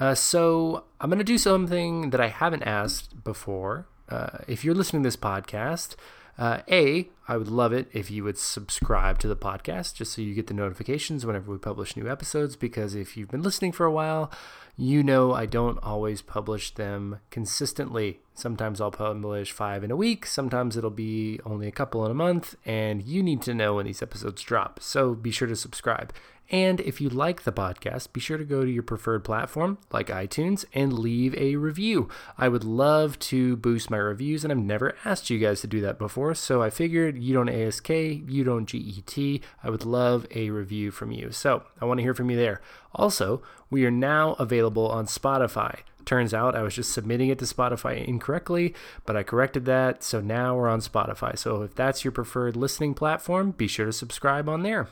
Uh, 0.01 0.14
so 0.14 0.84
I'm 1.01 1.11
going 1.11 1.18
to 1.18 1.24
do 1.24 1.38
something 1.38 2.11
that 2.11 2.20
I 2.20 2.28
haven't 2.28 2.62
asked 2.62 3.24
before. 3.24 3.88
Uh, 4.09 4.38
if 4.46 4.64
you're 4.64 4.74
listening 4.74 5.03
to 5.03 5.07
this 5.09 5.16
podcast, 5.16 5.96
uh, 6.38 6.61
A, 6.70 7.09
I 7.29 7.37
would 7.37 7.49
love 7.49 7.74
it 7.74 7.89
if 7.93 8.11
you 8.11 8.24
would 8.24 8.39
subscribe 8.39 9.18
to 9.18 9.29
the 9.29 9.37
podcast 9.37 9.95
just 9.95 10.14
so 10.14 10.22
you 10.22 10.35
get 10.35 10.47
the 10.47 10.55
notifications 10.55 11.26
whenever 11.26 11.53
we 11.53 11.59
publish 11.59 11.95
new 11.95 12.11
episodes. 12.11 12.57
Because 12.57 12.95
if 12.95 13.16
you've 13.16 13.31
been 13.31 13.43
listening 13.43 13.72
for 13.72 13.85
a 13.85 13.93
while, 13.93 14.33
you 14.76 15.03
know 15.03 15.35
I 15.35 15.45
don't 15.45 15.79
always 15.83 16.22
publish 16.22 16.74
them 16.74 17.20
consistently. 17.31 18.20
Sometimes 18.35 18.81
I'll 18.81 18.91
publish 18.91 19.53
five 19.53 19.85
in 19.85 19.91
a 19.91 19.97
week, 19.97 20.24
sometimes 20.24 20.76
it'll 20.76 20.91
be 20.91 21.39
only 21.45 21.66
a 21.66 21.72
couple 21.72 22.05
in 22.05 22.11
a 22.11 22.14
month, 22.14 22.55
and 22.64 23.03
you 23.03 23.22
need 23.22 23.43
to 23.43 23.55
know 23.55 23.74
when 23.74 23.87
these 23.87 24.03
episodes 24.03 24.43
drop. 24.43 24.81
So 24.81 25.14
be 25.14 25.33
sure 25.33 25.49
to 25.49 25.57
subscribe. 25.57 26.12
And 26.51 26.81
if 26.81 27.01
you 27.01 27.11
like 27.11 27.43
the 27.43 27.53
podcast, 27.53 28.12
be 28.12 28.20
sure 28.20 28.39
to 28.39 28.45
go 28.45 28.64
to 28.64 28.70
your 28.70 28.83
preferred 28.83 29.22
platform 29.22 29.79
like 29.93 30.09
iTunes 30.09 30.64
and 30.72 30.99
leave 30.99 31.35
a 31.35 31.57
review. 31.57 32.09
I 32.39 32.49
would 32.49 32.64
love 32.64 33.18
to 33.20 33.57
boost 33.57 33.91
my 33.91 33.99
reviews, 33.99 34.45
and 34.45 34.53
I've 34.53 34.59
never 34.59 34.97
asked 35.05 35.29
you 35.29 35.39
guys 35.39 35.61
to 35.61 35.66
do 35.66 35.83
that 35.83 35.99
before. 35.99 36.35
So 36.35 36.62
I 36.62 36.70
figured 36.70 37.18
you 37.19 37.35
don't 37.35 37.49
ASK, 37.49 37.89
you 37.89 38.45
don't 38.45 38.66
GET. 38.66 39.41
I 39.62 39.71
would 39.71 39.85
love 39.85 40.27
a 40.35 40.51
review 40.51 40.91
from 40.91 41.12
you. 41.12 41.31
So 41.33 41.62
I 41.81 41.85
want 41.85 41.99
to 41.99 42.03
hear 42.03 42.14
from 42.14 42.31
you 42.31 42.37
there. 42.37 42.61
Also, 42.95 43.43
we 43.71 43.85
are 43.85 43.91
now 43.91 44.33
available 44.35 44.89
on 44.89 45.07
Spotify. 45.07 45.81
Turns 46.05 46.33
out 46.33 46.57
I 46.57 46.62
was 46.62 46.75
just 46.75 46.93
submitting 46.93 47.29
it 47.29 47.39
to 47.41 47.45
Spotify 47.45 48.03
incorrectly, 48.03 48.75
but 49.05 49.14
I 49.16 49.23
corrected 49.23 49.66
that. 49.66 50.03
So 50.03 50.21
now 50.23 50.57
we're 50.57 50.69
on 50.69 50.81
Spotify. 50.81 51.37
So 51.37 51.62
if 51.62 51.75
that's 51.75 52.03
your 52.03 52.12
preferred 52.12 52.57
listening 52.57 52.95
platform, 52.95 53.51
be 53.51 53.69
sure 53.69 53.87
to 53.87 53.93
subscribe 53.93 54.49
on 54.49 54.62
there. 54.62 54.89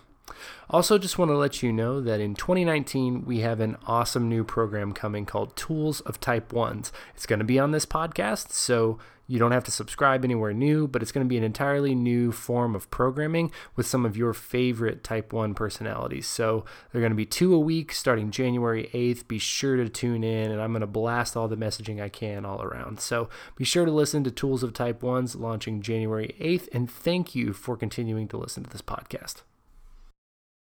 Also, 0.69 0.99
just 0.99 1.19
want 1.19 1.31
to 1.31 1.37
let 1.37 1.63
you 1.63 1.73
know 1.73 2.01
that 2.01 2.21
in 2.21 2.35
2019, 2.35 3.25
we 3.25 3.41
have 3.41 3.61
an 3.61 3.77
awesome 3.87 4.29
new 4.29 4.45
program 4.45 4.93
coming 4.93 5.25
called 5.25 5.57
Tools 5.57 6.01
of 6.01 6.21
Type 6.21 6.53
1s. 6.53 6.91
It's 7.15 7.27
going 7.27 7.39
to 7.39 7.45
be 7.45 7.59
on 7.59 7.71
this 7.71 7.87
podcast, 7.87 8.51
so 8.51 8.99
you 9.27 9.39
don't 9.39 9.53
have 9.53 9.65
to 9.65 9.71
subscribe 9.71 10.25
anywhere 10.25 10.53
new, 10.53 10.87
but 10.87 11.03
it's 11.03 11.13
going 11.13 11.25
to 11.25 11.29
be 11.29 11.37
an 11.37 11.45
entirely 11.45 11.95
new 11.95 12.33
form 12.33 12.75
of 12.75 12.91
programming 12.91 13.51
with 13.75 13.87
some 13.87 14.07
of 14.07 14.17
your 14.17 14.33
favorite 14.33 15.03
Type 15.03 15.33
1 15.33 15.55
personalities. 15.55 16.27
So 16.27 16.65
they're 16.93 17.01
going 17.01 17.11
to 17.11 17.17
be 17.17 17.27
two 17.27 17.55
a 17.55 17.59
week 17.59 17.93
starting 17.93 18.31
January 18.31 18.91
8th. 18.93 19.27
Be 19.29 19.39
sure 19.39 19.77
to 19.77 19.89
tune 19.89 20.25
in, 20.25 20.51
and 20.51 20.61
I'm 20.61 20.73
going 20.73 20.81
to 20.81 20.87
blast 20.87 21.37
all 21.37 21.49
the 21.49 21.57
messaging 21.57 22.01
I 22.01 22.09
can 22.09 22.45
all 22.45 22.63
around. 22.63 23.01
So 23.01 23.29
be 23.57 23.65
sure 23.65 23.85
to 23.85 23.93
listen 23.93 24.25
to 24.25 24.31
Tools 24.31 24.63
of 24.63 24.73
Type 24.73 25.01
1s 25.01 25.39
launching 25.39 25.81
January 25.83 26.35
8th, 26.41 26.69
and 26.73 26.91
thank 26.91 27.35
you 27.35 27.53
for 27.53 27.77
continuing 27.77 28.29
to 28.29 28.37
listen 28.37 28.65
to 28.65 28.71
this 28.71 28.83
podcast. 28.83 29.43